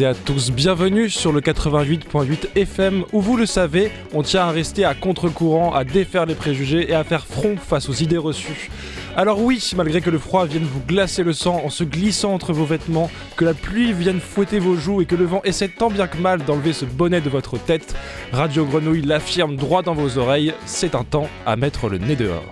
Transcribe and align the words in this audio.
et 0.00 0.06
à 0.06 0.14
tous, 0.14 0.52
bienvenue 0.52 1.10
sur 1.10 1.32
le 1.32 1.40
88.8 1.40 2.50
FM 2.54 3.04
où 3.12 3.20
vous 3.20 3.36
le 3.36 3.46
savez, 3.46 3.90
on 4.12 4.22
tient 4.22 4.42
à 4.42 4.50
rester 4.50 4.84
à 4.84 4.94
contre-courant, 4.94 5.74
à 5.74 5.84
défaire 5.84 6.26
les 6.26 6.34
préjugés 6.34 6.90
et 6.90 6.94
à 6.94 7.02
faire 7.02 7.26
front 7.26 7.56
face 7.56 7.88
aux 7.88 7.94
idées 7.94 8.18
reçues. 8.18 8.70
Alors 9.18 9.42
oui, 9.42 9.72
malgré 9.74 10.00
que 10.00 10.10
le 10.10 10.18
froid 10.20 10.46
vienne 10.46 10.62
vous 10.62 10.80
glacer 10.86 11.24
le 11.24 11.32
sang 11.32 11.60
en 11.64 11.70
se 11.70 11.82
glissant 11.82 12.32
entre 12.32 12.52
vos 12.52 12.64
vêtements, 12.64 13.10
que 13.36 13.44
la 13.44 13.52
pluie 13.52 13.92
vienne 13.92 14.20
fouetter 14.20 14.60
vos 14.60 14.76
joues 14.76 15.00
et 15.00 15.06
que 15.06 15.16
le 15.16 15.24
vent 15.24 15.40
essaie 15.42 15.66
tant 15.66 15.90
bien 15.90 16.06
que 16.06 16.18
mal 16.18 16.44
d'enlever 16.44 16.72
ce 16.72 16.84
bonnet 16.84 17.20
de 17.20 17.28
votre 17.28 17.58
tête, 17.58 17.96
Radio 18.30 18.64
Grenouille 18.64 19.02
l'affirme 19.02 19.56
droit 19.56 19.82
dans 19.82 19.94
vos 19.94 20.18
oreilles, 20.18 20.54
c'est 20.66 20.94
un 20.94 21.02
temps 21.02 21.28
à 21.46 21.56
mettre 21.56 21.88
le 21.88 21.98
nez 21.98 22.14
dehors. 22.14 22.44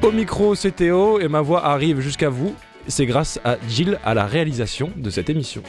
Au 0.00 0.10
micro, 0.10 0.54
c'est 0.54 0.76
Théo 0.76 1.20
et 1.20 1.28
ma 1.28 1.42
voix 1.42 1.66
arrive 1.66 2.00
jusqu'à 2.00 2.30
vous. 2.30 2.54
C'est 2.88 3.04
grâce 3.04 3.38
à 3.44 3.58
Jill 3.68 3.98
à 4.06 4.14
la 4.14 4.24
réalisation 4.24 4.90
de 4.96 5.10
cette 5.10 5.28
émission. 5.28 5.62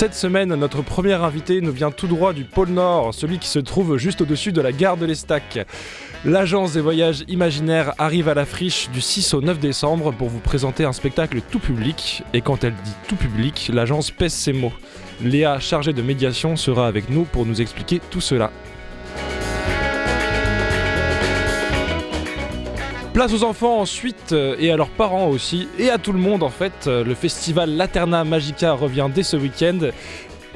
Cette 0.00 0.14
semaine, 0.14 0.54
notre 0.54 0.80
premier 0.80 1.12
invité 1.12 1.60
nous 1.60 1.72
vient 1.72 1.90
tout 1.90 2.06
droit 2.06 2.32
du 2.32 2.44
pôle 2.44 2.70
Nord, 2.70 3.12
celui 3.12 3.38
qui 3.38 3.48
se 3.48 3.58
trouve 3.58 3.98
juste 3.98 4.22
au-dessus 4.22 4.50
de 4.50 4.62
la 4.62 4.72
gare 4.72 4.96
de 4.96 5.04
l'Estac. 5.04 5.66
L'agence 6.24 6.72
des 6.72 6.80
voyages 6.80 7.22
imaginaires 7.28 7.92
arrive 7.98 8.26
à 8.26 8.32
la 8.32 8.46
friche 8.46 8.88
du 8.88 9.02
6 9.02 9.34
au 9.34 9.42
9 9.42 9.58
décembre 9.58 10.10
pour 10.12 10.30
vous 10.30 10.38
présenter 10.38 10.86
un 10.86 10.94
spectacle 10.94 11.42
tout 11.42 11.58
public. 11.58 12.22
Et 12.32 12.40
quand 12.40 12.64
elle 12.64 12.72
dit 12.82 12.94
tout 13.08 13.16
public, 13.16 13.70
l'agence 13.74 14.10
pèse 14.10 14.32
ses 14.32 14.54
mots. 14.54 14.72
Léa, 15.22 15.60
chargée 15.60 15.92
de 15.92 16.00
médiation, 16.00 16.56
sera 16.56 16.86
avec 16.86 17.10
nous 17.10 17.24
pour 17.24 17.44
nous 17.44 17.60
expliquer 17.60 18.00
tout 18.10 18.22
cela. 18.22 18.50
Place 23.12 23.32
aux 23.32 23.42
enfants 23.42 23.80
ensuite 23.80 24.32
euh, 24.32 24.54
et 24.60 24.70
à 24.70 24.76
leurs 24.76 24.90
parents 24.90 25.26
aussi 25.26 25.66
et 25.78 25.90
à 25.90 25.98
tout 25.98 26.12
le 26.12 26.20
monde 26.20 26.44
en 26.44 26.48
fait. 26.48 26.86
Euh, 26.86 27.02
le 27.02 27.14
festival 27.14 27.76
Laterna 27.76 28.22
Magica 28.22 28.72
revient 28.72 29.08
dès 29.12 29.24
ce 29.24 29.36
week-end 29.36 29.90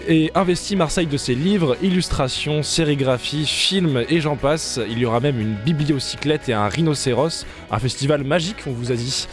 et 0.07 0.31
investit 0.37 0.77
Marseille 0.77 1.07
de 1.07 1.17
ses 1.17 1.35
livres, 1.35 1.77
illustrations, 1.83 2.63
sérigraphies, 2.63 3.45
films 3.45 4.05
et 4.09 4.21
j'en 4.21 4.37
passe. 4.37 4.79
Il 4.89 4.99
y 5.01 5.05
aura 5.05 5.19
même 5.19 5.41
une 5.41 5.55
bibliocyclette 5.55 6.49
et 6.49 6.53
un 6.53 6.69
rhinocéros, 6.69 7.45
un 7.73 7.79
festival 7.81 8.23
magique 8.23 8.59
on 8.69 8.73
vous 8.73 8.93
a 8.93 8.95
dit. 8.95 9.27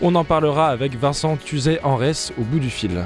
On 0.00 0.14
en 0.14 0.24
parlera 0.24 0.68
avec 0.68 0.96
Vincent 0.98 1.36
Tuzet-Enrès 1.36 2.32
au 2.40 2.42
bout 2.42 2.58
du 2.58 2.70
fil. 2.70 3.04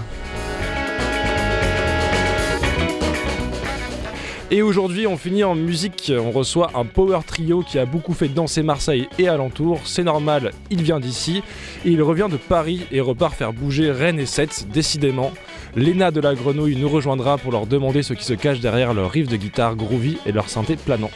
Et 4.53 4.63
aujourd'hui, 4.63 5.09
on 5.09 5.17
finit 5.17 5.43
en 5.43 5.57
musique. 5.57 6.13
On 6.17 6.31
reçoit 6.31 6.71
un 6.77 6.85
power 6.85 7.19
trio 7.27 7.63
qui 7.63 7.81
a 7.81 7.85
beaucoup 7.85 8.15
fait 8.15 8.29
danser 8.29 8.63
Marseille 8.63 9.09
et 9.19 9.27
alentour. 9.27 9.81
C'est 9.85 10.05
normal, 10.05 10.53
il 10.71 10.83
vient 10.83 11.01
d'ici. 11.01 11.43
il 11.85 12.01
revient 12.01 12.29
de 12.31 12.37
Paris 12.37 12.87
et 12.93 13.01
repart 13.01 13.35
faire 13.35 13.53
bouger 13.53 13.91
Rennes 13.91 14.21
et 14.21 14.27
Sète, 14.27 14.69
décidément. 14.73 15.33
Léna 15.75 16.13
de 16.13 16.21
la 16.21 16.37
Grenouille 16.37 16.77
nous 16.77 16.89
rejoindra 16.89 17.39
pour 17.39 17.51
leur 17.51 17.67
demander 17.67 18.05
ce 18.05 18.15
qui 18.15 18.25
se 18.25 18.35
cache 18.35 18.61
derrière 18.61 18.95
leur 18.95 19.11
riff 19.11 19.27
de 19.27 19.37
guitare 19.37 19.75
groovy 19.75 20.17
et 20.27 20.33
leur 20.33 20.49
synthé 20.49 20.77
planant. 20.77 21.11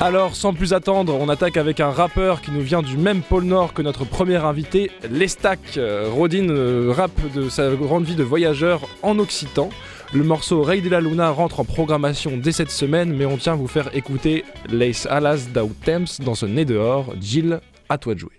Alors, 0.00 0.36
sans 0.36 0.54
plus 0.54 0.74
attendre, 0.74 1.18
on 1.18 1.28
attaque 1.28 1.56
avec 1.56 1.80
un 1.80 1.90
rappeur 1.90 2.40
qui 2.40 2.52
nous 2.52 2.60
vient 2.60 2.82
du 2.82 2.96
même 2.96 3.20
pôle 3.20 3.42
Nord 3.42 3.74
que 3.74 3.82
notre 3.82 4.04
premier 4.04 4.36
invité, 4.36 4.92
Lestac. 5.10 5.58
Euh, 5.76 6.08
Rodin 6.08 6.48
euh, 6.50 6.92
rappe 6.96 7.20
de 7.34 7.48
sa 7.48 7.74
grande 7.74 8.04
vie 8.04 8.14
de 8.14 8.22
voyageur 8.22 8.88
en 9.02 9.18
occitan. 9.18 9.70
Le 10.14 10.22
morceau 10.22 10.62
Rey 10.62 10.82
de 10.82 10.88
la 10.88 11.00
Luna 11.00 11.30
rentre 11.30 11.58
en 11.58 11.64
programmation 11.64 12.36
dès 12.36 12.52
cette 12.52 12.70
semaine, 12.70 13.12
mais 13.12 13.26
on 13.26 13.38
tient 13.38 13.54
à 13.54 13.56
vous 13.56 13.66
faire 13.66 13.90
écouter 13.92 14.44
Les 14.70 15.04
Alas 15.08 15.48
d'Out 15.52 15.74
Thames 15.84 16.06
dans 16.24 16.36
ce 16.36 16.46
nez 16.46 16.64
dehors. 16.64 17.12
Jill, 17.20 17.60
à 17.88 17.98
toi 17.98 18.14
de 18.14 18.20
jouer. 18.20 18.37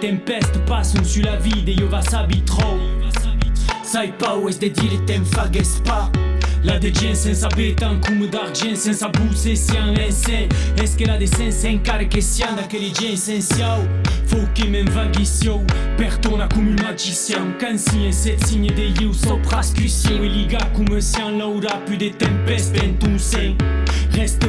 Tempeste 0.00 0.58
passano 0.60 1.04
sulla 1.04 1.36
vita 1.36 1.70
io 1.70 1.88
va 1.88 2.00
sabi 2.00 2.42
troppo 2.42 2.98
Sai 3.82 4.12
paura 4.12 4.52
de 4.58 4.70
dire 4.70 5.04
tem 5.04 5.24
fagespa 5.24 6.10
La 6.62 6.78
de 6.78 6.90
gen 6.90 7.14
senza 7.14 7.48
beta 7.48 7.98
come 8.06 8.28
d'argent 8.28 8.76
senza 8.76 9.08
busse 9.08 9.54
sian 9.54 9.92
lensen 9.94 10.48
Est-ce 10.76 10.96
que 10.96 11.06
la 11.06 11.18
de 11.18 11.26
sense 11.26 11.66
encara 11.66 12.04
che 12.04 12.20
sian 12.20 12.54
da 12.56 12.66
che 12.66 12.78
li 12.78 12.92
gen 12.92 13.12
essenzial 13.12 13.86
Faut 14.26 14.52
che 14.52 14.68
men 14.68 14.88
vaghissio 14.90 15.64
Pertona 15.96 16.46
come 16.46 16.70
un 16.70 16.76
magicien. 16.82 17.56
Cansi 17.58 18.06
e 18.06 18.12
set 18.12 18.44
signe 18.44 18.72
de 18.72 18.92
you 19.00 19.12
so 19.12 19.38
prascusien 19.48 20.22
E 20.22 20.28
liga 20.28 20.70
come 20.72 21.00
sian 21.00 21.38
laura 21.38 21.76
più 21.84 21.96
de 21.96 22.10
tempeste 22.16 22.78
ben 22.78 23.18
sen 23.18 23.56
Reste 24.12 24.48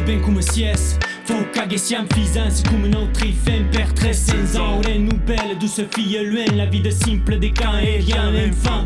ben 1.31 1.45
come 1.53 1.77
sies 1.77 1.95
Faut 1.95 2.05
qu'à 2.05 2.05
siam 2.05 2.07
c'est 2.49 2.67
comme 2.67 2.85
un 2.85 2.93
autre 2.93 3.21
fin 3.45 3.63
perd 3.71 3.93
très 3.95 4.13
sans 4.13 4.59
ans 4.59 4.81
Les 4.85 4.99
nouvelles 4.99 5.57
douce 5.59 5.81
fille 5.91 6.19
loin 6.23 6.45
La 6.55 6.65
vie 6.65 6.81
de 6.81 6.91
simple 6.91 7.39
des 7.39 7.51
camps 7.51 7.77
et 7.79 7.99
rien 7.99 8.31
l'enfant 8.31 8.85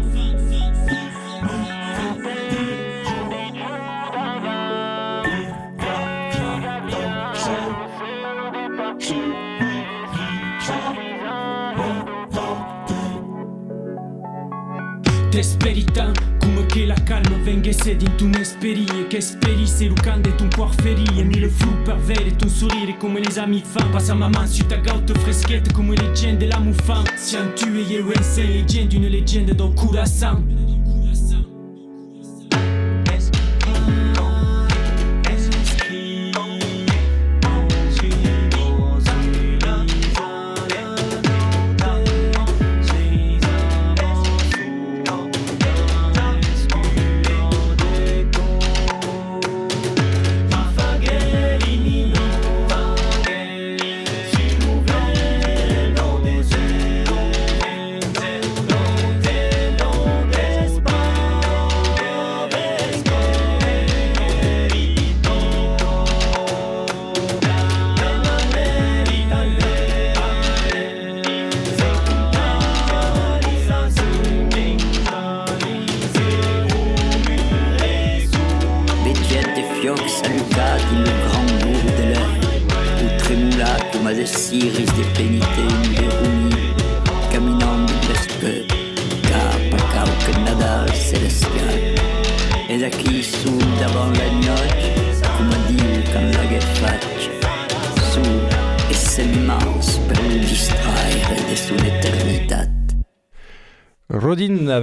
calma 17.86 17.94
venga 17.94 17.94
se 17.94 17.96
di 17.96 18.16
tu 18.16 18.30
e 18.98 19.08
che 19.08 19.22
speri 19.22 19.68
se 19.68 19.86
lucande 19.86 20.34
ton 20.36 20.50
cuore 20.56 20.74
ferie 20.82 21.24
mille 21.24 21.48
flou 21.48 21.82
per 21.84 21.94
avere 21.94 22.36
ton 22.36 22.50
sourire 22.50 22.98
come 22.98 23.20
les 23.20 23.38
amis 23.38 23.64
fan 23.64 23.90
passa 23.92 24.16
ma 24.16 24.28
man 24.28 24.48
su 24.48 24.66
ta 24.66 24.78
gaute 24.78 25.14
freschette 25.14 25.72
come 25.72 25.96
leggende 25.96 26.48
la 26.48 26.60
muffan 26.60 27.04
siamo 27.16 27.54
tu 27.54 27.68
e 27.68 27.82
io 27.82 28.12
e 28.12 28.24
sei 28.24 28.48
leggende 28.48 28.98
une 28.98 29.10
leggenda 29.10 29.54
do 29.54 29.72
curaçao 29.74 30.42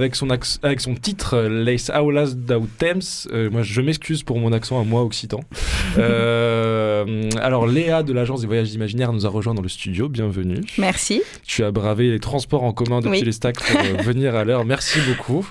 avec 0.03 0.15
son, 0.15 0.27
avec 0.63 0.81
son 0.81 0.95
titre 0.95 1.39
Les 1.41 1.89
Aulas 1.89 2.33
d'Autems. 2.35 3.01
Euh, 3.31 3.49
moi, 3.49 3.63
je 3.63 3.81
m'excuse 3.81 4.23
pour 4.23 4.37
mon 4.37 4.51
accent 4.51 4.79
à 4.79 4.83
moi 4.83 5.03
occitan. 5.03 5.39
Euh, 5.95 7.29
alors, 7.39 7.67
Léa 7.67 8.01
de 8.01 8.13
l'agence 8.13 8.41
des 8.41 8.47
voyages 8.47 8.73
imaginaires 8.73 9.13
nous 9.13 9.27
a 9.27 9.29
rejoint 9.29 9.53
dans 9.53 9.61
le 9.61 9.69
studio. 9.69 10.09
Bienvenue. 10.09 10.61
Merci. 10.79 11.21
Tu 11.45 11.63
as 11.63 11.71
bravé 11.71 12.09
les 12.09 12.19
transports 12.19 12.63
en 12.63 12.73
commun 12.73 12.99
depuis 12.99 13.21
les 13.21 13.31
stacks 13.31 13.59
pour 13.59 13.79
euh, 13.79 14.01
venir 14.03 14.35
à 14.35 14.43
l'heure. 14.43 14.65
Merci 14.65 14.99
beaucoup. 15.07 15.47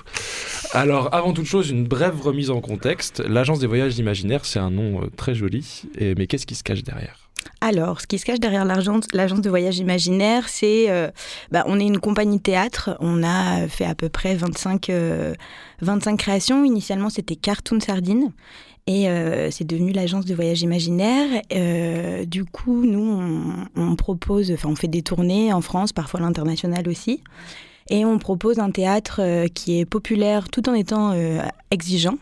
Alors, 0.73 1.13
avant 1.13 1.31
toute 1.31 1.45
chose, 1.45 1.69
une 1.69 1.85
brève 1.85 2.19
remise 2.19 2.49
en 2.49 2.59
contexte. 2.59 3.23
L'agence 3.25 3.59
des 3.59 3.67
voyages 3.67 3.97
imaginaires, 3.99 4.43
c'est 4.43 4.59
un 4.59 4.71
nom 4.71 5.01
très 5.15 5.33
joli. 5.33 5.83
Et, 5.97 6.13
mais 6.15 6.27
qu'est-ce 6.27 6.45
qui 6.45 6.55
se 6.55 6.63
cache 6.63 6.83
derrière? 6.83 7.22
Alors, 7.63 8.01
ce 8.01 8.07
qui 8.07 8.19
se 8.19 8.25
cache 8.25 8.41
derrière 8.41 8.65
l'agence 8.65 9.07
de 9.07 9.49
voyage 9.49 9.79
imaginaire, 9.79 10.49
c'est 10.49 10.89
euh, 10.89 11.09
bah, 11.49 11.63
on 11.65 11.79
est 11.79 11.85
une 11.85 11.99
compagnie 11.99 12.41
théâtre. 12.41 12.97
On 12.99 13.23
a 13.23 13.69
fait 13.69 13.85
à 13.85 13.95
peu 13.95 14.09
près 14.09 14.35
25, 14.35 14.91
25 15.79 16.11
euh, 16.11 16.17
créations. 16.17 16.65
Initialement, 16.65 17.09
c'était 17.09 17.37
Cartoon 17.37 17.79
Sardine. 17.79 18.33
Et 18.85 19.07
euh, 19.07 19.49
c'est 19.49 19.63
devenu 19.63 19.93
l'agence 19.93 20.25
de 20.25 20.35
voyage 20.35 20.61
imaginaire. 20.61 21.41
du 22.27 22.43
coup, 22.43 22.83
nous, 22.85 22.99
on, 22.99 23.81
on 23.81 23.95
propose, 23.95 24.51
enfin, 24.51 24.67
on 24.67 24.75
fait 24.75 24.89
des 24.89 25.01
tournées 25.01 25.53
en 25.53 25.61
France, 25.61 25.93
parfois 25.93 26.19
à 26.19 26.23
l'international 26.23 26.89
aussi. 26.89 27.23
Et 27.89 28.05
on 28.05 28.17
propose 28.17 28.59
un 28.59 28.71
théâtre 28.71 29.17
euh, 29.19 29.47
qui 29.47 29.79
est 29.79 29.85
populaire 29.85 30.49
tout 30.49 30.69
en 30.69 30.73
étant 30.73 31.11
euh, 31.13 31.39
exigeant, 31.71 32.17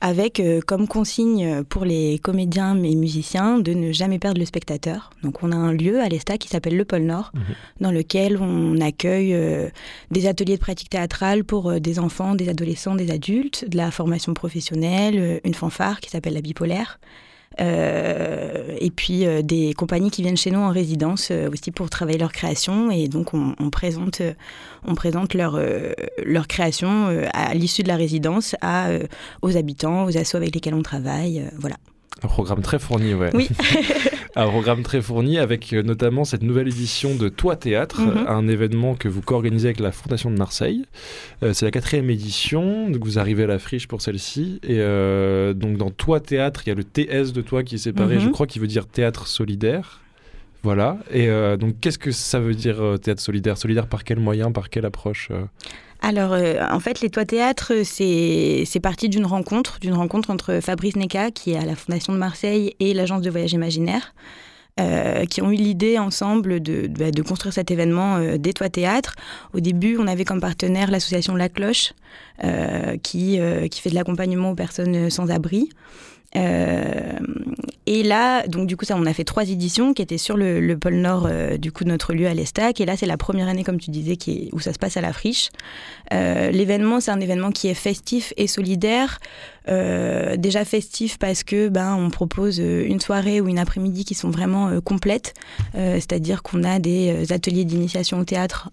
avec 0.00 0.38
euh, 0.38 0.60
comme 0.64 0.86
consigne 0.86 1.64
pour 1.64 1.84
les 1.84 2.18
comédiens 2.18 2.80
et 2.82 2.94
musiciens 2.94 3.58
de 3.58 3.72
ne 3.72 3.92
jamais 3.92 4.18
perdre 4.18 4.38
le 4.38 4.46
spectateur. 4.46 5.10
Donc 5.22 5.42
on 5.42 5.52
a 5.52 5.56
un 5.56 5.72
lieu 5.72 6.00
à 6.00 6.08
l'ESTA 6.08 6.38
qui 6.38 6.48
s'appelle 6.48 6.76
le 6.76 6.84
Pôle 6.84 7.02
Nord, 7.02 7.32
mhm. 7.34 7.42
dans 7.80 7.90
lequel 7.90 8.38
on 8.40 8.80
accueille 8.80 9.36
des 10.10 10.26
ateliers 10.26 10.56
de 10.56 10.60
pratique 10.60 10.90
théâtrale 10.90 11.44
pour 11.44 11.80
des 11.80 11.98
enfants, 11.98 12.34
des 12.34 12.48
adolescents, 12.48 12.94
des 12.94 13.10
adultes, 13.10 13.68
de 13.68 13.76
la 13.76 13.90
formation 13.90 14.34
professionnelle, 14.34 15.40
une 15.44 15.54
fanfare 15.54 16.00
qui 16.00 16.10
s'appelle 16.10 16.34
la 16.34 16.40
bipolaire. 16.40 17.00
Euh, 17.58 18.76
et 18.78 18.90
puis 18.90 19.26
euh, 19.26 19.42
des 19.42 19.74
compagnies 19.74 20.10
qui 20.10 20.22
viennent 20.22 20.36
chez 20.36 20.52
nous 20.52 20.60
en 20.60 20.70
résidence 20.70 21.28
euh, 21.32 21.50
aussi 21.50 21.72
pour 21.72 21.90
travailler 21.90 22.18
leur 22.18 22.32
création. 22.32 22.90
Et 22.90 23.08
donc 23.08 23.34
on, 23.34 23.70
présente, 23.70 24.22
on 24.86 24.94
présente 24.94 25.34
leur, 25.34 25.60
leur 26.24 26.46
création 26.46 27.08
à 27.32 27.54
l'issue 27.54 27.82
de 27.82 27.88
la 27.88 27.96
résidence 27.96 28.54
à, 28.60 28.88
aux 29.42 29.56
habitants, 29.56 30.04
aux 30.04 30.16
assos 30.16 30.36
avec 30.36 30.54
lesquels 30.54 30.74
on 30.74 30.82
travaille. 30.82 31.44
voilà. 31.58 31.76
Un 32.22 32.28
programme 32.28 32.60
très 32.60 32.78
fourni, 32.78 33.14
ouais. 33.14 33.30
Oui. 33.34 33.48
un 34.36 34.48
programme 34.48 34.82
très 34.82 35.02
fourni 35.02 35.38
avec 35.38 35.72
euh, 35.72 35.82
notamment 35.82 36.24
cette 36.24 36.42
nouvelle 36.42 36.68
édition 36.68 37.14
de 37.14 37.28
Toi 37.28 37.56
Théâtre, 37.56 38.00
mhm. 38.00 38.26
un 38.28 38.48
événement 38.48 38.94
que 38.94 39.08
vous 39.08 39.22
co-organisez 39.22 39.68
avec 39.68 39.80
la 39.80 39.92
Fondation 39.92 40.30
de 40.30 40.36
Marseille. 40.36 40.84
Euh, 41.42 41.52
c'est 41.52 41.64
la 41.64 41.70
quatrième 41.70 42.10
édition, 42.10 42.88
donc 42.90 43.04
vous 43.04 43.18
arrivez 43.18 43.44
à 43.44 43.46
la 43.46 43.58
friche 43.58 43.88
pour 43.88 44.02
celle-ci. 44.02 44.60
Et 44.62 44.78
euh, 44.80 45.52
donc 45.52 45.76
dans 45.76 45.90
Toi 45.90 46.20
Théâtre, 46.20 46.62
il 46.66 46.68
y 46.70 46.72
a 46.72 46.74
le 46.74 46.84
TS 46.84 47.32
de 47.32 47.40
Toi 47.40 47.62
qui 47.62 47.76
est 47.76 47.78
séparé, 47.78 48.16
mhm. 48.16 48.20
je 48.20 48.28
crois, 48.28 48.46
qui 48.46 48.58
veut 48.58 48.66
dire 48.66 48.86
théâtre 48.86 49.26
solidaire. 49.26 50.00
Voilà. 50.62 50.98
Et 51.10 51.28
donc 51.56 51.80
qu'est-ce 51.80 51.96
que 51.96 52.10
ça 52.10 52.38
veut 52.38 52.52
dire 52.52 52.98
théâtre 53.00 53.22
solidaire? 53.22 53.56
Solidaire 53.56 53.86
par 53.86 54.04
quel 54.04 54.20
moyen, 54.20 54.52
par 54.52 54.68
quelle 54.68 54.84
approche 54.84 55.30
alors, 56.02 56.32
euh, 56.32 56.54
en 56.70 56.80
fait, 56.80 57.00
les 57.02 57.10
Toits 57.10 57.26
Théâtres, 57.26 57.72
c'est 57.84 58.80
parti 58.82 59.08
d'une 59.08 59.26
rencontre, 59.26 59.78
d'une 59.80 59.94
rencontre 59.94 60.30
entre 60.30 60.60
Fabrice 60.60 60.96
Neca, 60.96 61.30
qui 61.30 61.52
est 61.52 61.58
à 61.58 61.64
la 61.66 61.76
Fondation 61.76 62.12
de 62.12 62.18
Marseille, 62.18 62.74
et 62.80 62.94
l'agence 62.94 63.20
de 63.20 63.30
voyage 63.30 63.52
imaginaire, 63.52 64.14
euh, 64.80 65.26
qui 65.26 65.42
ont 65.42 65.50
eu 65.50 65.56
l'idée 65.56 65.98
ensemble 65.98 66.60
de, 66.60 66.86
bah, 66.86 67.10
construire 67.26 67.52
cet 67.52 67.70
événement 67.70 68.16
euh, 68.16 68.38
des 68.38 68.54
Toits 68.54 68.70
Théâtres. 68.70 69.14
Au 69.52 69.60
début, 69.60 69.98
on 69.98 70.06
avait 70.06 70.24
comme 70.24 70.40
partenaire 70.40 70.90
l'association 70.90 71.34
La 71.34 71.50
Cloche, 71.50 71.92
qui 73.02 73.36
fait 73.36 73.90
de 73.90 73.94
l'accompagnement 73.94 74.52
aux 74.52 74.54
personnes 74.54 75.10
sans 75.10 75.30
abri. 75.30 75.68
Euh, 76.36 77.18
et 77.86 78.02
là, 78.02 78.46
donc 78.46 78.66
du 78.66 78.76
coup, 78.76 78.84
ça, 78.84 78.96
on 78.96 79.06
a 79.06 79.12
fait 79.12 79.24
trois 79.24 79.48
éditions 79.48 79.94
qui 79.94 80.02
étaient 80.02 80.18
sur 80.18 80.36
le, 80.36 80.76
pôle 80.76 80.94
Nord 80.94 81.26
euh, 81.28 81.56
du 81.56 81.72
coup 81.72 81.84
de 81.84 81.88
notre 81.88 82.12
lieu 82.12 82.26
à 82.26 82.34
l'Estac. 82.34 82.80
Et 82.80 82.86
là, 82.86 82.96
c'est 82.96 83.06
la 83.06 83.16
première 83.16 83.48
année, 83.48 83.64
comme 83.64 83.80
tu 83.80 83.90
disais, 83.90 84.16
où 84.52 84.60
ça 84.60 84.72
se 84.72 84.78
passe 84.78 84.96
à 84.96 85.00
la 85.00 85.12
friche. 85.12 85.50
Euh, 86.12 86.50
l'événement, 86.50 87.00
c'est 87.00 87.10
un 87.10 87.20
événement 87.20 87.50
qui 87.50 87.68
est 87.68 87.74
festif 87.74 88.32
et 88.36 88.46
solidaire. 88.46 89.18
Déjà 90.36 90.64
festif 90.64 91.16
parce 91.16 91.44
que 91.44 91.68
ben 91.68 91.94
on 91.94 92.10
propose 92.10 92.58
une 92.58 92.98
soirée 92.98 93.40
ou 93.40 93.46
une 93.46 93.58
après-midi 93.58 94.04
qui 94.04 94.14
sont 94.14 94.28
vraiment 94.28 94.80
complètes, 94.80 95.32
c'est-à-dire 95.74 96.42
qu'on 96.42 96.64
a 96.64 96.80
des 96.80 97.32
ateliers 97.32 97.64
d'initiation 97.64 98.18
au 98.18 98.24
théâtre. 98.24 98.70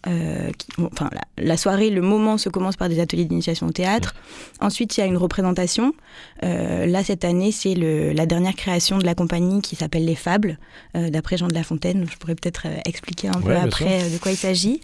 enfin, 0.79 1.11
la, 1.37 1.55
soirée, 1.55 1.91
le 1.91 2.01
moment 2.01 2.39
se 2.39 2.49
commence 2.49 2.77
par 2.77 2.89
des 2.89 2.99
ateliers 2.99 3.25
d'initiation 3.25 3.67
au 3.67 3.71
théâtre. 3.71 4.15
Ensuite, 4.59 4.97
il 4.97 5.01
y 5.01 5.03
a 5.03 5.05
une 5.05 5.17
représentation. 5.17 5.93
là, 6.41 7.03
cette 7.03 7.25
année, 7.25 7.46
c'est 7.51 7.73
la 7.75 8.25
dernière 8.25 8.55
création 8.55 8.97
de 8.97 9.05
la 9.05 9.15
compagnie 9.15 9.61
qui 9.61 9.75
s'appelle 9.75 10.05
Les 10.05 10.15
Fables, 10.15 10.57
d'après 10.93 11.37
Jean 11.37 11.47
de 11.47 11.53
La 11.53 11.63
Fontaine. 11.63 12.05
Je 12.11 12.17
pourrais 12.17 12.35
peut-être 12.35 12.67
expliquer 12.85 13.29
un 13.29 13.41
peu 13.41 13.55
après 13.55 14.09
de 14.09 14.17
quoi 14.17 14.31
il 14.31 14.37
s'agit. 14.37 14.81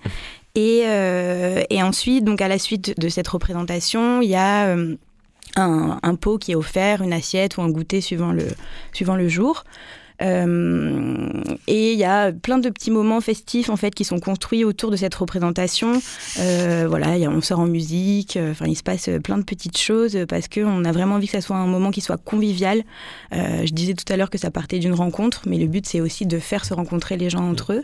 Et, 0.56 0.84
et, 1.70 1.84
ensuite, 1.84 2.24
donc 2.24 2.42
à 2.42 2.48
la 2.48 2.60
suite 2.60 3.00
de 3.00 3.10
cette 3.10 3.28
représentation, 3.28 4.22
il 4.22 4.30
y 4.30 4.36
a 4.36 4.76
un, 5.56 6.16
pot 6.16 6.38
qui 6.38 6.52
est 6.52 6.56
offert, 6.56 7.02
une 7.02 7.14
assiette 7.14 7.58
ou 7.58 7.62
un 7.62 7.70
goûter 7.70 8.02
suivant 8.02 8.32
le, 8.32 8.48
suivant 8.92 9.16
le 9.16 9.28
jour. 9.28 9.64
Euh, 10.22 11.30
et 11.68 11.94
il 11.94 12.00
y 12.00 12.04
a 12.04 12.32
plein 12.32 12.60
de 12.60 12.70
petits 12.70 12.92
moments 12.92 13.22
festifs 13.22 13.70
en 13.70 13.76
fait 13.76 13.94
qui 13.96 14.04
sont 14.04 14.20
construits 14.20 14.64
autour 14.64 14.92
de 14.92 14.96
cette 14.96 15.16
représentation. 15.16 16.02
Euh, 16.40 16.86
voilà, 16.88 17.10
on 17.30 17.42
sort 17.42 17.60
en 17.60 17.66
musique. 17.66 18.38
Euh, 18.38 18.52
enfin, 18.52 18.66
il 18.68 18.76
se 18.76 18.84
passe 18.84 19.10
plein 19.24 19.38
de 19.38 19.44
petites 19.44 19.78
choses 19.78 20.18
parce 20.28 20.48
qu'on 20.48 20.86
a 20.86 20.92
vraiment 20.92 21.16
envie 21.16 21.28
que 21.28 21.34
ça 21.34 21.42
soit 21.42 21.58
un 21.58 21.68
moment 21.68 21.92
qui 21.92 22.02
soit 22.02 22.18
convivial. 22.18 22.84
je 23.32 23.72
disais 23.72 23.94
tout 23.94 24.12
à 24.12 24.18
l'heure 24.18 24.30
que 24.30 24.38
ça 24.38 24.52
partait 24.52 24.80
d'une 24.80 24.94
rencontre, 24.94 25.44
mais 25.48 25.58
le 25.58 25.68
but 25.68 25.86
c'est 25.86 26.02
aussi 26.02 26.26
de 26.26 26.40
faire 26.40 26.66
se 26.66 26.74
rencontrer 26.74 27.18
les 27.18 27.30
gens 27.30 27.50
entre 27.50 27.74
eux. 27.74 27.84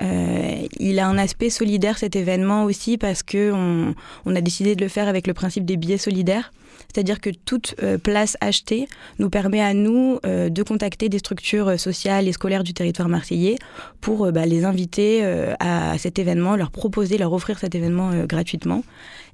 Il 0.00 0.98
a 0.98 1.06
un 1.06 1.18
aspect 1.18 1.50
solidaire 1.50 1.98
cet 1.98 2.16
événement 2.16 2.64
aussi 2.64 2.98
parce 2.98 3.22
que 3.22 3.52
on, 3.52 4.34
a 4.34 4.40
décidé 4.40 4.74
de 4.74 4.80
le 4.82 4.88
faire 4.88 5.08
avec 5.08 5.26
le 5.26 5.34
principe 5.34 5.64
des 5.64 5.76
billets 5.76 5.98
solidaires. 5.98 6.52
C'est-à-dire 6.92 7.20
que 7.20 7.30
toute 7.30 7.76
place 8.02 8.36
achetée 8.40 8.88
nous 9.18 9.30
permet 9.30 9.60
à 9.60 9.74
nous 9.74 10.18
de 10.24 10.62
contacter 10.62 11.08
des 11.08 11.18
structures 11.18 11.78
sociales 11.78 12.26
et 12.26 12.32
scolaires 12.32 12.64
du 12.64 12.74
territoire 12.74 13.08
marseillais 13.08 13.56
pour 14.00 14.32
bah, 14.32 14.46
les 14.46 14.64
inviter 14.64 15.22
à 15.60 15.96
cet 15.98 16.18
événement, 16.18 16.56
leur 16.56 16.70
proposer, 16.70 17.18
leur 17.18 17.32
offrir 17.32 17.58
cet 17.58 17.74
événement 17.74 18.24
gratuitement. 18.24 18.82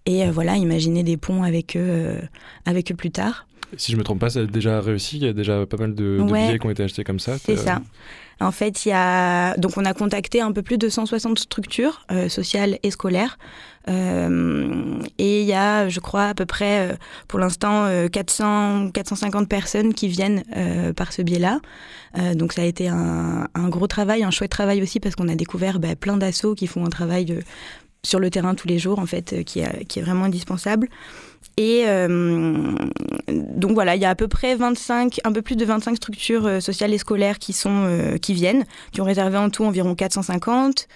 Et 0.05 0.29
voilà, 0.29 0.57
imaginer 0.57 1.03
des 1.03 1.17
ponts 1.17 1.45
avec 1.45 1.77
eux, 1.77 2.17
avec 2.67 2.93
eux 2.93 2.97
plus 2.97 3.11
tard. 3.11 3.47
Si 3.77 3.93
je 3.93 3.97
me 3.97 4.05
trompe 4.05 4.21
pas, 4.21 4.31
ça 4.31 4.41
a 4.41 4.45
déjà 4.45 4.81
réussi. 4.81 5.17
Il 5.17 5.25
y 5.25 5.29
a 5.29 5.33
déjà 5.33 5.67
pas 5.67 5.77
mal 5.77 5.95
de, 5.95 6.23
billets 6.23 6.59
qui 6.59 6.67
ont 6.67 6.71
été 6.71 6.83
achetés 6.83 7.05
comme 7.05 7.21
ça. 7.21 7.39
C'est 7.39 7.57
ça. 7.57 7.81
En 8.39 8.53
fait, 8.53 8.85
il 8.85 8.91
y 8.91 8.93
a 8.93 9.57
donc 9.57 9.79
on 9.79 9.85
a 9.87 9.95
contacté 9.95 10.43
un 10.43 10.53
peu 10.53 10.63
plus 10.63 10.77
de 10.77 10.91
160 10.91 11.39
structures 11.39 12.05
euh, 12.13 12.29
sociales 12.29 12.79
et 12.83 12.91
scolaires. 12.91 13.39
Euh, 13.89 14.99
et 15.17 15.41
il 15.41 15.47
y 15.47 15.55
a, 15.55 15.89
je 15.89 16.01
crois, 16.01 16.25
à 16.25 16.35
peu 16.35 16.45
près, 16.45 16.91
euh, 16.91 16.97
pour 17.29 17.39
l'instant, 17.39 17.89
400, 18.13 18.91
450 18.91 19.49
personnes 19.49 19.95
qui 19.95 20.09
viennent 20.09 20.43
par 20.97 21.13
ce 21.13 21.23
biais-là. 21.23 21.61
donc 22.35 22.53
ça 22.53 22.63
a 22.63 22.65
été 22.65 22.89
un, 22.89 23.49
gros 23.69 23.87
travail, 23.87 24.23
un 24.23 24.31
chouette 24.31 24.51
travail 24.51 24.83
aussi, 24.83 25.01
parce 25.01 25.15
qu'on 25.15 25.29
a 25.29 25.35
découvert 25.35 25.79
bah, 25.79 25.97
plein 25.97 26.17
d'assauts 26.17 26.55
qui 26.55 26.67
font 26.67 26.85
un 26.85 26.91
travail 26.91 27.39
sur 28.03 28.21
le 28.21 28.29
terrain 28.29 28.55
tous 28.55 28.69
les 28.69 28.79
jours, 28.79 28.99
en 28.99 29.07
fait, 29.07 29.45
qui, 29.45 29.63
qui 29.89 29.99
est 29.99 30.03
vraiment 30.03 30.25
indispensable. 30.25 30.89
Et 31.59 31.85
euh, 31.87 32.75
donc 33.29 33.73
voilà, 33.73 33.97
il 33.97 34.03
y 34.03 34.05
a 34.05 34.11
à 34.11 34.15
peu 34.15 34.29
près 34.29 34.57
25, 34.57 35.21
un 35.25 35.33
peu 35.33 35.41
plus 35.41 35.57
de 35.57 35.65
25 35.65 35.97
structures 35.97 36.47
euh, 36.47 36.61
sociales 36.61 36.93
et 36.93 36.99
scolaires 36.99 37.39
qui, 37.39 37.55
sont, 37.55 37.85
euh, 37.87 38.19
qui 38.19 38.35
viennent, 38.35 38.65
qui 38.93 39.01
ont 39.01 39.05
réservé 39.05 39.39
en 39.39 39.49
tout 39.49 39.65
environ 39.65 39.95
450 39.95 40.89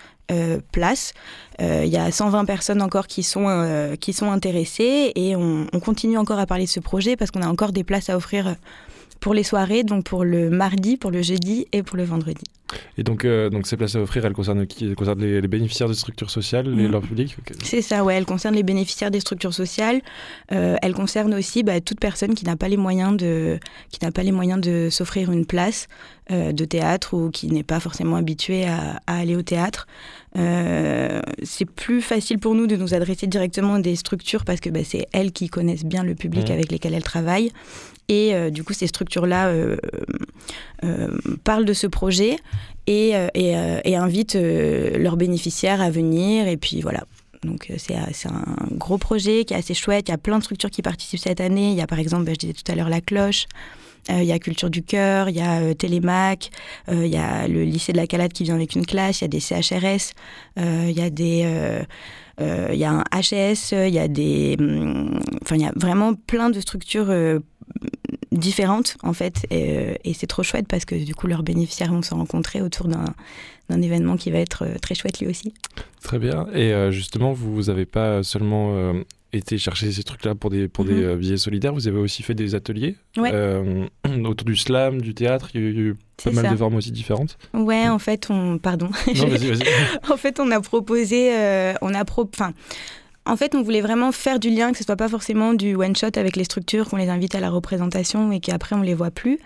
places. 0.71 1.13
Il 1.59 1.89
y 1.89 1.97
a 1.97 2.13
120 2.13 2.45
personnes 2.45 2.83
encore 2.83 3.09
qui 3.09 3.25
sont, 3.25 3.97
qui 4.01 4.13
sont 4.13 4.31
intéressées 4.31 5.11
et 5.17 5.35
on, 5.35 5.67
on, 5.73 5.81
continue 5.81 6.19
encore 6.19 6.39
à 6.39 6.47
parler 6.47 6.67
de 6.67 6.71
ce 6.71 6.79
projet 6.79 7.17
parce 7.17 7.33
qu'on 7.33 7.43
a 7.43 7.49
encore 7.49 7.73
des 7.73 7.83
places 7.83 8.11
à 8.11 8.17
offrir 8.17 8.55
pour 9.19 9.35
les 9.35 9.43
soirées, 9.43 9.83
donc 9.83 10.05
pour 10.05 10.23
le 10.23 10.49
mardi, 10.49 10.97
pour 10.97 11.11
le 11.11 11.21
jeudi 11.21 11.67
et 11.73 11.83
pour 11.83 11.97
le 11.97 12.05
vendredi. 12.05 12.45
Et 12.99 13.03
donc, 13.03 13.25
euh, 13.25 13.51
donc 13.51 13.67
ces 13.67 13.77
places 13.77 13.97
à 13.97 14.01
offrir, 14.01 14.25
elles 14.25 14.33
concernent 14.33 14.67
qui 14.67 14.87
Elles 14.87 14.95
concernent 14.95 15.21
les, 15.21 15.41
bénéficiaires 15.49 15.89
des 15.89 15.95
structures 15.95 16.31
sociales, 16.31 16.71
les, 16.71 16.89
mm. 16.89 16.91
leur 16.91 17.03
public 17.03 17.37
C'est 17.63 17.83
ça, 17.83 18.05
ouais. 18.05 18.15
Elles 18.15 18.27
concernent 18.27 18.55
les 18.55 18.63
bénéficiaires 18.63 19.11
des 19.11 19.21
structures 19.21 19.55
sociales. 19.55 20.01
Euh, 20.53 20.77
elles 20.83 20.95
concernent 20.95 21.35
aussi 21.35 21.63
bah, 21.63 21.81
toute 21.81 22.01
personne 22.01 22.35
qui 22.35 22.45
n'a 22.45 22.57
pas 22.57 22.69
les 22.69 22.77
moyens 22.77 23.17
de, 23.17 23.59
qui 23.91 24.05
n'a 24.05 24.13
pas 24.13 24.23
les 24.23 24.33
moyens 24.33 24.61
de 24.61 24.89
s'offrir 24.91 25.33
une 25.33 25.47
place 25.47 25.89
euh, 26.31 26.53
de 26.53 26.65
théâtre 26.65 27.15
ou 27.15 27.31
qui 27.31 27.49
n'est 27.49 27.63
pas 27.63 27.81
forcément 27.81 28.17
habituée 28.17 28.67
à, 28.67 29.01
aller 29.07 29.37
au 29.37 29.43
théâtre. 29.43 29.87
c'est 30.35 31.69
plus 31.69 32.03
facile 32.03 32.39
pour 32.39 32.55
nous 32.55 32.67
de 32.67 32.77
nous 32.77 32.95
adresser 32.95 33.27
directement 33.27 33.75
à 33.75 33.81
des 33.81 33.97
structures 33.97 34.45
parce 34.45 34.61
que 34.61 34.71
bah, 34.71 34.81
c'est 34.85 35.07
elles 35.13 35.33
qui 35.33 35.49
connaissent 35.49 35.85
bien 35.85 36.05
le 36.05 36.15
public 36.15 36.49
mmh. 36.49 36.53
avec 36.53 36.71
lesquels 36.71 36.95
elles 36.95 37.03
travaillent. 37.03 37.51
Et 38.11 38.35
euh, 38.35 38.51
du 38.51 38.65
coup, 38.65 38.73
ces 38.73 38.89
structures-là 38.89 39.47
euh, 39.47 39.77
euh, 40.83 41.17
parlent 41.45 41.65
de 41.65 41.73
ce 41.73 41.87
projet 41.87 42.37
et, 42.87 43.13
et, 43.35 43.97
invitent 43.97 44.35
leurs 44.35 45.17
bénéficiaires 45.17 45.81
à 45.81 45.91
venir. 45.91 46.49
Et 46.49 46.57
puis 46.57 46.81
voilà. 46.81 47.05
Donc 47.45 47.73
c'est 47.79 47.95
un 47.95 48.55
gros 48.73 48.99
projet 48.99 49.45
qui 49.45 49.55
est 49.55 49.57
assez 49.57 49.75
chouette. 49.75 50.09
Il 50.09 50.11
y 50.11 50.15
a 50.15 50.19
plein 50.19 50.39
de 50.39 50.43
structures 50.43 50.71
qui 50.71 50.83
participent 50.83 51.21
cette 51.21 51.41
année. 51.41 51.71
Il 51.71 51.77
y 51.77 51.81
a 51.81 51.87
par 51.87 51.99
exemple, 51.99 52.25
bah, 52.25 52.33
je 52.33 52.39
disais 52.39 52.53
tout 52.53 52.71
à 52.71 52.75
l'heure, 52.75 52.89
la 52.89 53.01
cloche. 53.01 53.47
il 54.09 54.25
y 54.25 54.33
a 54.33 54.39
Culture 54.39 54.71
du 54.71 54.83
Cœur, 54.83 55.29
il 55.29 55.37
y 55.37 55.41
a 55.41 55.75
Télémac, 55.75 56.51
il 56.91 57.07
y 57.07 57.17
a 57.17 57.49
le 57.49 57.65
lycée 57.65 57.93
de 57.93 57.97
la 57.97 58.07
Calade 58.07 58.33
qui 58.33 58.45
vient 58.45 58.57
avec 58.57 58.75
une 58.75 58.85
classe, 58.85 59.21
il 59.21 59.25
y 59.25 59.27
a 59.27 59.29
des 59.29 59.41
CHRS, 59.41 60.13
il 60.57 60.91
y 60.91 61.01
a 61.01 61.11
des... 61.11 61.85
il 62.41 62.79
y 62.79 62.85
a 62.85 62.91
un 62.91 63.05
HS, 63.15 63.73
il 63.73 63.95
y 63.95 63.99
a 63.99 64.09
des... 64.09 64.57
Hum, 64.59 65.21
enfin, 65.43 65.57
il 65.57 65.63
y 65.63 65.67
a 65.67 65.73
vraiment 65.77 66.15
plein 66.15 66.51
de 66.51 66.61
structures 66.61 67.11
différentes 68.33 68.97
en 69.03 69.13
fait 69.13 69.47
euh, 69.53 69.95
et, 70.05 70.15
c'est 70.15 70.27
trop 70.27 70.43
chouette 70.43 70.67
parce 70.69 70.85
que 70.85 70.95
du 70.95 71.15
coup 71.15 71.27
leurs 71.27 71.43
bénéficiaires 71.43 71.93
vont 71.93 72.03
se 72.03 72.15
rencontrer 72.15 72.63
autour 72.63 72.89
d'un 72.89 73.83
événement 73.83 74.17
qui 74.17 74.31
va 74.31 74.39
être 74.39 74.65
euh, 74.65 74.75
très 74.81 74.95
chouette 74.95 75.21
lui 75.21 75.27
aussi. 75.27 75.53
Très 76.03 76.19
bien 76.19 76.47
et 76.55 76.73
euh, 76.73 76.91
justement 76.91 77.33
vous 77.33 77.63
n'avez 77.65 77.87
pas 77.87 78.23
seulement 78.23 78.95
été 79.33 79.59
chercher 79.59 79.93
ces 79.93 80.03
trucs 80.03 80.25
là 80.25 80.35
pour 80.35 80.51
des, 80.51 80.69
pour 80.69 80.85
des 80.85 80.95
mhm. 80.95 81.17
billets 81.17 81.37
solidaires, 81.37 81.73
vous 81.73 81.89
avez 81.89 81.99
aussi 81.99 82.23
fait 82.23 82.35
des 82.35 82.55
ateliers 82.55 82.97
autour 84.25 84.45
du 84.45 84.57
slam, 84.57 85.01
du 85.01 85.15
théâtre, 85.15 85.51
il 85.55 85.61
y 85.61 85.65
a 85.65 85.69
eu 85.69 85.97
pas 86.23 86.31
mal 86.33 86.51
de 86.51 86.57
formes 86.57 86.75
aussi 86.75 86.93
différentes. 86.93 87.39
Ouais, 87.55 87.89
en 87.89 87.99
fait, 87.99 88.29
on. 88.29 88.59
Pardon. 88.59 88.91
Non, 89.17 89.25
en 90.11 90.17
fait, 90.17 90.41
on 90.41 90.51
a 90.51 90.61
proposé. 90.61 91.31
on 91.81 91.95
a 91.95 92.05
pro... 92.05 92.29
enfin, 92.33 92.53
en 93.27 93.37
fait, 93.37 93.55
on 93.55 93.63
voulait 93.63 93.81
vraiment 93.81 94.13
faire 94.13 94.41
du 94.41 94.51
lien, 94.51 94.73
que 94.73 94.79
ce 94.79 94.85
soit 94.85 94.97
pas 94.97 95.09
forcément 95.09 95.53
du 95.53 95.75
one 95.75 95.95
shot 95.95 96.17
avec 96.17 96.37
les 96.37 96.45
structures, 96.45 96.89
qu'on 96.89 96.97
les 96.97 97.09
invite 97.09 97.35
à 97.35 97.41
la 97.41 97.51
représentation 97.51 98.33
et 98.33 98.41
qu'après 98.41 98.75
on 98.77 98.83
les 98.83 98.95
voit 98.95 99.11
plus. 99.11 99.39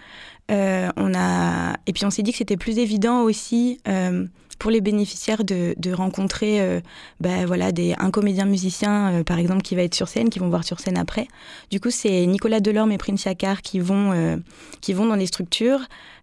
Euh, 0.50 0.90
on 0.97 1.14
a 1.14 1.75
et 1.87 1.93
puis 1.93 2.04
on 2.04 2.11
s'est 2.11 2.23
dit 2.23 2.33
que 2.33 2.38
c'était 2.38 2.59
plus 2.59 2.78
évident 2.78 3.23
aussi 3.23 3.81
euh, 3.88 4.26
pour 4.58 4.70
les 4.70 4.80
bénéficiaires 4.80 5.44
de, 5.44 5.75
rencontrer 5.92 6.61
euh, 6.61 6.80
bah, 7.20 7.46
voilà 7.46 7.73
des 7.73 7.94
un 7.99 8.11
comédien 8.11 8.44
musicien 8.46 9.23
par 9.25 9.38
exemple 9.38 9.62
qui 9.62 9.75
va 9.75 9.82
être 9.82 9.94
sur 9.94 10.08
scène, 10.08 10.30
qui 10.30 10.38
vont 10.38 10.49
voir 10.49 10.64
sur 10.64 10.80
scène 10.80 10.99
après. 10.99 11.28
Du 11.70 11.80
coup, 11.80 11.90
c'est 11.90 12.26
Nicolas 12.26 12.61
Delorme 12.61 12.92
et 12.92 12.99
Prince 12.99 13.25
Yakar 13.25 13.62
qui 13.62 13.80
vont 13.80 14.40
qui 14.80 14.92
vont 14.92 15.06
dans 15.06 15.16
les 15.16 15.26
structures. 15.26 15.80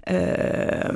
Euh, 0.09 0.91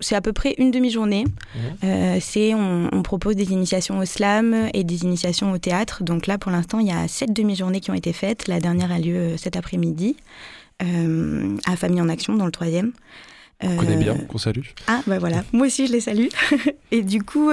c'est 0.00 0.14
à 0.14 0.20
peu 0.20 0.32
près 0.32 0.54
une 0.58 0.70
demi-journée. 0.70 1.24
Mmh. 1.24 1.58
Euh, 1.84 2.18
c'est 2.20 2.54
on, 2.54 3.02
propose 3.02 3.34
des 3.34 3.52
initiations 3.52 3.98
au 3.98 4.04
slam 4.04 4.68
et 4.72 4.84
des 4.84 5.02
initiations 5.02 5.52
au 5.52 5.58
théâtre. 5.58 6.04
Donc 6.04 6.26
là, 6.26 6.38
pour 6.38 6.52
l'instant, 6.52 6.78
il 6.78 6.86
y 6.86 6.92
a 6.92 7.08
sept 7.08 7.32
demi-journées 7.32 7.80
qui 7.80 7.90
ont 7.90 7.94
été 7.94 8.12
faites. 8.12 8.46
La 8.46 8.60
dernière 8.60 8.92
a 8.92 8.98
lieu 8.98 9.16
euh, 9.16 9.36
cet 9.36 9.56
après-midi 9.56 10.16
à 11.66 11.76
Famille 11.76 12.00
en 12.00 12.08
Action, 12.08 12.32
dans 12.32 12.46
le 12.46 12.50
troisième. 12.50 12.92
On 13.62 13.76
connaît 13.76 13.96
bien, 13.96 14.16
qu'on 14.16 14.38
salue. 14.38 14.62
Ah, 14.86 15.02
bah 15.06 15.18
voilà, 15.18 15.44
moi 15.52 15.66
aussi 15.66 15.86
je 15.86 15.92
les 15.92 16.00
salue. 16.00 16.28
et 16.90 17.02
du 17.02 17.22
coup, 17.22 17.50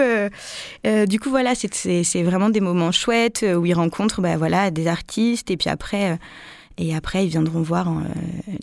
du 1.07 1.19
coup 1.19 1.29
voilà, 1.29 1.53
c'est 1.55 2.23
vraiment 2.23 2.49
des 2.49 2.61
moments 2.61 2.91
chouettes 2.91 3.45
où 3.57 3.65
ils 3.65 3.73
rencontrent 3.73 4.21
bah, 4.21 4.37
voilà, 4.37 4.71
des 4.71 4.87
artistes 4.87 5.51
et 5.51 5.57
puis 5.57 5.69
après, 5.69 6.17
et 6.77 6.95
après 6.95 7.25
ils 7.25 7.29
viendront 7.29 7.61
voir 7.61 7.91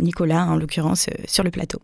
Nicolas, 0.00 0.46
en 0.46 0.56
l'occurrence, 0.56 1.08
sur 1.26 1.44
le 1.44 1.50
plateau. 1.50 1.80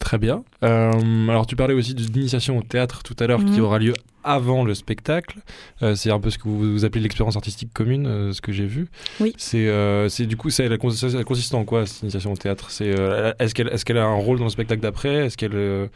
Très 0.00 0.18
bien. 0.18 0.42
Euh, 0.64 1.28
alors 1.28 1.46
tu 1.46 1.54
parlais 1.54 1.74
aussi 1.74 1.94
d'initiation 1.94 2.58
au 2.58 2.62
théâtre 2.62 3.02
tout 3.02 3.14
à 3.20 3.26
l'heure 3.26 3.44
qui 3.44 3.58
mhm. 3.58 3.60
aura 3.60 3.78
lieu 3.78 3.92
avant 4.24 4.64
le 4.64 4.74
spectacle. 4.74 5.38
Euh, 5.82 5.94
c'est 5.94 6.10
un 6.10 6.20
peu 6.20 6.30
ce 6.30 6.38
que 6.38 6.48
vous, 6.48 6.84
appelez 6.84 7.02
l'expérience 7.02 7.36
artistique 7.36 7.72
commune, 7.72 8.06
euh, 8.06 8.32
ce 8.32 8.40
que 8.40 8.52
j'ai 8.52 8.66
vu. 8.66 8.88
Oui. 9.20 9.34
C'est, 9.36 9.68
c'est 10.08 10.26
du 10.26 10.36
coup, 10.36 10.50
c'est 10.50 10.68
la, 10.68 10.78
consiste 10.78 11.54
en 11.54 11.64
quoi 11.64 11.86
cette 11.86 12.02
initiation 12.02 12.32
au 12.32 12.36
théâtre? 12.36 12.70
C'est 12.70 12.94
est-ce 13.38 13.54
qu'elle 13.54 13.68
est-ce 13.68 13.84
qu'elle 13.84 13.98
a 13.98 14.04
un 14.04 14.14
rôle 14.14 14.38
dans 14.38 14.44
le 14.44 14.50
spectacle 14.50 14.82
d'après? 14.82 15.26
Est-ce 15.26 15.36
qu'elle 15.36 15.88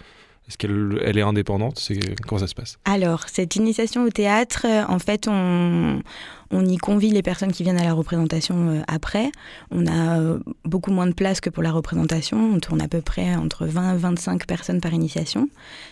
est-ce 0.48 0.58
qu'elle 0.58 1.00
elle 1.02 1.16
est 1.16 1.22
indépendante? 1.22 1.82
Comment 2.26 2.40
ça 2.40 2.46
se 2.46 2.54
passe? 2.54 2.78
Alors, 2.84 3.28
cette 3.28 3.56
initiation 3.56 4.04
au 4.04 4.10
théâtre, 4.10 4.66
en 4.88 4.98
fait, 4.98 5.26
on, 5.26 6.02
on 6.50 6.64
y 6.66 6.76
convie 6.76 7.10
les 7.10 7.22
personnes 7.22 7.52
qui 7.52 7.62
viennent 7.62 7.78
à 7.78 7.84
la 7.84 7.92
représentation 7.92 8.68
euh, 8.68 8.82
après. 8.86 9.30
On 9.70 9.86
a 9.86 10.20
euh, 10.20 10.38
beaucoup 10.64 10.90
moins 10.90 11.06
de 11.06 11.14
place 11.14 11.40
que 11.40 11.50
pour 11.50 11.62
la 11.62 11.72
représentation. 11.72 12.38
On 12.54 12.60
tourne 12.60 12.80
à 12.80 12.88
peu 12.88 13.00
près 13.00 13.34
entre 13.34 13.66
20 13.66 13.94
et 13.94 13.98
25 13.98 14.46
personnes 14.46 14.80
par 14.80 14.92
initiation. 14.92 15.48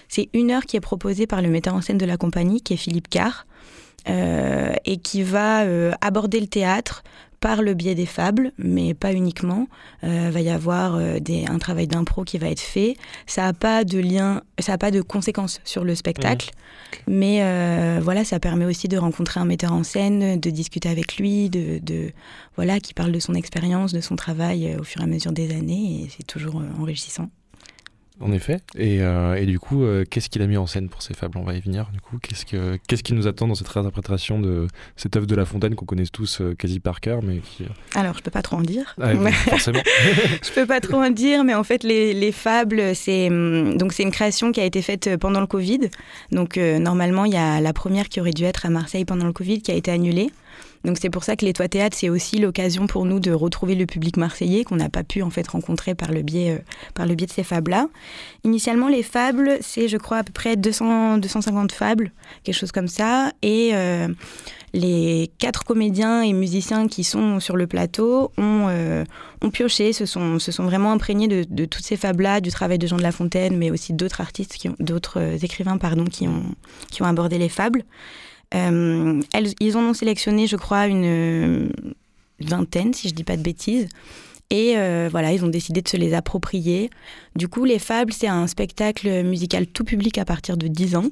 C'est 0.08 0.28
une 0.34 0.50
heure 0.50 0.64
qui 0.64 0.76
est 0.76 0.80
proposée 0.80 1.26
par 1.26 1.42
le 1.42 1.48
metteur 1.48 1.74
en 1.74 1.80
scène 1.80 1.98
de 1.98 2.06
la 2.06 2.16
compagnie, 2.16 2.60
qui 2.60 2.74
est 2.74 2.78
Philippe 2.78 3.08
Carr, 3.08 3.46
euh, 4.08 4.74
et 4.84 4.98
qui 4.98 5.22
va 5.22 5.64
aborder 6.00 6.40
le 6.40 6.46
théâtre 6.46 7.02
par 7.42 7.60
le 7.60 7.74
biais 7.74 7.96
des 7.96 8.06
fables, 8.06 8.52
mais 8.56 8.94
pas 8.94 9.12
uniquement. 9.12 9.66
Euh, 10.04 10.30
va 10.32 10.40
y 10.40 10.48
avoir 10.48 10.94
euh, 10.94 11.18
des, 11.18 11.44
un 11.46 11.58
travail 11.58 11.88
d'impro 11.88 12.22
qui 12.22 12.38
va 12.38 12.48
être 12.48 12.60
fait. 12.60 12.96
Ça 13.26 13.42
n'a 13.42 13.52
pas 13.52 13.84
de 13.84 13.98
lien, 13.98 14.42
ça 14.60 14.72
n'a 14.72 14.78
pas 14.78 14.92
de 14.92 15.02
conséquences 15.02 15.60
sur 15.64 15.82
le 15.84 15.96
spectacle, 15.96 16.50
mmh. 16.50 17.00
mais 17.08 17.42
euh, 17.42 18.00
voilà, 18.00 18.24
ça 18.24 18.38
permet 18.38 18.64
aussi 18.64 18.86
de 18.86 18.96
rencontrer 18.96 19.40
un 19.40 19.44
metteur 19.44 19.72
en 19.72 19.82
scène, 19.82 20.38
de 20.38 20.50
discuter 20.50 20.88
avec 20.88 21.16
lui, 21.16 21.50
de, 21.50 21.80
de 21.82 22.12
voilà, 22.54 22.78
qui 22.78 22.94
parle 22.94 23.10
de 23.10 23.18
son 23.18 23.34
expérience, 23.34 23.92
de 23.92 24.00
son 24.00 24.14
travail 24.14 24.76
au 24.78 24.84
fur 24.84 25.00
et 25.00 25.04
à 25.04 25.08
mesure 25.08 25.32
des 25.32 25.52
années, 25.52 26.04
et 26.04 26.08
c'est 26.16 26.26
toujours 26.26 26.62
enrichissant. 26.80 27.28
En 28.20 28.32
effet. 28.32 28.58
Et, 28.76 29.02
euh, 29.02 29.34
et 29.34 29.46
du 29.46 29.58
coup, 29.58 29.82
euh, 29.82 30.04
qu'est-ce 30.08 30.28
qu'il 30.28 30.42
a 30.42 30.46
mis 30.46 30.56
en 30.56 30.66
scène 30.66 30.88
pour 30.88 31.02
ces 31.02 31.14
fables 31.14 31.38
On 31.38 31.42
va 31.42 31.54
y 31.54 31.60
venir. 31.60 31.88
Du 31.92 32.00
coup, 32.00 32.18
qu'est-ce, 32.18 32.44
que, 32.44 32.78
qu'est-ce 32.86 33.02
qui 33.02 33.14
nous 33.14 33.26
attend 33.26 33.48
dans 33.48 33.54
cette 33.54 33.68
réinterprétation 33.68 34.40
de 34.40 34.68
cette 34.96 35.16
œuvre 35.16 35.26
de 35.26 35.34
La 35.34 35.44
Fontaine 35.44 35.74
qu'on 35.74 35.86
connaît 35.86 36.04
tous 36.06 36.40
euh, 36.40 36.54
quasi 36.54 36.78
par 36.78 37.00
cœur, 37.00 37.22
mais 37.22 37.38
qui... 37.38 37.64
Alors, 37.94 38.16
je 38.16 38.22
peux 38.22 38.30
pas 38.30 38.42
trop 38.42 38.56
en 38.56 38.62
dire. 38.62 38.94
Ah, 39.00 39.12
forcément. 39.48 39.80
je 40.42 40.50
peux 40.52 40.66
pas 40.66 40.80
trop 40.80 40.98
en 40.98 41.10
dire, 41.10 41.42
mais 41.44 41.54
en 41.54 41.64
fait, 41.64 41.82
les, 41.84 42.12
les 42.12 42.32
fables, 42.32 42.94
c'est 42.94 43.28
hum, 43.28 43.76
donc 43.76 43.92
c'est 43.92 44.02
une 44.02 44.12
création 44.12 44.52
qui 44.52 44.60
a 44.60 44.64
été 44.64 44.82
faite 44.82 45.16
pendant 45.16 45.40
le 45.40 45.46
Covid. 45.46 45.90
Donc, 46.30 46.56
normalement, 46.56 47.24
il 47.24 47.32
y 47.32 47.36
a 47.36 47.60
la 47.60 47.72
première 47.72 48.08
qui 48.08 48.20
aurait 48.20 48.32
dû 48.32 48.44
être 48.44 48.66
à 48.66 48.70
Marseille 48.70 49.04
pendant 49.04 49.26
le 49.26 49.32
Covid 49.32 49.62
qui 49.62 49.70
a 49.70 49.74
été 49.74 49.90
annulée. 49.90 50.30
Donc 50.84 50.98
c'est 51.00 51.10
pour 51.10 51.24
ça 51.24 51.36
que 51.36 51.44
les 51.44 51.52
Toits 51.52 51.68
Théâtres, 51.68 51.96
c'est 51.98 52.08
aussi 52.08 52.38
l'occasion 52.38 52.86
pour 52.86 53.04
nous 53.04 53.20
de 53.20 53.32
retrouver 53.32 53.74
le 53.74 53.86
public 53.86 54.16
marseillais 54.16 54.64
qu'on 54.64 54.76
n'a 54.76 54.88
pas 54.88 55.04
pu 55.04 55.22
en 55.22 55.30
fait 55.30 55.46
rencontrer 55.48 55.94
par 55.94 56.12
le 56.12 56.22
biais, 56.22 56.62
par 56.94 57.06
le 57.06 57.14
biais 57.14 57.26
de 57.26 57.32
ces 57.32 57.44
fables-là. 57.44 57.88
Initialement, 58.44 58.88
les 58.88 59.02
fables, 59.02 59.58
c'est 59.60 59.88
je 59.88 59.96
crois 59.96 60.18
à 60.18 60.22
peu 60.24 60.32
près 60.32 60.56
200, 60.56 61.18
250 61.18 61.72
fables, 61.72 62.12
quelque 62.44 62.56
chose 62.56 62.72
comme 62.72 62.88
ça. 62.88 63.32
Et 63.42 63.72
les 64.74 65.30
quatre 65.38 65.64
comédiens 65.64 66.22
et 66.22 66.32
musiciens 66.32 66.88
qui 66.88 67.04
sont 67.04 67.40
sur 67.40 67.56
le 67.56 67.66
plateau 67.66 68.32
ont, 68.38 68.66
euh, 68.68 69.04
ont 69.42 69.50
pioché, 69.50 69.92
se 69.92 70.06
sont, 70.06 70.38
se 70.38 70.50
sont 70.50 70.64
vraiment 70.64 70.92
imprégnés 70.92 71.28
de, 71.28 71.64
toutes 71.66 71.84
ces 71.84 71.96
fables-là, 71.96 72.40
du 72.40 72.50
travail 72.50 72.78
de 72.78 72.86
Jean 72.86 72.96
de 72.96 73.02
La 73.02 73.12
Fontaine, 73.12 73.56
mais 73.56 73.70
aussi 73.70 73.92
d'autres 73.92 74.20
artistes, 74.20 74.56
d'autres 74.80 75.20
euh, 75.20 75.38
écrivains 75.42 75.76
pardon, 75.76 76.04
qui, 76.04 76.26
ont, 76.26 76.44
qui 76.90 77.02
ont 77.02 77.06
abordé 77.06 77.38
les 77.38 77.50
fables. 77.50 77.84
Euh, 78.54 79.20
ils 79.60 79.76
en 79.76 79.82
ont 79.82 79.94
sélectionné, 79.94 80.46
je 80.46 80.56
crois, 80.56 80.86
une 80.86 81.70
vingtaine, 82.40 82.92
si 82.92 83.08
je 83.08 83.12
ne 83.12 83.16
dis 83.16 83.24
pas 83.24 83.36
de 83.36 83.42
bêtises. 83.42 83.88
Et 84.50 84.74
voilà, 85.10 85.32
ils 85.32 85.44
ont 85.44 85.48
décidé 85.48 85.80
de 85.80 85.88
se 85.88 85.96
les 85.96 86.12
approprier. 86.12 86.90
Du 87.36 87.48
coup, 87.48 87.64
Les 87.64 87.78
Fables, 87.78 88.12
c'est 88.12 88.26
un 88.28 88.46
spectacle 88.46 89.22
musical 89.22 89.66
tout 89.66 89.84
public 89.84 90.18
à 90.18 90.26
partir 90.26 90.58
de 90.58 90.68
10 90.68 90.96
ans. 90.96 91.06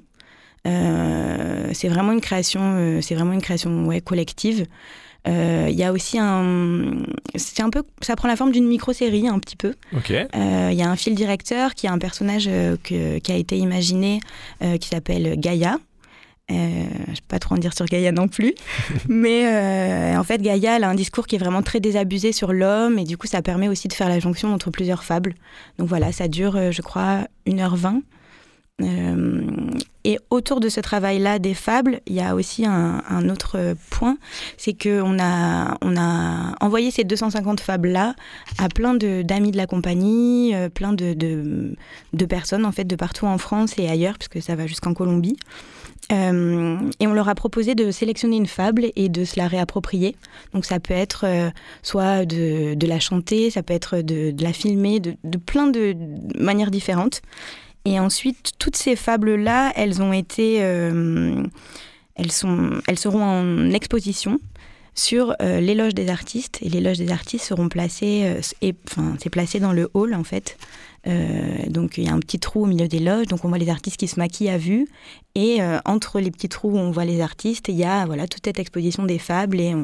Euh, 0.66 1.70
c'est 1.72 1.88
vraiment 1.88 2.12
une 2.12 2.20
création, 2.20 2.60
euh, 2.62 3.00
c'est 3.00 3.14
vraiment 3.14 3.32
une 3.32 3.42
création 3.42 3.86
ouais, 3.86 4.00
collective. 4.00 4.66
Il 5.26 5.32
euh, 5.32 5.70
y 5.70 5.84
a 5.84 5.92
aussi 5.92 6.18
un, 6.18 7.02
c'est 7.34 7.60
un 7.60 7.68
peu, 7.68 7.82
ça 8.00 8.16
prend 8.16 8.26
la 8.26 8.36
forme 8.36 8.52
d'une 8.52 8.66
micro-série 8.66 9.28
un 9.28 9.38
petit 9.38 9.56
peu. 9.56 9.74
Il 10.08 10.74
y 10.76 10.82
a 10.82 10.90
un 10.90 10.96
fil 10.96 11.14
directeur 11.14 11.74
qui 11.74 11.86
a 11.86 11.92
un 11.92 11.98
personnage 11.98 12.48
qui 12.82 13.32
a 13.32 13.36
été 13.36 13.58
imaginé 13.58 14.20
qui 14.80 14.88
s'appelle 14.88 15.38
Gaïa. 15.38 15.78
Je 16.50 16.54
ne 16.54 17.14
vais 17.14 17.22
pas 17.28 17.38
trop 17.38 17.54
en 17.54 17.58
dire 17.58 17.74
sur 17.74 17.86
Gaïa 17.86 18.12
non 18.12 18.28
plus. 18.28 18.54
Mais 19.08 20.16
en 20.16 20.24
fait, 20.24 20.42
Gaïa, 20.42 20.76
elle 20.76 20.84
a 20.84 20.88
un 20.88 20.94
discours 20.94 21.26
qui 21.26 21.36
est 21.36 21.38
vraiment 21.38 21.62
très 21.62 21.80
désabusé 21.80 22.32
sur 22.32 22.52
l'homme. 22.52 22.98
Et 22.98 23.04
du 23.04 23.16
coup, 23.16 23.26
ça 23.26 23.42
permet 23.42 23.68
aussi 23.68 23.88
de 23.88 23.92
faire 23.92 24.08
la 24.08 24.18
jonction 24.18 24.52
entre 24.52 24.70
plusieurs 24.70 25.04
fables. 25.04 25.34
Donc 25.78 25.88
voilà, 25.88 26.12
ça 26.12 26.28
dure, 26.28 26.72
je 26.72 26.82
crois, 26.82 27.26
1h20. 27.46 28.02
Euh, 28.82 29.40
et 30.04 30.18
autour 30.30 30.60
de 30.60 30.68
ce 30.68 30.80
travail-là 30.80 31.38
des 31.38 31.52
fables, 31.52 32.00
il 32.06 32.14
y 32.14 32.20
a 32.20 32.34
aussi 32.34 32.64
un, 32.64 33.28
autre 33.28 33.74
point, 33.90 34.16
c'est 34.56 34.72
qu'on 34.72 35.18
a, 35.20 35.76
on 35.82 35.96
a 35.96 36.54
envoyé 36.60 36.90
ces 36.90 37.04
250 37.04 37.60
fables-là 37.60 38.14
à 38.58 38.68
plein 38.68 38.94
d'amis 38.94 39.50
de, 39.50 39.56
la 39.58 39.66
compagnie, 39.66 40.54
euh, 40.54 40.70
plein 40.70 40.94
de, 40.94 41.12
de, 41.12 42.24
personnes 42.24 42.64
en 42.64 42.72
fait 42.72 42.84
de 42.84 42.96
partout 42.96 43.26
en 43.26 43.36
France 43.36 43.74
et 43.76 43.88
ailleurs, 43.88 44.16
puisque 44.16 44.42
ça 44.42 44.56
va 44.56 44.66
jusqu'en 44.66 44.94
Colombie. 44.94 45.36
Euh, 46.12 46.78
et 46.98 47.06
on 47.06 47.12
leur 47.12 47.28
a 47.28 47.34
proposé 47.34 47.74
de 47.74 47.90
sélectionner 47.90 48.36
une 48.36 48.46
fable 48.46 48.90
et 48.96 49.08
de 49.08 49.24
se 49.24 49.38
la 49.38 49.46
réapproprier. 49.46 50.16
Donc 50.52 50.64
ça 50.64 50.80
peut 50.80 50.94
être 50.94 51.26
soit 51.82 52.24
de, 52.26 52.86
la 52.86 52.98
chanter, 52.98 53.50
ça 53.50 53.62
peut 53.62 53.74
être 53.74 53.98
de, 54.00 54.34
la 54.42 54.52
filmer, 54.52 55.00
de, 55.00 55.38
plein 55.38 55.68
de 55.68 55.94
manières 56.36 56.70
différentes. 56.70 57.22
Et 57.84 57.98
ensuite, 57.98 58.52
toutes 58.58 58.76
ces 58.76 58.96
fables-là, 58.96 59.72
elles 59.74 59.94
euh, 60.00 61.44
sont, 62.28 62.70
elles 62.86 62.98
seront 62.98 63.22
en 63.22 63.70
exposition 63.70 64.38
sur 64.94 65.34
euh, 65.40 65.60
l'éloge 65.60 65.94
des 65.94 66.08
artistes. 66.08 66.58
Et 66.62 66.68
l'éloge 66.68 66.98
des 66.98 67.10
artistes 67.10 67.46
seront 67.46 67.68
placés, 67.68 68.22
euh, 68.24 68.40
et, 68.60 68.74
enfin, 68.88 69.16
c'est 69.18 69.30
placé 69.30 69.60
dans 69.60 69.72
le 69.72 69.88
hall 69.94 70.14
en 70.14 70.24
fait. 70.24 70.58
Donc 71.06 71.98
il 71.98 72.04
y 72.04 72.08
a 72.08 72.12
un 72.12 72.20
petit 72.20 72.38
trou 72.38 72.64
au 72.64 72.66
milieu 72.66 72.88
des 72.88 72.98
loges, 72.98 73.26
donc 73.26 73.44
on 73.44 73.48
voit 73.48 73.58
les 73.58 73.70
artistes 73.70 73.96
qui 73.96 74.08
se 74.08 74.18
maquillent 74.18 74.50
à 74.50 74.58
vue, 74.58 74.86
et 75.34 75.58
entre 75.84 76.20
les 76.20 76.30
petits 76.30 76.48
trous 76.48 76.70
où 76.70 76.78
on 76.78 76.90
voit 76.90 77.04
les 77.04 77.20
artistes, 77.20 77.68
il 77.68 77.76
y 77.76 77.84
a 77.84 78.04
voilà 78.06 78.28
toute 78.28 78.44
cette 78.44 78.58
exposition 78.58 79.04
des 79.04 79.18
fables. 79.18 79.60
Et, 79.60 79.74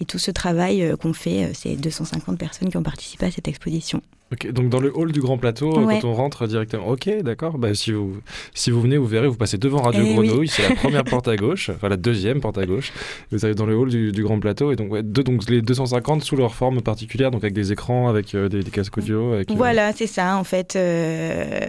et 0.00 0.04
tout 0.04 0.18
ce 0.18 0.30
travail 0.30 0.94
qu'on 1.00 1.12
fait, 1.12 1.52
ces 1.54 1.76
250 1.76 2.38
personnes 2.38 2.68
qui 2.68 2.76
ont 2.76 2.82
participé 2.82 3.26
à 3.26 3.30
cette 3.30 3.48
exposition 3.48 4.02
donc 4.50 4.70
dans 4.70 4.80
le 4.80 4.92
hall 4.92 5.12
du 5.12 5.20
Grand 5.20 5.38
Plateau, 5.38 5.70
quand 5.70 6.04
on 6.04 6.12
rentre 6.12 6.48
directement. 6.48 6.88
Ok, 6.88 7.08
d'accord. 7.22 7.58
Bah, 7.58 7.74
si, 7.74 7.92
vous, 7.92 8.16
si 8.54 8.72
vous 8.72 8.80
venez, 8.80 8.96
vous 8.96 9.06
verrez, 9.06 9.28
vous 9.28 9.36
passez 9.36 9.56
devant 9.56 9.82
Radio 9.82 10.02
eh 10.04 10.14
Grenouille, 10.14 10.48
c'est 10.48 10.68
la 10.68 10.74
première 10.74 11.04
porte 11.04 11.28
à 11.28 11.36
gauche, 11.36 11.70
enfin 11.70 11.88
la 11.88 11.96
deuxième 11.96 12.40
porte 12.40 12.58
à 12.58 12.66
gauche. 12.66 12.92
Vous 13.30 13.44
arrivez 13.44 13.54
dans 13.54 13.66
le 13.66 13.76
hall 13.76 13.88
du, 13.88 14.22
Grand 14.24 14.40
Plateau, 14.40 14.72
et 14.72 14.76
donc, 14.76 14.98
donc 14.98 15.48
les 15.48 15.62
250 15.62 16.24
sous 16.24 16.34
leur 16.34 16.54
forme 16.54 16.80
particulière, 16.80 17.30
donc 17.30 17.44
avec 17.44 17.54
des 17.54 17.70
écrans, 17.70 18.08
avec 18.08 18.34
euh, 18.34 18.48
des, 18.48 18.64
casques 18.64 18.98
audio. 18.98 19.34
Avec, 19.34 19.50
euh, 19.50 19.54
Voilà, 19.56 19.92
c'est 19.92 20.08
ça, 20.08 20.36
en 20.36 20.44
fait. 20.44 20.74
Euh, 20.74 21.60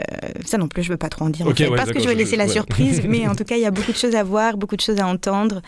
ça 0.43 0.57
non 0.57 0.67
plus, 0.67 0.81
je 0.81 0.89
veux 0.89 0.97
pas 0.97 1.09
trop 1.09 1.25
en 1.25 1.29
dire. 1.29 1.45
parce 1.75 1.91
que 1.91 1.99
je 1.99 2.07
vais 2.07 2.15
laisser 2.15 2.37
la 2.37 2.47
surprise, 2.47 3.03
mais 3.07 3.27
en 3.27 3.35
tout 3.35 3.43
cas, 3.43 3.55
il 3.55 3.61
y 3.61 3.65
a 3.65 3.71
beaucoup 3.71 3.91
de 3.91 3.97
choses 3.97 4.15
à 4.15 4.23
voir, 4.23 4.57
beaucoup 4.57 4.75
de 4.75 4.81
choses 4.81 4.99
à 4.99 5.05
entendre. 5.05 5.61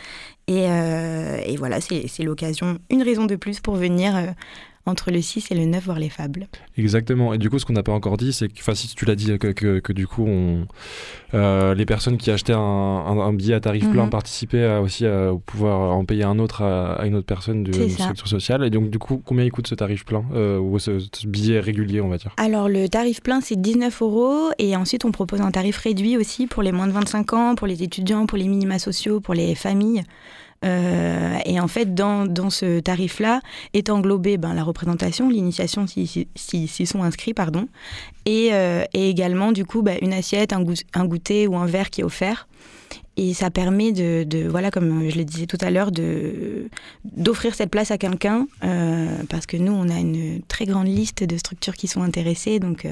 Et, 0.48 0.63
et 0.63 1.58
voilà, 1.58 1.79
c'est 1.79 2.24
l'occasion, 2.24 2.79
une 2.89 3.03
raison 3.03 3.27
de 3.27 3.36
plus 3.36 3.60
pour 3.60 3.75
venir 3.75 4.15
entre 4.86 5.12
le 5.12 5.21
6 5.21 5.51
et 5.51 5.55
le 5.55 5.65
9 5.65 5.83
voir 5.83 6.00
les 6.00 6.09
fables. 6.09 6.48
Exactement. 6.77 7.33
Et 7.33 7.38
du 7.38 7.50
coup, 7.50 7.59
ce 7.59 7.65
qu'on 7.65 7.74
n'a 7.74 7.83
pas 7.83 7.91
encore 7.91 8.17
dit, 8.17 8.33
c'est 8.33 8.48
que, 8.48 8.59
enfin, 8.59 8.75
si 8.75 8.93
tu 8.95 9.05
l'as 9.05 9.15
dit, 9.15 9.38
que, 9.38 9.51
que, 9.79 9.93
du 9.93 10.07
coup, 10.07 10.25
on, 10.25 10.67
euh, 11.33 11.74
les 11.75 11.86
personnes 11.86 12.17
qui 12.17 12.31
achetaient 12.31 12.53
un, 12.53 12.59
un, 12.59 13.33
billet 13.33 13.53
à 13.53 13.59
tarif 13.59 13.89
plein 13.89 14.05
mhm. 14.05 14.09
participaient 14.09 14.77
aussi 14.77 15.05
à 15.05 15.31
pouvoir 15.45 15.95
en 15.95 16.05
payer 16.05 16.24
un 16.24 16.39
autre 16.39 16.63
à, 16.63 17.05
une 17.05 17.15
autre 17.15 17.27
personne 17.27 17.63
de, 17.63 17.88
structure 17.89 18.27
sociale. 18.27 18.63
Et 18.63 18.69
donc, 18.69 18.89
du 18.89 19.00
coup, 19.00 19.21
combien 19.24 19.46
il 19.46 19.51
coûte 19.51 19.68
ce 19.68 19.75
tarif 19.75 20.05
plein 20.05 20.24
euh, 20.33 20.59
ou 20.59 20.79
ce, 20.79 21.00
billet 21.27 21.59
régulier, 21.59 22.01
on 22.01 22.09
va 22.09 22.18
dire? 22.18 22.33
Alors, 22.37 22.70
le 22.70 22.87
tarif 22.87 23.22
plein, 23.22 23.42
c'est 23.42 23.59
19 23.59 24.01
euros. 24.01 24.50
Et 24.57 24.75
ensuite, 24.75 25.05
on 25.05 25.11
propose 25.11 25.42
un 25.42 25.51
tarif 25.51 25.77
réduit 25.77 26.18
aussi 26.18 26.48
pour 26.48 26.63
les 26.63 26.72
moins 26.72 26.87
de 26.87 26.94
25 26.94 27.33
ans, 27.33 27.55
pour 27.55 27.68
les 27.68 27.83
étudiants, 27.83 28.25
pour 28.25 28.37
les 28.37 28.48
minima 28.48 28.79
sociaux, 28.79 29.20
pour 29.20 29.33
les 29.33 29.55
familles. 29.55 30.03
Euh, 30.65 31.37
et 31.45 31.59
en 31.59 31.67
fait, 31.67 31.93
dans, 31.93 32.25
dans 32.25 32.50
ce 32.50 32.79
tarif-là 32.79 33.41
est 33.74 33.89
englobée 33.89 34.37
ben, 34.37 34.53
la 34.53 34.63
représentation, 34.63 35.29
l'initiation 35.29 35.87
s'ils 35.87 36.27
si, 36.35 36.85
sont 36.85 37.03
inscrits, 37.03 37.33
pardon, 37.33 37.67
et, 38.25 38.50
euh, 38.51 38.83
et 38.93 39.09
également 39.09 39.51
du 39.51 39.65
coup 39.65 39.81
ben, 39.81 39.98
une 40.01 40.13
assiette, 40.13 40.53
un, 40.53 40.63
un, 40.93 41.05
goûter 41.05 41.48
ou 41.48 41.55
un 41.55 41.65
verre 41.65 41.89
qui 41.89 42.01
est 42.01 42.03
offert. 42.03 42.48
Et 43.15 43.33
ça 43.33 43.50
permet 43.50 43.91
de, 43.91 44.24
de 44.24 44.48
voilà, 44.48 44.72
comme 44.72 45.09
je 45.09 45.17
le 45.17 45.25
disais 45.25 45.45
tout 45.45 45.57
à 45.59 45.72
l'heure, 45.72 45.91
d'offrir 47.03 47.53
cette 47.53 47.69
place 47.69 47.91
à 47.91 47.98
quelqu'un, 47.98 48.48
euh, 48.63 49.07
parce 49.29 49.45
que 49.45 49.57
nous, 49.57 49.74
on 49.74 49.89
a 49.89 50.00
une 50.00 50.41
très 50.48 50.65
grande 50.65 50.87
liste 50.87 51.25
de 51.25 51.37
structures 51.37 51.75
qui 51.75 51.87
sont 51.87 52.01
intéressées, 52.01 52.59
donc 52.59 52.87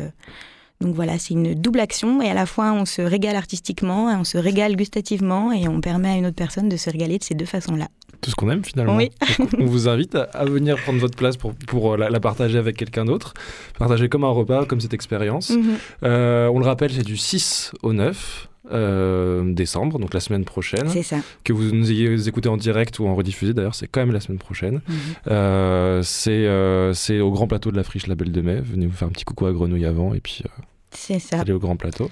donc 0.79 0.93
voilà, 0.93 1.17
c'est 1.17 1.33
une 1.33 1.55
double 1.55 1.79
action 1.79 2.21
et 2.21 2.29
à 2.29 2.33
la 2.33 2.45
fois 2.45 2.71
on 2.71 2.85
se 2.85 3.01
régale 3.01 3.35
artistiquement, 3.35 4.05
on 4.19 4.23
se 4.23 4.37
régale 4.37 4.75
gustativement 4.75 5.51
et 5.51 5.67
on 5.67 5.81
permet 5.81 6.09
à 6.09 6.15
une 6.15 6.27
autre 6.27 6.35
personne 6.35 6.69
de 6.69 6.77
se 6.77 6.89
régaler 6.89 7.17
de 7.17 7.23
ces 7.23 7.33
deux 7.33 7.45
façons-là. 7.45 7.87
Tout 8.21 8.31
ce 8.31 8.35
qu'on 8.35 8.49
aime 8.49 8.63
finalement. 8.63 8.95
Oui. 8.95 9.09
on 9.57 9.65
vous 9.65 9.87
invite 9.87 10.15
à, 10.15 10.45
venir 10.45 10.77
prendre 10.77 10.99
votre 10.99 11.15
place 11.15 11.37
pour, 11.37 11.53
pour 11.53 11.93
euh, 11.93 11.97
la, 11.97 12.19
partager 12.19 12.57
avec 12.57 12.77
quelqu'un 12.77 13.05
d'autre, 13.05 13.33
partager 13.77 14.09
comme 14.09 14.23
un 14.23 14.29
repas, 14.29 14.65
comme 14.65 14.79
cette 14.79 14.93
expérience. 14.93 15.51
Mhm. 15.51 15.75
Euh, 16.03 16.47
on 16.47 16.59
le 16.59 16.65
rappelle, 16.65 16.91
c'est 16.91 17.05
du 17.05 17.17
6 17.17 17.71
au 17.83 17.93
9. 17.93 18.49
Euh, 18.69 19.53
décembre, 19.53 19.97
donc 19.97 20.13
la 20.13 20.19
semaine 20.19 20.43
prochaine. 20.43 20.89
C'est 20.89 21.01
ça. 21.01 21.15
Que 21.45 21.53
vous 21.53 21.71
nous 21.71 21.89
ayez 21.89 22.27
écouté 22.27 22.49
en 22.49 22.57
direct 22.57 22.99
ou 22.99 23.07
en 23.07 23.15
rediffusé, 23.15 23.53
d'ailleurs, 23.53 23.75
c'est 23.75 23.87
quand 23.87 24.01
même 24.01 24.11
la 24.11 24.19
semaine 24.19 24.39
prochaine. 24.39 24.81
Mhm. 24.89 26.03
c'est 26.03 27.21
au 27.21 27.31
grand 27.31 27.47
plateau 27.47 27.71
de 27.71 27.77
la 27.77 27.83
friche 27.83 28.07
La 28.07 28.15
Belle 28.15 28.33
de 28.33 28.41
Mai. 28.41 28.59
Venez 28.59 28.85
vous 28.85 28.91
faire 28.91 29.07
un 29.07 29.11
petit 29.11 29.23
coucou 29.23 29.45
à 29.45 29.53
Grenouille 29.53 29.85
avant 29.85 30.13
et 30.13 30.19
puis 30.19 30.43
c'est 30.91 31.19
ça. 31.19 31.41
Aller 31.41 31.53
au 31.53 31.59
grand 31.59 31.75
plateau. 31.75 32.09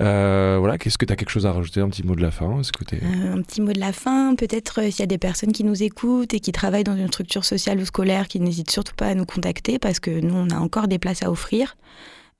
Euh, 0.00 0.56
voilà, 0.58 0.78
qu'est-ce 0.78 0.96
que 0.96 1.04
tu 1.04 1.12
as 1.12 1.16
quelque 1.16 1.30
chose 1.30 1.46
à 1.46 1.52
rajouter, 1.52 1.80
un 1.80 1.88
petit 1.88 2.02
mot 2.02 2.14
de 2.14 2.22
la 2.22 2.30
fin 2.30 2.60
-ce 2.62 2.72
que 2.72 2.84
euh, 2.94 3.32
Un 3.34 3.42
petit 3.42 3.60
mot 3.60 3.72
de 3.72 3.80
la 3.80 3.92
fin, 3.92 4.34
peut-être 4.34 4.80
euh, 4.80 4.90
s'il 4.90 5.00
y 5.00 5.02
a 5.02 5.06
des 5.06 5.18
personnes 5.18 5.52
qui 5.52 5.62
nous 5.62 5.82
écoutent 5.82 6.32
et 6.32 6.40
qui 6.40 6.52
travaillent 6.52 6.84
dans 6.84 6.96
une 6.96 7.08
structure 7.08 7.44
sociale 7.44 7.78
ou 7.80 7.84
scolaire, 7.84 8.26
qui 8.26 8.40
n'hésitent 8.40 8.70
surtout 8.70 8.94
pas 8.94 9.08
à 9.08 9.14
nous 9.14 9.26
contacter 9.26 9.78
parce 9.78 10.00
que 10.00 10.10
nous, 10.10 10.34
on 10.34 10.48
a 10.50 10.58
encore 10.58 10.88
des 10.88 10.98
places 10.98 11.22
à 11.22 11.30
offrir. 11.30 11.76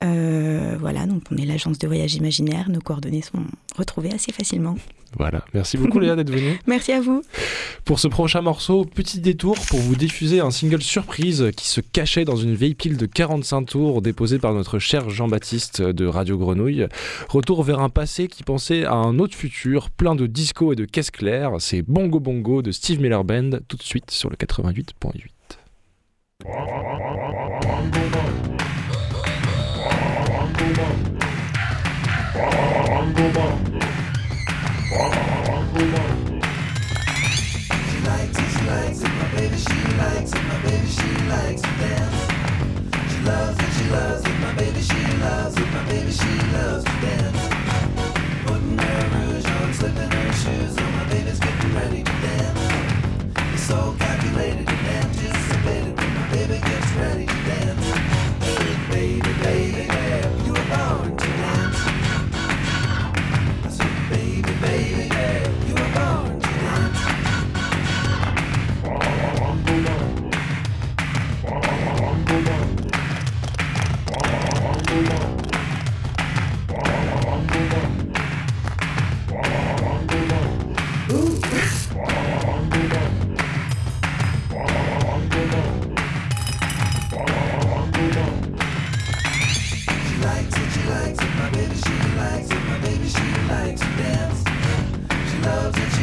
Euh, 0.03 0.77
voilà, 0.79 1.05
donc 1.05 1.23
on 1.31 1.37
est 1.37 1.45
l'agence 1.45 1.77
de 1.77 1.87
voyage 1.87 2.15
imaginaire. 2.15 2.69
Nos 2.69 2.81
coordonnées 2.81 3.21
sont 3.21 3.43
retrouvées 3.75 4.11
assez 4.11 4.31
facilement. 4.31 4.75
Voilà, 5.17 5.43
merci 5.53 5.77
beaucoup 5.77 5.99
Léa 5.99 6.15
d'être 6.15 6.31
venue. 6.31 6.57
merci 6.67 6.93
à 6.93 7.01
vous. 7.01 7.21
Pour 7.83 7.99
ce 7.99 8.07
prochain 8.07 8.41
morceau, 8.41 8.85
petit 8.85 9.19
détour 9.19 9.57
pour 9.67 9.79
vous 9.79 9.95
diffuser 9.95 10.39
un 10.39 10.51
single 10.51 10.81
surprise 10.81 11.51
qui 11.55 11.67
se 11.67 11.81
cachait 11.81 12.23
dans 12.23 12.37
une 12.37 12.55
vieille 12.55 12.75
pile 12.75 12.95
de 12.97 13.05
45 13.05 13.65
tours 13.65 14.01
déposée 14.01 14.39
par 14.39 14.53
notre 14.53 14.79
cher 14.79 15.09
Jean-Baptiste 15.09 15.81
de 15.81 16.05
Radio 16.05 16.37
Grenouille. 16.37 16.87
Retour 17.27 17.63
vers 17.63 17.81
un 17.81 17.89
passé 17.89 18.27
qui 18.27 18.43
pensait 18.43 18.85
à 18.85 18.93
un 18.93 19.19
autre 19.19 19.35
futur, 19.35 19.89
plein 19.89 20.15
de 20.15 20.27
disco 20.27 20.71
et 20.71 20.75
de 20.75 20.85
caisse 20.85 21.11
claire. 21.11 21.55
C'est 21.59 21.81
Bongo 21.81 22.19
Bongo 22.19 22.61
de 22.61 22.71
Steve 22.71 23.01
Miller 23.01 23.23
Band, 23.23 23.51
tout 23.67 23.77
de 23.77 23.83
suite 23.83 24.11
sur 24.11 24.29
le 24.29 24.37
88.8. 24.37 25.25
Bango 33.01 33.33
Bango. 33.33 33.79
Bango 35.47 35.83
Bango. 35.91 36.35
She 37.89 37.97
likes 38.05 38.37
it, 38.37 38.49
she 38.53 38.61
likes 38.69 39.01
it, 39.01 39.13
my 39.17 39.27
baby 39.33 39.57
she 39.57 39.79
likes 39.97 40.31
it, 40.31 40.43
my 40.45 40.57
baby 40.61 40.87
she 40.87 41.09
likes 41.25 41.61
to 41.63 41.71
dance. 41.81 42.19
She 43.09 43.17
loves 43.25 43.57
it, 43.57 43.71
she 43.73 43.89
loves 43.89 44.23
it, 44.23 44.39
my 44.39 44.53
baby 44.53 44.81
she 44.81 45.01
loves 45.17 45.57
it, 45.57 45.73
my 45.73 45.83
baby 45.89 46.11
she 46.11 46.33
loves 46.53 46.83
to 46.85 46.91
dance. 47.01 47.41
Putting 48.45 48.77
her 48.77 49.01
rouge 49.17 49.49
on, 49.49 49.73
slipping 49.73 50.11
her 50.11 50.33
shoes 50.33 50.77
on, 50.77 50.91
my 50.97 51.03
baby's 51.09 51.39
getting 51.39 51.73
ready 51.73 52.03
to 52.03 52.15
dance. 52.21 52.59
It's 53.51 53.63
so 53.63 53.95
calculated 53.97 54.69
and 54.69 54.87
anticipated 55.01 55.97
when 55.97 56.13
my 56.13 56.27
baby 56.29 56.59
gets 56.59 56.91
ready 56.93 57.40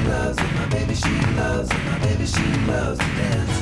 loves 0.09 0.39
it, 0.39 0.55
my 0.55 0.67
baby 0.67 0.95
she 0.95 1.15
loves 1.37 1.71
it, 1.71 1.85
my 1.85 1.99
baby 1.99 2.27
she 2.27 2.47
loves 2.67 2.99
to 2.99 3.11
dance. 3.21 3.57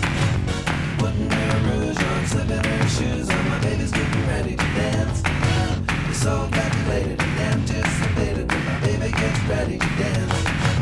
Putting 0.98 1.30
her 1.30 1.58
rouge 1.66 2.02
on, 2.02 2.26
slipping 2.26 2.64
her 2.64 2.88
shoes 2.88 3.28
on, 3.30 3.48
my 3.48 3.58
baby's 3.60 3.90
getting 3.90 4.26
ready 4.26 4.56
to 4.56 4.68
dance. 4.78 5.22
It's 6.08 6.24
all 6.26 6.48
calculated 6.48 7.20
and 7.20 7.40
anticipated 7.54 8.50
when 8.50 8.64
my 8.64 8.80
baby 8.80 9.10
gets 9.12 9.40
ready 9.44 9.78
to 9.78 9.88
dance. 9.98 10.75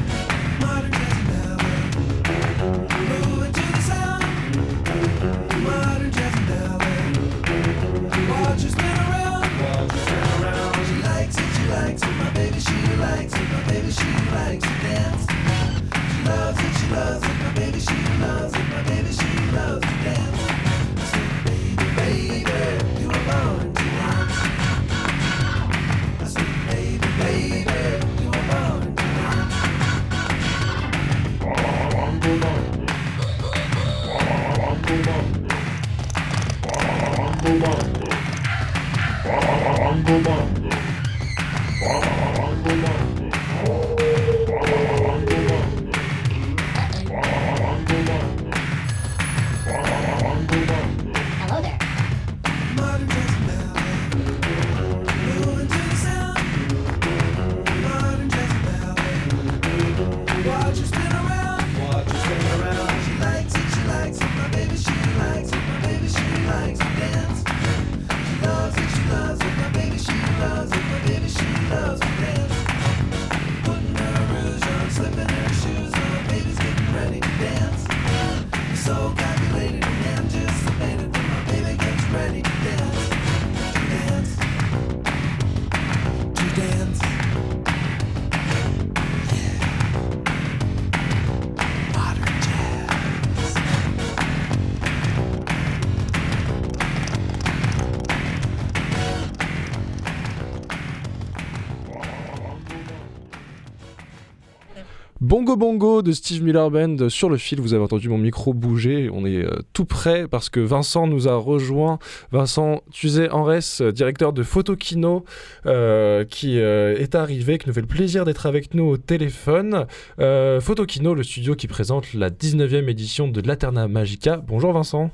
Bongo 105.35 105.57
Bongo 105.57 106.03
de 106.03 106.13
Steve 106.13 106.45
Miller 106.45 106.71
Band 106.71 107.09
sur 107.09 107.29
le 107.29 107.39
fil. 107.39 107.61
Vous 107.61 107.75
avez 107.75 107.83
entendu 107.83 108.09
mon 108.09 108.19
micro 108.19 108.55
bouger. 108.55 109.11
On 109.13 109.27
est 109.27 109.45
euh, 109.45 109.63
tout 109.73 109.85
prêt 109.85 110.29
parce 110.29 110.49
que 110.49 110.61
Vincent 110.61 111.09
nous 111.09 111.27
a 111.27 111.35
rejoint. 111.35 111.99
Vincent 112.31 112.83
Tuzet-Enres, 112.93 113.91
directeur 113.93 114.33
de 114.33 114.45
Photokino, 114.45 115.25
euh, 115.67 116.25
qui 116.25 116.61
euh, 116.61 116.97
est 116.97 117.17
arrivé, 117.17 117.59
qui 117.59 117.67
nous 117.67 117.75
fait 117.75 117.81
le 117.81 117.89
plaisir 117.89 118.25
d'être 118.25 118.47
avec 118.47 118.75
nous 118.75 118.85
au 118.85 118.97
téléphone. 118.97 119.89
Photokino, 120.19 121.15
le 121.17 121.25
studio 121.25 121.57
qui 121.57 121.67
présente 121.67 122.15
la 122.15 122.31
19e 122.31 122.89
édition 122.89 123.27
de 123.27 123.41
l'Aterna 123.41 123.89
Magica. 123.89 124.37
Bonjour 124.37 124.73
Vincent. 124.73 125.11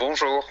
Bonjour. 0.00 0.42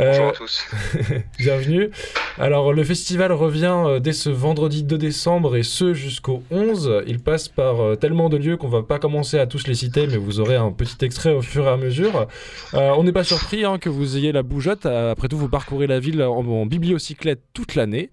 Euh, 0.00 0.10
Bonjour 0.10 0.26
à 0.28 0.32
tous. 0.32 0.66
Bienvenue. 1.38 1.90
Alors, 2.36 2.72
le 2.72 2.82
festival 2.82 3.30
revient 3.30 3.76
euh, 3.86 4.00
dès 4.00 4.12
ce 4.12 4.28
vendredi 4.28 4.82
2 4.82 4.98
décembre 4.98 5.54
et 5.56 5.62
ce 5.62 5.94
jusqu'au 5.94 6.42
11. 6.50 7.04
Il 7.06 7.20
passe 7.20 7.48
par 7.48 7.80
euh, 7.80 7.94
tellement 7.94 8.28
de 8.28 8.36
lieux 8.36 8.56
qu'on 8.56 8.66
va 8.68 8.82
pas 8.82 8.98
commencer 8.98 9.38
à 9.38 9.46
tous 9.46 9.68
les 9.68 9.74
citer, 9.74 10.08
mais 10.08 10.16
vous 10.16 10.40
aurez 10.40 10.56
un 10.56 10.72
petit 10.72 11.04
extrait 11.04 11.32
au 11.32 11.42
fur 11.42 11.66
et 11.66 11.68
à 11.68 11.76
mesure. 11.76 12.26
Euh, 12.74 12.90
on 12.98 13.04
n'est 13.04 13.12
pas 13.12 13.22
surpris 13.22 13.64
hein, 13.64 13.78
que 13.78 13.88
vous 13.88 14.16
ayez 14.16 14.32
la 14.32 14.42
bougeotte. 14.42 14.86
Euh, 14.86 15.12
Après 15.12 15.28
tout, 15.28 15.38
vous 15.38 15.48
parcourez 15.48 15.86
la 15.86 16.00
ville 16.00 16.24
en, 16.24 16.44
en 16.44 16.66
bibliocyclette 16.66 17.42
toute 17.52 17.76
l'année. 17.76 18.10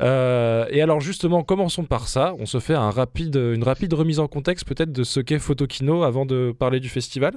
Euh, 0.00 0.66
et 0.70 0.82
alors, 0.82 1.00
justement, 1.00 1.44
commençons 1.44 1.84
par 1.84 2.08
ça. 2.08 2.34
On 2.40 2.46
se 2.46 2.58
fait 2.58 2.74
un 2.74 2.90
rapide, 2.90 3.36
une 3.36 3.62
rapide 3.62 3.92
remise 3.94 4.18
en 4.18 4.26
contexte 4.26 4.66
peut-être 4.66 4.90
de 4.90 5.04
ce 5.04 5.20
qu'est 5.20 5.38
Photokino 5.38 6.02
avant 6.02 6.26
de 6.26 6.52
parler 6.58 6.80
du 6.80 6.88
festival. 6.88 7.34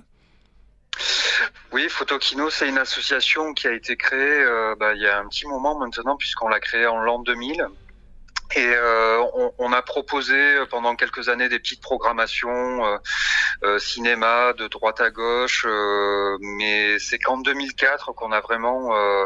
Oui, 1.71 1.89
Photokino, 1.89 2.49
c'est 2.49 2.69
une 2.69 2.77
association 2.77 3.53
qui 3.53 3.67
a 3.67 3.73
été 3.73 3.97
créée 3.97 4.43
euh, 4.43 4.75
bah, 4.79 4.93
il 4.93 5.01
y 5.01 5.08
a 5.08 5.19
un 5.19 5.27
petit 5.27 5.45
moment 5.47 5.77
maintenant, 5.77 6.15
puisqu'on 6.15 6.47
l'a 6.47 6.60
créée 6.60 6.88
en 6.88 6.99
l'an 6.99 7.19
2000. 7.19 7.67
Et 8.55 8.65
euh, 8.67 9.21
on, 9.34 9.51
on 9.58 9.73
a 9.73 9.81
proposé 9.81 10.36
euh, 10.36 10.65
pendant 10.65 10.95
quelques 10.95 11.29
années 11.29 11.49
des 11.49 11.60
petites 11.60 11.81
programmations 11.81 12.86
euh, 12.86 12.97
euh, 13.63 13.79
cinéma 13.79 14.53
de 14.53 14.67
droite 14.67 15.01
à 15.01 15.10
gauche, 15.10 15.65
euh, 15.67 16.38
mais 16.41 16.99
c'est 16.99 17.17
qu'en 17.19 17.38
2004 17.38 18.13
qu'on 18.13 18.31
a 18.31 18.41
vraiment 18.41 18.95
euh, 18.95 19.25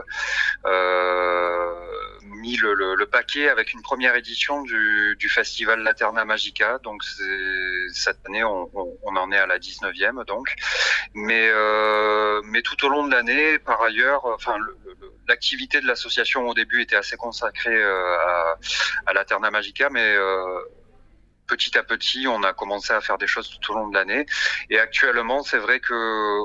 mis 2.24 2.56
le, 2.58 2.74
le- 2.74 2.96
le 2.96 3.06
paquet 3.06 3.50
avec 3.50 3.74
une 3.74 3.82
première 3.82 4.16
édition 4.16 4.62
du, 4.64 5.16
du 5.20 5.30
festival 5.30 5.82
Laterna 5.82 6.26
Magica. 6.26 6.80
Donc 6.84 7.04
cette 7.94 8.26
année, 8.28 8.44
on, 8.44 8.70
on- 8.74 9.16
en 9.20 9.32
est 9.34 9.38
à 9.38 9.48
la 9.48 9.60
19e 9.60 10.24
donc. 10.26 10.54
Mais, 11.14 11.50
mais 12.46 12.62
tout 12.62 12.86
au 12.86 12.90
long 12.90 13.06
de 13.06 13.12
l'année, 13.12 13.60
par 13.60 13.82
ailleurs, 13.82 14.26
enfin 14.26 14.56
l'activité 15.28 15.82
de 15.82 15.86
l'association 15.88 16.48
au 16.48 16.54
début 16.54 16.82
était 16.82 16.96
assez 16.96 17.18
consacrée 17.18 17.76
euh, 17.76 18.18
à, 19.06 19.09
à 19.10 19.14
la 19.14 19.26
Terna 19.26 19.50
Magica, 19.50 19.90
mais 19.90 20.16
euh, 20.16 20.60
petit 21.50 21.78
à 21.78 21.84
petit, 21.84 22.28
on 22.28 22.44
a 22.44 22.54
commencé 22.54 22.94
à 22.94 23.02
faire 23.02 23.18
des 23.18 23.28
choses 23.34 23.50
tout 23.50 23.72
au 23.72 23.76
long 23.78 23.88
de 23.90 23.96
l'année. 23.98 24.26
Et 24.70 24.80
actuellement, 24.80 25.44
c'est 25.44 25.58
vrai 25.58 25.80
que 25.80 25.94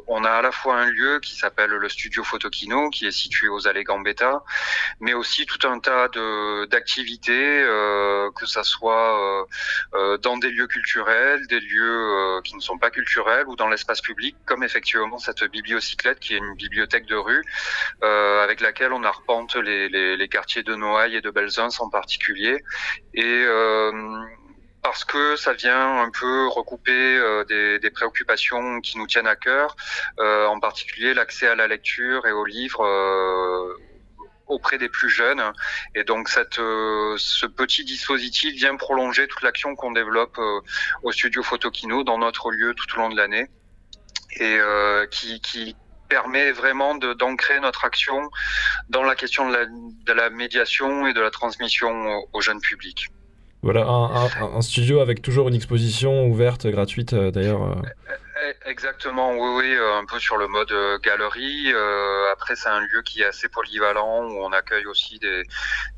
on 0.08 0.24
a 0.24 0.30
à 0.30 0.42
la 0.42 0.52
fois 0.52 0.74
un 0.84 0.86
lieu 0.86 1.20
qui 1.20 1.34
s'appelle 1.36 1.70
le 1.70 1.88
Studio 1.88 2.24
Photokino, 2.24 2.90
qui 2.90 3.06
est 3.06 3.16
situé 3.24 3.48
aux 3.48 3.68
Allées 3.68 3.84
Gambetta, 3.84 4.42
mais 5.00 5.14
aussi 5.14 5.46
tout 5.46 5.62
un 5.68 5.78
tas 5.78 6.08
de 6.08 6.64
d'activités, 6.66 7.62
euh, 7.62 8.30
que 8.38 8.46
ça 8.46 8.64
soit 8.64 9.04
euh, 9.20 9.44
euh, 9.98 10.18
dans 10.18 10.38
des 10.38 10.50
lieux 10.50 10.66
culturels, 10.66 11.46
des 11.48 11.60
lieux 11.60 12.00
euh, 12.18 12.40
qui 12.42 12.54
ne 12.56 12.60
sont 12.60 12.78
pas 12.78 12.90
culturels 12.90 13.46
ou 13.46 13.56
dans 13.56 13.68
l'espace 13.68 14.00
public, 14.00 14.34
comme 14.46 14.62
effectivement 14.64 15.18
cette 15.18 15.44
bibliocyclette 15.44 16.18
qui 16.20 16.34
est 16.34 16.38
une 16.38 16.54
bibliothèque 16.54 17.06
de 17.06 17.16
rue 17.16 17.42
euh, 18.02 18.42
avec 18.42 18.60
laquelle 18.60 18.92
on 18.92 19.04
arpente 19.04 19.56
les, 19.56 19.88
les, 19.88 20.16
les 20.16 20.28
quartiers 20.28 20.62
de 20.62 20.74
Noailles 20.74 21.16
et 21.16 21.20
de 21.20 21.30
Belzins 21.30 21.76
en 21.80 21.90
particulier. 21.90 22.56
Et 23.14 23.44
euh, 23.46 23.92
parce 24.94 25.04
que 25.04 25.35
ça 25.35 25.54
vient 25.54 26.02
un 26.02 26.11
peu 26.11 26.46
recouper 26.46 26.92
euh, 26.92 27.42
des, 27.80 27.90
préoccupations 27.90 28.80
qui 28.80 28.96
nous 28.96 29.09
tiennent 29.09 29.26
à 29.26 29.35
cœur, 29.35 29.74
euh, 30.20 30.46
en 30.46 30.61
particulier 30.61 31.14
l'accès 31.14 31.48
à 31.48 31.57
la 31.57 31.66
lecture 31.66 32.24
et 32.28 32.30
aux 32.30 32.44
livres 32.44 32.85
euh, 32.85 33.76
auprès 34.46 34.78
des 34.78 34.88
plus 34.88 35.11
jeunes. 35.11 35.42
Et 35.96 36.04
donc 36.04 36.28
ce 36.28 37.46
petit 37.46 37.85
dispositif 37.85 38.54
vient 38.54 38.76
prolonger 38.76 39.26
toute 39.26 39.42
l'action 39.42 39.74
qu'on 39.74 39.90
développe 39.90 40.38
au 41.02 41.11
studio 41.11 41.42
Photokino 41.42 42.04
dans 42.04 42.18
notre 42.18 42.52
lieu 42.52 42.72
tout 42.74 42.96
au 42.96 43.00
long 43.00 43.09
de 43.09 43.16
l'année 43.16 43.48
et 44.37 44.61
qui, 45.11 45.74
permet 46.07 46.52
vraiment 46.52 46.94
d'ancrer 46.94 47.59
notre 47.61 47.87
action 47.87 48.30
dans 48.90 49.02
la 49.02 49.16
question 49.16 49.48
de 49.48 49.57
la, 49.57 49.64
de 49.66 50.12
la 50.12 50.28
médiation 50.28 51.07
et 51.07 51.14
de 51.14 51.20
la 51.20 51.30
transmission 51.30 51.90
au, 51.90 52.28
au 52.35 52.40
jeune 52.42 52.61
public. 52.61 53.09
Voilà, 53.64 53.87
un, 53.87 54.05
un- 54.27 54.57
un 54.57 54.61
studio 54.61 55.00
avec 55.00 55.22
toujours 55.22 55.48
une 55.48 55.55
exposition 55.55 56.27
ouverte, 56.27 56.66
gratuite 56.66 57.14
euh, 57.14 57.31
d'ailleurs. 57.31 57.83
Eh, 58.42 58.55
Exactement, 58.68 59.33
oui, 59.37 59.49
oui, 59.57 59.75
euh, 59.77 59.97
un 59.97 60.05
peu 60.07 60.18
sur 60.18 60.37
le 60.37 60.49
mode 60.49 60.73
euh, 60.73 60.99
galerie. 60.99 61.73
Euh, 61.73 62.33
après, 62.33 62.57
c'est 62.57 62.68
un 62.68 62.81
lieu 62.81 63.03
qui 63.03 63.23
est 63.23 63.27
assez 63.27 63.49
polyvalent 63.49 64.25
où 64.25 64.44
on 64.44 64.53
accueille 64.53 64.87
aussi 64.87 65.20
des, 65.20 65.44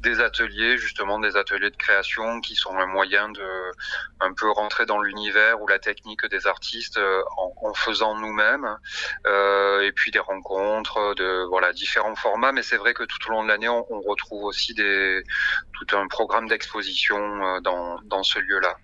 des 0.01 0.20
ateliers, 0.20 0.77
justement 0.77 1.18
des 1.18 1.37
ateliers 1.37 1.70
de 1.70 1.77
création 1.77 2.40
qui 2.40 2.55
sont 2.55 2.77
un 2.77 2.85
moyen 2.87 3.31
de 3.31 3.42
un 4.20 4.35
peu 4.35 4.51
rentrer 4.51 4.85
dans 4.85 5.01
l'univers 5.01 5.62
ou 5.62 5.66
la 5.66 5.79
technique 5.79 6.27
des 6.27 6.46
artistes 6.46 7.01
en, 7.38 7.55
en 7.62 7.75
faisant 7.75 8.14
nous-mêmes. 8.18 8.77
Euh, 9.27 9.81
et 9.83 9.92
puis 9.92 10.11
des 10.11 10.18
rencontres, 10.18 11.14
de 11.14 11.44
voilà 11.49 11.72
différents 11.72 12.16
formats. 12.16 12.53
Mais 12.53 12.62
c'est 12.62 12.77
vrai 12.77 12.92
que 12.92 13.05
tout 13.05 13.29
au 13.29 13.31
long 13.31 13.44
de 13.44 13.49
l'année, 13.49 13.68
on, 13.70 13.87
on 13.90 14.01
retrouve 14.03 14.44
aussi 14.44 14.75
des 14.75 15.22
tout 15.72 15.96
un 15.96 16.07
programme 16.09 16.49
d'exposition 16.49 17.61
dans 17.61 17.99
dans 18.05 18.22
ce 18.22 18.38
lieu-là. 18.40 18.77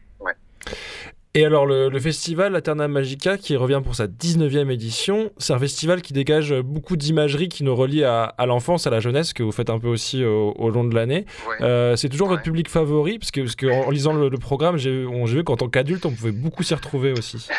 Et 1.35 1.47
alors, 1.47 1.65
le, 1.65 1.89
le 1.89 1.99
festival 1.99 2.53
Laterna 2.53 2.89
Magica, 2.89 3.39
qui 3.39 3.57
revient 3.57 3.81
pour 3.83 3.95
sa 3.95 4.07
19e 4.07 4.71
édition, 4.71 5.33
c'est 5.39 5.55
un 5.55 5.59
festival 5.59 6.03
qui 6.03 6.13
dégage 6.13 6.53
beaucoup 6.61 6.99
d'imagerie 6.99 7.49
qui 7.49 7.65
nous 7.65 7.75
relie 7.75 8.05
à, 8.05 8.25
à 8.25 8.45
l'enfance, 8.45 8.87
à 8.87 8.91
la 8.91 9.01
jeunesse, 9.01 9.33
que 9.33 9.43
vous 9.43 9.51
faites 9.51 9.71
un 9.71 9.79
peu 9.79 9.89
aussi 9.89 10.23
au, 10.27 10.53
au 10.53 10.69
long 10.69 10.85
de 10.85 10.95
l'année. 10.95 11.25
Ouais. 11.49 11.57
Euh, 11.63 11.97
c'est 11.97 12.11
toujours 12.11 12.29
votre 12.29 12.43
public 12.43 12.69
favori, 12.69 13.19
parce 13.19 13.31
que, 13.31 13.41
parce 13.41 13.57
que 13.57 13.67
en, 13.67 13.87
en 13.87 13.91
lisant 13.91 14.13
le, 14.13 14.29
le 14.29 14.39
programme, 14.39 14.77
j'ai 14.77 15.07
vu 15.07 15.43
qu'en 15.43 15.57
tant 15.57 15.69
qu'adulte, 15.69 16.05
on 16.05 16.11
pouvait 16.11 16.33
beaucoup 16.33 16.63
s'y 16.63 16.75
retrouver 16.75 17.13
aussi. 17.13 17.49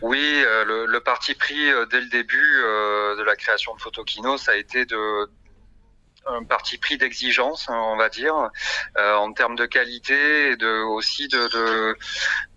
Oui, 0.00 0.18
euh, 0.18 0.64
le, 0.64 0.86
le 0.86 1.00
parti 1.00 1.34
pris 1.34 1.70
euh, 1.70 1.84
dès 1.90 2.00
le 2.00 2.08
début 2.08 2.38
de 3.18 3.22
la 3.22 3.36
création 3.36 3.74
de 3.74 3.80
Photokino, 3.82 4.38
ça 4.38 4.52
a 4.52 4.56
été 4.56 4.86
de 4.86 4.96
un 6.26 6.44
parti 6.44 6.78
pris 6.78 6.96
d'exigence, 6.98 7.68
hein, 7.68 7.76
on 7.78 7.96
va 7.96 8.08
dire, 8.08 8.34
euh, 8.98 9.14
en 9.16 9.32
termes 9.32 9.56
de 9.56 9.66
qualité 9.66 10.50
et 10.52 10.56
de 10.56 10.82
aussi 10.84 11.28
de, 11.28 11.48
de, 11.48 11.96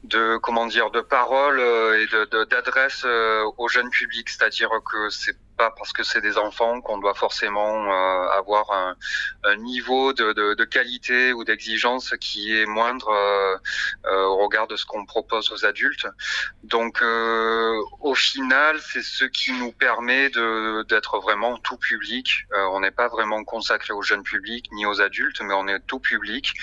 de 0.03 0.38
comment 0.38 0.65
dire 0.67 0.91
de 0.91 1.01
parole 1.01 1.60
euh, 1.60 2.01
et 2.01 2.08
de 2.08 2.25
de- 2.25 2.43
d'adresse 2.45 3.03
euh, 3.06 3.43
au 3.58 3.67
jeune 3.67 3.89
public, 3.89 4.30
c'est-à-dire 4.30 4.69
que 4.89 5.10
c'est 5.10 5.36
pas 5.58 5.72
parce 5.72 5.91
que 5.91 6.04
c'est 6.04 6.22
des 6.22 6.38
enfants 6.38 6.82
qu'on 6.82 7.00
doit 7.00 7.15
forcément 7.15 7.91
euh, 7.91 8.30
avoir 8.30 8.72
un, 8.72 8.96
niveau 9.58 10.13
de, 10.13 10.63
qualité 10.65 11.34
ou 11.34 11.43
d'exigence 11.43 12.13
qui 12.20 12.56
est 12.56 12.65
moindre 12.65 13.10
euh, 13.10 13.58
euh, 14.06 14.26
au 14.26 14.38
regard 14.38 14.67
de 14.67 14.76
ce 14.76 14.86
qu'on 14.86 15.06
propose 15.06 15.52
aux 15.52 15.65
adultes. 15.65 16.08
Donc, 16.63 17.02
au 17.02 18.15
final, 18.15 18.80
c'est 18.82 19.02
ce 19.02 19.26
qui 19.26 19.52
nous 19.54 19.72
permet 19.72 20.30
d'être 20.30 21.20
vraiment 21.20 21.58
tout 21.58 21.78
public. 21.78 22.46
On 22.54 22.80
n'est 22.82 22.91
pas 22.91 23.08
vraiment 23.08 23.43
consacré 23.43 23.93
au 23.93 24.02
jeune 24.02 24.24
public 24.24 24.70
ni 24.72 24.86
aux 24.86 25.02
adultes, 25.02 25.41
mais 25.41 25.54
on 25.54 25.67
est 25.67 25.80
tout 25.88 26.00
public. 26.00 26.54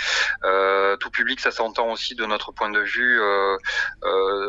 Tout 1.00 1.10
public, 1.10 1.40
ça 1.40 1.50
s'entend 1.50 1.90
aussi 1.90 2.14
de 2.14 2.26
notre 2.26 2.52
point 2.52 2.70
de 2.70 2.80
vue 2.80 3.20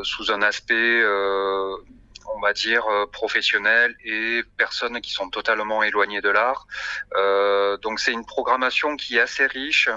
sous 0.03 0.31
un 0.31 0.41
aspect. 0.41 1.03
On 2.35 2.41
va 2.41 2.53
dire 2.53 2.85
euh, 2.87 3.05
professionnels 3.07 3.95
et 4.03 4.43
personnes 4.57 4.99
qui 4.99 5.11
sont 5.11 5.29
totalement 5.29 5.83
éloignées 5.83 6.21
de 6.21 6.29
l'art. 6.29 6.67
Euh, 7.15 7.77
donc 7.77 7.99
c'est 7.99 8.11
une 8.11 8.25
programmation 8.25 8.97
qui 8.97 9.17
est 9.17 9.21
assez 9.21 9.47
riche, 9.47 9.89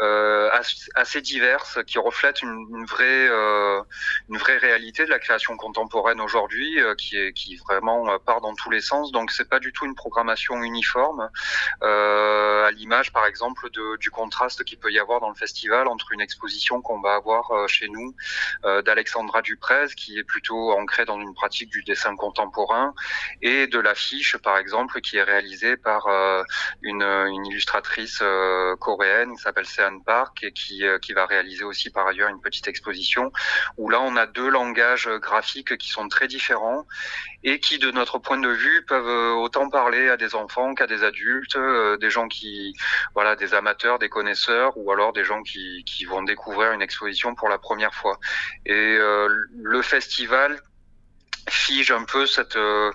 euh, 0.00 0.50
as- 0.50 0.88
assez 0.94 1.20
diverse, 1.20 1.78
qui 1.86 1.98
reflète 1.98 2.42
une, 2.42 2.84
vraie 2.86 3.28
une 4.28 4.38
vraie 4.44 4.58
réalité 4.58 5.04
de 5.04 5.10
la 5.10 5.18
création 5.18 5.56
contemporaine 5.56 6.20
aujourd'hui, 6.20 6.78
qui 6.98 7.16
est 7.16 7.32
qui 7.32 7.56
vraiment 7.56 8.18
part 8.18 8.40
dans 8.40 8.54
tous 8.54 8.70
les 8.70 8.80
sens. 8.80 9.12
Donc 9.12 9.30
c'est 9.30 9.48
pas 9.48 9.60
du 9.60 9.72
tout 9.72 9.84
une 9.86 9.94
programmation 9.94 10.62
uniforme, 10.62 11.30
à 11.82 12.70
l'image 12.72 13.12
par 13.12 13.26
exemple 13.26 13.70
du 14.00 14.10
contraste 14.10 14.64
qu'il 14.64 14.78
peut 14.78 14.90
y 14.90 14.98
avoir 14.98 15.20
dans 15.20 15.28
le 15.28 15.34
festival 15.34 15.86
entre 15.86 16.12
une 16.12 16.20
exposition 16.20 16.82
qu'on 16.82 17.00
va 17.00 17.14
avoir 17.14 17.68
chez 17.68 17.88
nous 17.88 18.14
d'Alexandra 18.84 19.42
Duprez, 19.42 19.88
qui 19.96 20.18
est 20.18 20.24
plutôt 20.24 20.72
ancrée 20.72 21.04
dans 21.04 21.20
une 21.20 21.34
pratique 21.34 21.70
du 21.70 21.75
dessin 21.82 22.16
contemporain, 22.16 22.94
et 23.42 23.66
de 23.66 23.78
l'affiche, 23.78 24.36
par 24.38 24.58
exemple, 24.58 25.00
qui 25.00 25.18
est 25.18 25.22
réalisée 25.22 25.76
par 25.76 26.06
euh, 26.06 26.42
une, 26.82 27.04
illustratrice 27.46 28.18
euh, 28.22 28.76
coréenne 28.76 29.34
qui 29.36 29.42
s'appelle 29.42 29.66
Sean 29.66 30.00
Park 30.00 30.42
et 30.42 30.52
qui, 30.52 30.84
euh, 30.84 30.98
qui 30.98 31.12
va 31.12 31.26
réaliser 31.26 31.64
aussi 31.64 31.90
par 31.90 32.06
ailleurs 32.06 32.28
une 32.28 32.40
petite 32.40 32.68
exposition 32.68 33.32
où 33.76 33.88
là 33.88 34.00
on 34.00 34.16
a 34.16 34.26
deux 34.26 34.48
langages 34.48 35.08
graphiques 35.08 35.76
qui 35.78 35.88
sont 35.88 36.08
très 36.08 36.28
différents 36.28 36.86
et 37.44 37.60
qui, 37.60 37.78
de 37.78 37.90
notre 37.90 38.18
point 38.18 38.38
de 38.38 38.48
vue, 38.48 38.84
peuvent 38.86 39.36
autant 39.36 39.68
parler 39.68 40.08
à 40.08 40.16
des 40.16 40.34
enfants 40.34 40.74
qu'à 40.74 40.86
des 40.86 41.04
adultes, 41.04 41.56
des 42.00 42.10
gens 42.10 42.26
qui, 42.26 42.74
voilà, 43.14 43.36
des 43.36 43.54
amateurs, 43.54 44.00
des 44.00 44.08
connaisseurs, 44.08 44.76
ou 44.76 44.90
alors 44.90 45.12
des 45.12 45.22
gens 45.22 45.42
qui, 45.42 45.84
qui 45.84 46.06
vont 46.06 46.22
découvrir 46.24 46.72
une 46.72 46.82
exposition 46.82 47.36
pour 47.36 47.48
la 47.48 47.58
première 47.58 47.94
fois. 47.94 48.18
Et 48.64 48.98
le 48.98 49.82
festival 49.82 50.60
fige 51.48 51.90
un 51.92 52.04
peu 52.04 52.26
cette, 52.26 52.56
euh, 52.56 52.90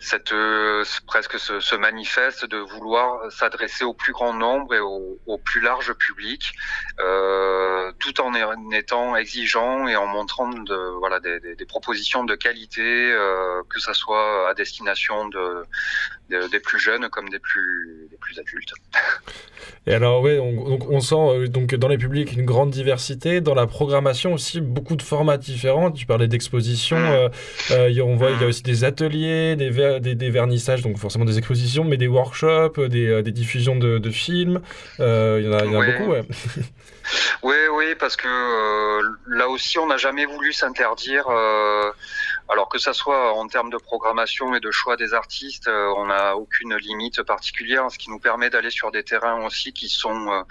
cette 0.00 0.32
euh, 0.32 0.84
presque 1.06 1.38
ce, 1.38 1.60
ce 1.60 1.74
manifeste 1.74 2.46
de 2.46 2.56
vouloir 2.56 3.30
s'adresser 3.30 3.84
au 3.84 3.92
plus 3.92 4.12
grand 4.12 4.32
nombre 4.32 4.74
et 4.74 4.80
au, 4.80 5.18
au 5.26 5.38
plus 5.38 5.60
large 5.60 5.92
public, 5.94 6.52
euh, 7.00 7.92
tout 7.98 8.20
en 8.20 8.32
étant 8.72 9.16
exigeant 9.16 9.86
et 9.88 9.96
en 9.96 10.06
montrant 10.06 10.48
de, 10.48 10.98
voilà 10.98 11.20
des, 11.20 11.38
des, 11.40 11.54
des 11.54 11.66
propositions 11.66 12.24
de 12.24 12.34
qualité, 12.34 12.82
euh, 12.82 13.62
que 13.68 13.80
ça 13.80 13.94
soit 13.94 14.48
à 14.48 14.54
destination 14.54 15.28
de, 15.28 15.64
de- 16.30 16.48
des 16.50 16.60
plus 16.60 16.78
jeunes 16.78 17.08
comme 17.08 17.28
des 17.28 17.38
plus 17.38 18.08
des 18.10 18.16
plus 18.16 18.38
adultes. 18.38 18.72
Et 19.86 19.94
alors, 19.94 20.20
ouais, 20.22 20.38
on, 20.38 20.68
donc 20.68 20.90
on 20.90 21.00
sent 21.00 21.14
euh, 21.16 21.48
donc 21.48 21.74
dans 21.74 21.88
les 21.88 21.98
publics 21.98 22.32
une 22.32 22.44
grande 22.44 22.70
diversité, 22.70 23.40
dans 23.40 23.54
la 23.54 23.66
programmation 23.66 24.32
aussi 24.32 24.60
beaucoup 24.60 24.96
de 24.96 25.02
formats 25.02 25.36
différents. 25.38 25.90
Tu 25.92 26.06
parlais 26.06 26.28
d'expositions, 26.28 26.96
Mm. 26.98 27.12
euh, 27.12 27.28
euh, 27.72 28.00
on 28.02 28.16
voit 28.16 28.30
il 28.32 28.40
y 28.40 28.44
a 28.44 28.46
aussi 28.46 28.62
des 28.62 28.84
ateliers, 28.84 29.56
des, 29.56 29.70
ver- 29.70 30.00
des, 30.00 30.14
des 30.14 30.30
vernissages, 30.30 30.82
donc 30.82 30.98
forcément 30.98 31.24
des 31.24 31.38
expositions, 31.38 31.84
mais 31.84 31.96
des 31.96 32.08
workshops, 32.08 32.80
des, 32.88 33.22
des 33.22 33.32
diffusions 33.32 33.76
de, 33.76 33.98
de 33.98 34.10
films. 34.10 34.60
Euh, 35.00 35.38
Il 35.40 35.46
y 35.46 35.48
en 35.48 35.58
a, 35.58 35.64
il 35.64 35.72
y 35.72 35.76
en 35.76 35.80
a 35.80 35.86
Ouais. 35.86 35.98
beaucoup, 35.98 36.10
ouais. 36.12 36.22
Oui, 37.44 37.54
oui, 37.72 37.84
parce 38.00 38.16
que 38.16 38.26
euh, 38.26 39.02
là 39.28 39.48
aussi, 39.48 39.78
on 39.78 39.86
n'a 39.86 39.96
jamais 39.96 40.24
voulu 40.26 40.52
s'interdire. 40.52 41.26
Alors 42.48 42.68
que 42.68 42.78
ça 42.78 42.92
soit 42.92 43.32
en 43.32 43.48
termes 43.48 43.70
de 43.70 43.76
programmation 43.76 44.54
et 44.54 44.60
de 44.60 44.70
choix 44.70 44.96
des 44.96 45.14
artistes, 45.14 45.68
euh, 45.68 45.92
on 45.96 46.06
n'a 46.06 46.36
aucune 46.36 46.76
limite 46.76 47.22
particulière, 47.22 47.90
ce 47.90 47.98
qui 47.98 48.10
nous 48.10 48.20
permet 48.20 48.50
d'aller 48.50 48.70
sur 48.70 48.92
des 48.92 49.02
terrains 49.02 49.44
aussi 49.44 49.72
qui 49.72 49.88
sont 49.88 50.32
euh, 50.32 50.42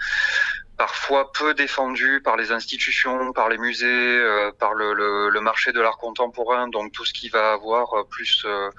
parfois 0.76 1.32
peu 1.32 1.54
défendus 1.54 2.20
par 2.22 2.36
les 2.36 2.52
institutions, 2.52 3.32
par 3.32 3.48
les 3.48 3.56
musées, 3.58 3.86
euh, 3.86 4.52
par 4.52 4.74
le, 4.74 5.40
marché 5.40 5.72
de 5.72 5.80
l'art 5.80 5.96
contemporain, 5.98 6.68
donc 6.68 6.92
tout 6.92 7.04
ce 7.04 7.12
qui 7.12 7.28
va 7.28 7.52
avoir 7.52 7.94
euh, 7.94 8.04
plus 8.04 8.42
euh, 8.44 8.70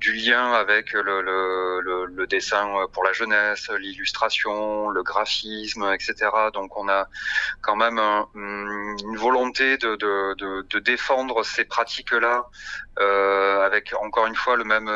du 0.00 0.12
lien 0.12 0.52
avec 0.52 0.92
le, 0.92 2.26
dessin 2.26 2.86
pour 2.92 3.04
la 3.04 3.12
jeunesse, 3.12 3.70
l'illustration, 3.78 4.90
le 4.90 5.02
graphisme, 5.02 5.90
etc. 5.94 6.30
Donc 6.52 6.76
on 6.76 6.88
a 6.88 7.08
quand 7.62 7.76
même 7.76 7.98
un- 7.98 8.28
une 8.34 9.16
volonté 9.16 9.78
de, 9.78 10.78
défendre 10.80 11.44
ces 11.44 11.64
pratiques-là 11.64 12.46
avec 13.64 13.94
encore 14.02 14.26
une 14.26 14.34
fois 14.34 14.56
le 14.56 14.64
même 14.64 14.90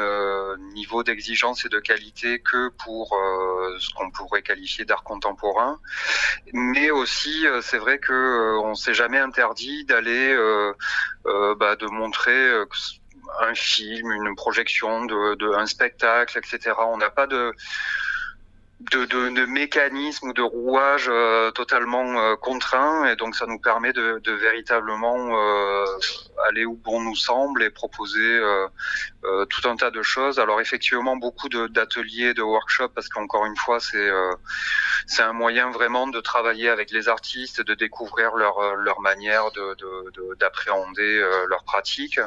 niveau 0.75 1.03
d'exigence 1.03 1.65
et 1.65 1.69
de 1.69 1.79
qualité 1.79 2.41
que 2.41 2.69
pour 2.85 3.17
ce 3.79 3.95
qu'on 3.95 4.11
pourrait 4.11 4.43
qualifier 4.43 4.85
d'art 4.85 5.05
contemporain. 5.05 5.79
Mais 6.52 6.90
aussi, 6.90 7.46
euh, 7.46 7.61
c'est 7.62 7.78
vrai 7.78 7.98
que 7.98 8.12
euh, 8.12 8.61
on 8.61 8.74
s'est 8.74 8.94
jamais 8.94 9.18
interdit 9.18 9.85
d'aller 9.85 10.35
euh, 10.35 10.74
bah, 11.57 11.76
de 11.76 11.87
montrer 11.87 12.50
un 13.40 13.55
film, 13.55 14.12
une 14.12 14.35
projection, 14.35 15.07
un 15.55 15.66
spectacle, 15.66 16.38
etc. 16.38 16.74
On 16.78 16.98
n'a 16.98 17.11
pas 17.11 17.26
de 17.26 17.55
de, 18.90 20.26
ou 20.26 20.33
de 20.33 20.42
rouage 20.42 21.07
euh, 21.09 21.50
totalement 21.50 22.18
euh, 22.18 22.37
contraint 22.37 23.07
et 23.07 23.16
donc 23.16 23.37
ça 23.37 23.46
nous 23.46 23.59
permet 23.59 23.92
de, 23.92 24.20
véritablement 24.33 25.37
aller 26.48 26.64
où 26.64 26.76
bon 26.76 27.00
nous 27.00 27.16
semble 27.16 27.62
et 27.62 27.70
proposer 27.70 28.40
euh, 29.25 29.45
tout 29.47 29.69
un 29.69 29.77
tas 29.77 29.91
de 29.91 30.03
choses. 30.03 30.39
Alors 30.39 30.61
effectivement, 30.61 31.17
beaucoup 31.17 31.49
d'ateliers, 31.49 32.29
de, 32.29 32.39
de, 32.39 32.43
workshops, 32.43 32.93
parce 32.95 33.09
qu'encore 33.09 33.47
une 33.47 33.57
fois, 33.57 33.81
c'est 33.81 33.97
euh, 33.97 34.33
c'est 35.07 35.23
un 35.23 35.33
moyen 35.33 35.71
vraiment 35.71 36.07
de 36.07 36.21
travailler 36.21 36.69
avec 36.69 36.91
les 36.91 37.09
artistes, 37.09 37.61
de 37.61 37.75
découvrir 37.75 38.35
leur, 38.35 38.59
euh, 38.59 38.75
leur 38.77 39.01
manière 39.01 39.45
d'appréhender 40.39 41.03
de, 41.03 41.09
de, 41.09 41.19
de 41.19 41.23
euh, 41.23 41.47
leurs 41.49 41.65
pratiques, 41.65 42.21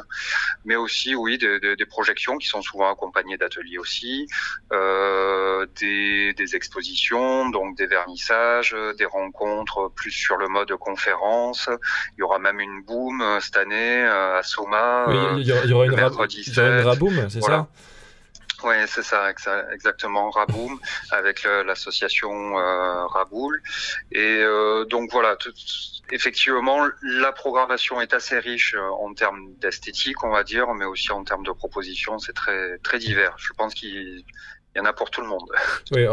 mais 0.64 0.76
aussi, 0.76 1.14
oui, 1.14 1.38
des, 1.38 1.60
des, 1.60 1.76
des 1.76 1.86
projections 1.86 2.38
qui 2.38 2.48
sont 2.48 2.62
souvent 2.62 2.90
accompagnées 2.90 3.36
d'ateliers 3.36 3.78
aussi, 3.78 4.26
euh, 4.72 5.66
des, 5.80 6.34
des 6.34 6.56
expositions, 6.56 7.48
donc 7.50 7.76
des 7.76 7.86
vernissages, 7.86 8.76
des 8.98 9.04
rencontres 9.04 9.90
plus 9.94 10.10
sur 10.10 10.36
le 10.36 10.48
mode 10.48 10.74
conférence. 10.76 11.68
Il 12.16 12.20
y 12.20 12.22
aura 12.22 12.38
même 12.38 12.60
une 12.60 12.82
boom 12.82 13.20
euh, 13.20 13.40
cette 13.40 13.56
année 13.56 14.02
à 14.02 14.42
Soma. 14.42 15.04
Oui, 15.08 15.42
il 15.42 15.46
y, 15.46 15.52
aura, 15.52 15.60
il 15.64 15.70
y 15.70 15.72
aura 15.72 15.86
une, 15.86 15.94
Raboum, 16.86 17.28
c'est 17.28 17.42
ça 17.42 17.68
oui, 18.64 18.74
c'est 18.86 19.02
ça, 19.02 19.30
exactement, 19.72 20.30
Raboum, 20.30 20.80
avec 21.10 21.44
euh, 21.44 21.62
l'association 21.62 22.58
euh, 22.58 23.06
Raboul. 23.06 23.62
Et 24.12 24.38
euh, 24.40 24.84
donc 24.86 25.10
voilà, 25.12 25.36
effectivement, 26.10 26.86
la 27.02 27.32
programmation 27.32 28.00
est 28.00 28.14
assez 28.14 28.38
riche 28.38 28.74
en 28.98 29.12
termes 29.12 29.52
d'esthétique, 29.60 30.24
on 30.24 30.30
va 30.30 30.42
dire, 30.42 30.72
mais 30.72 30.86
aussi 30.86 31.12
en 31.12 31.22
termes 31.22 31.44
de 31.44 31.52
propositions, 31.52 32.18
c'est 32.18 32.32
très 32.32 32.78
très 32.78 32.98
divers. 32.98 33.34
Je 33.36 33.52
pense 33.52 33.74
qu'il 33.74 34.24
il 34.76 34.78
y 34.78 34.82
en 34.82 34.84
a 34.84 34.92
pour 34.92 35.10
tout 35.10 35.22
le 35.22 35.26
monde. 35.28 35.48
Oui, 35.92 36.04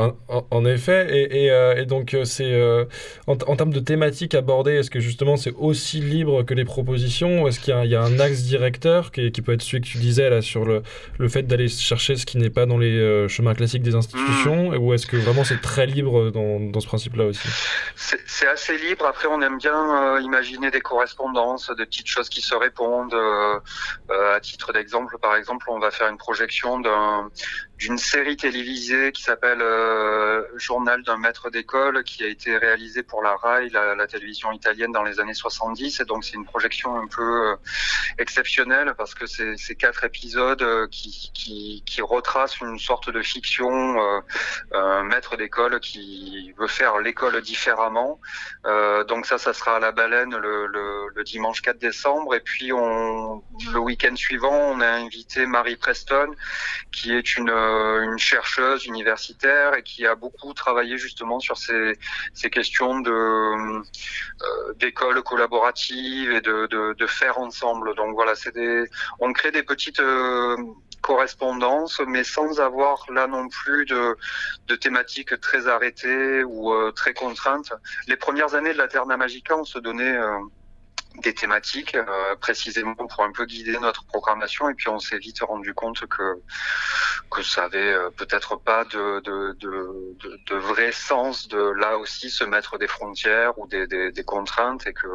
en, 0.52 0.66
effet. 0.66 1.08
Et, 1.10 1.46
et, 1.46 1.52
euh, 1.52 1.76
et 1.82 1.86
donc, 1.86 2.14
euh, 2.14 2.24
c'est 2.26 2.54
euh, 2.54 2.86
en, 3.28 3.34
en 3.34 3.56
termes 3.56 3.74
de 3.74 3.80
thématiques 3.80 4.36
abordées, 4.36 4.76
est-ce 4.76 4.90
que 4.92 5.00
justement 5.00 5.36
c'est 5.36 5.54
aussi 5.58 6.00
libre 6.00 6.44
que 6.44 6.54
les 6.54 6.64
propositions 6.64 7.48
Est-ce 7.48 7.60
qu'il 7.60 7.74
y, 7.74 7.76
a 7.76 7.80
un- 7.80 7.84
il 7.86 7.92
y 7.92 7.96
a 7.96 8.02
un 8.02 8.20
axe 8.20 8.44
directeur 8.44 9.12
qui, 9.12 9.32
qui 9.32 9.42
peut 9.42 9.52
être 9.54 9.62
celui 9.64 9.82
que 9.82 9.88
tu 9.88 9.98
disais 9.98 10.30
là 10.30 10.42
sur 10.42 10.64
le, 10.64 10.84
le 11.20 11.28
fait 11.28 11.44
d'aller 11.44 11.68
chercher 11.68 12.16
ce 12.16 12.26
qui 12.26 12.38
n'est 12.38 12.50
pas 12.52 12.66
dans 12.66 12.78
les 12.78 12.96
euh, 12.98 13.28
chemins 13.28 13.54
classiques 13.56 13.82
des 13.84 13.96
institutions 13.96 14.70
Ou 14.70 14.94
est-ce 14.94 15.08
que 15.08 15.18
vraiment 15.18 15.44
c'est 15.44 15.60
très 15.62 15.86
libre 15.88 16.30
dans, 16.32 16.60
dans 16.60 16.80
ce 16.80 16.88
principe-là 16.88 17.26
aussi? 17.26 17.48
C'est 17.96 18.48
assez 18.48 18.78
libre. 18.78 19.06
Après, 19.06 19.28
on 19.28 19.42
aime 19.42 19.58
bien 19.58 20.20
imaginer 20.20 20.72
des 20.72 20.82
correspondances, 20.82 21.72
des 21.78 21.86
petites 21.86 22.08
choses 22.08 22.30
qui 22.30 22.42
se 22.42 22.56
répondent. 22.56 23.16
À 24.10 24.40
titre 24.40 24.72
d'exemple, 24.74 25.18
par 25.22 25.36
exemple, 25.36 25.66
on 25.70 25.80
va 25.80 25.92
faire 25.92 26.10
une 26.10 26.18
projection 26.18 26.80
d'un- 26.80 27.30
d'une 27.84 27.98
série 27.98 28.38
télévisée 28.38 29.12
qui 29.12 29.24
s'appelle 29.24 29.62
euh, 29.62 30.42
Journal 30.56 31.04
d'un 31.04 31.18
maître 31.18 31.50
d'école, 31.50 32.06
qui 32.06 32.24
a 32.24 32.28
été 32.28 32.56
réalisée 32.56 33.04
pour 33.04 33.22
la 33.22 33.36
RAI, 33.36 33.68
la, 33.72 34.08
télévision 34.08 34.54
italienne, 34.54 34.94
dans 34.94 35.04
les 35.04 35.20
années 35.20 35.34
70. 35.34 36.00
Et 36.00 36.06
donc, 36.06 36.24
c'est 36.24 36.36
une 36.36 36.46
projection 36.46 36.96
un 36.98 37.08
peu 37.08 37.50
euh, 37.52 37.56
exceptionnelle 38.20 38.94
parce 38.98 39.14
que 39.14 39.26
c'est 39.26 39.76
quatre 39.76 40.06
épisodes 40.06 40.62
euh, 40.62 40.88
qui, 40.90 41.32
qui, 41.34 41.84
qui 41.86 42.02
retracent 42.02 42.62
une 42.62 42.80
sorte 42.80 43.10
de 43.10 43.22
fiction. 43.22 43.74
un 44.72 45.04
maître 45.04 45.36
d'école 45.36 45.80
qui 45.82 46.54
veut 46.58 46.68
faire 46.68 47.00
l'école 47.00 47.42
différemment. 47.42 48.20
Donc 49.10 49.26
ça, 49.26 49.38
ça 49.38 49.54
sera 49.54 49.78
à 49.78 49.80
la 49.80 49.92
baleine 49.92 50.36
le, 50.36 51.24
dimanche 51.24 51.62
4 51.62 51.80
décembre. 51.80 52.36
Et 52.36 52.40
puis 52.40 52.72
on, 52.72 53.44
le 53.74 53.80
week-end 53.80 54.16
suivant, 54.16 54.56
on 54.74 54.80
a 54.80 54.88
invité 54.88 55.46
Marie 55.46 55.76
Preston, 55.76 56.32
qui 56.92 57.14
est 57.14 57.36
une, 57.38 57.52
une 58.04 58.18
chercheuse 58.18 58.86
universitaire 58.86 59.76
et 59.76 59.84
qui 59.84 60.06
a 60.06 60.16
beaucoup 60.16 60.54
travaillé 60.54 60.98
justement 60.98 61.40
sur 61.40 61.58
ces, 61.58 61.98
questions 62.52 63.00
de 63.00 63.12
euh, 63.12 64.74
d'école 64.76 65.22
collaborative 65.24 66.32
et 66.32 66.42
de, 66.42 67.06
faire 67.08 67.38
ensemble. 67.38 67.96
Donc 67.96 68.16
voilà, 68.16 68.34
on 69.20 69.34
crée 69.34 69.52
des 69.52 69.64
petites 69.64 70.00
euh, 70.00 70.56
correspondances, 71.04 72.02
mais 72.08 72.24
sans 72.24 72.60
avoir 72.60 73.06
là 73.12 73.28
non 73.28 73.48
plus 73.50 73.86
de, 73.86 74.76
thématiques 74.76 75.40
très 75.40 75.68
arrêtées 75.68 76.44
ou 76.44 76.74
euh, 76.74 76.92
très 76.92 77.14
contraintes. 77.14 77.72
Les 78.08 78.16
premières 78.16 78.56
années 78.56 78.74
de 78.74 78.78
la 78.78 78.88
Terna 78.88 79.18
Magica, 79.18 79.56
on 79.56 79.66
se 79.66 79.78
donnait 79.78 80.18
euh, 80.18 80.40
des 81.22 81.34
thématiques 81.34 81.96
euh, 81.96 82.36
précisément 82.40 82.96
pour 82.96 83.24
un 83.24 83.32
peu 83.32 83.46
guider 83.46 83.78
notre 83.80 84.06
programmation. 84.06 84.70
Et 84.70 84.74
puis 84.74 84.90
on 84.90 85.00
s'est 85.00 85.20
vite 85.20 85.42
rendu 85.42 85.74
compte 85.74 86.06
que 86.08 86.42
que 87.30 87.42
ça 87.42 87.66
avait 87.66 87.94
euh, 87.94 88.10
peut-être 88.12 88.58
pas 88.58 88.84
de, 88.86 89.20
de, 89.22 89.56
de, 89.60 90.16
de, 90.20 90.40
de 90.48 90.56
vrai 90.56 90.92
sens 90.92 91.48
de 91.48 91.60
là 91.60 91.98
aussi 91.98 92.30
se 92.30 92.44
mettre 92.44 92.78
des 92.78 92.88
frontières 92.88 93.58
ou 93.58 93.68
des, 93.68 93.88
des, 93.88 94.12
des 94.12 94.24
contraintes 94.24 94.86
et 94.88 94.94
que 94.94 95.08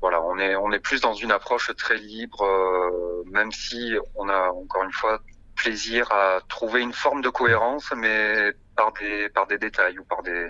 voilà 0.00 0.20
on 0.22 0.38
est 0.38 0.54
on 0.56 0.72
est 0.72 0.80
plus 0.80 1.00
dans 1.00 1.14
une 1.14 1.32
approche 1.32 1.74
très 1.76 1.96
libre 1.96 2.44
euh, 2.44 3.22
même 3.30 3.52
si 3.52 3.94
on 4.16 4.28
a 4.28 4.50
encore 4.50 4.84
une 4.84 4.92
fois 4.92 5.20
plaisir 5.56 6.10
à 6.12 6.40
trouver 6.48 6.80
une 6.80 6.92
forme 6.92 7.22
de 7.22 7.28
cohérence 7.28 7.92
mais 7.96 8.52
par 8.80 8.92
des 8.94 9.28
par 9.28 9.46
des 9.46 9.58
détails 9.58 9.98
ou 9.98 10.04
par 10.04 10.22
des 10.22 10.48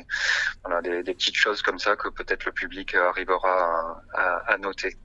des, 0.82 1.14
petites 1.14 1.36
choses 1.36 1.62
comme 1.62 1.78
ça 1.78 1.96
que 1.96 2.08
peut-être 2.08 2.44
le 2.44 2.52
public 2.52 2.94
arrivera 2.94 4.02
à, 4.14 4.20
à, 4.20 4.52
à 4.52 4.58
noter. 4.58 4.96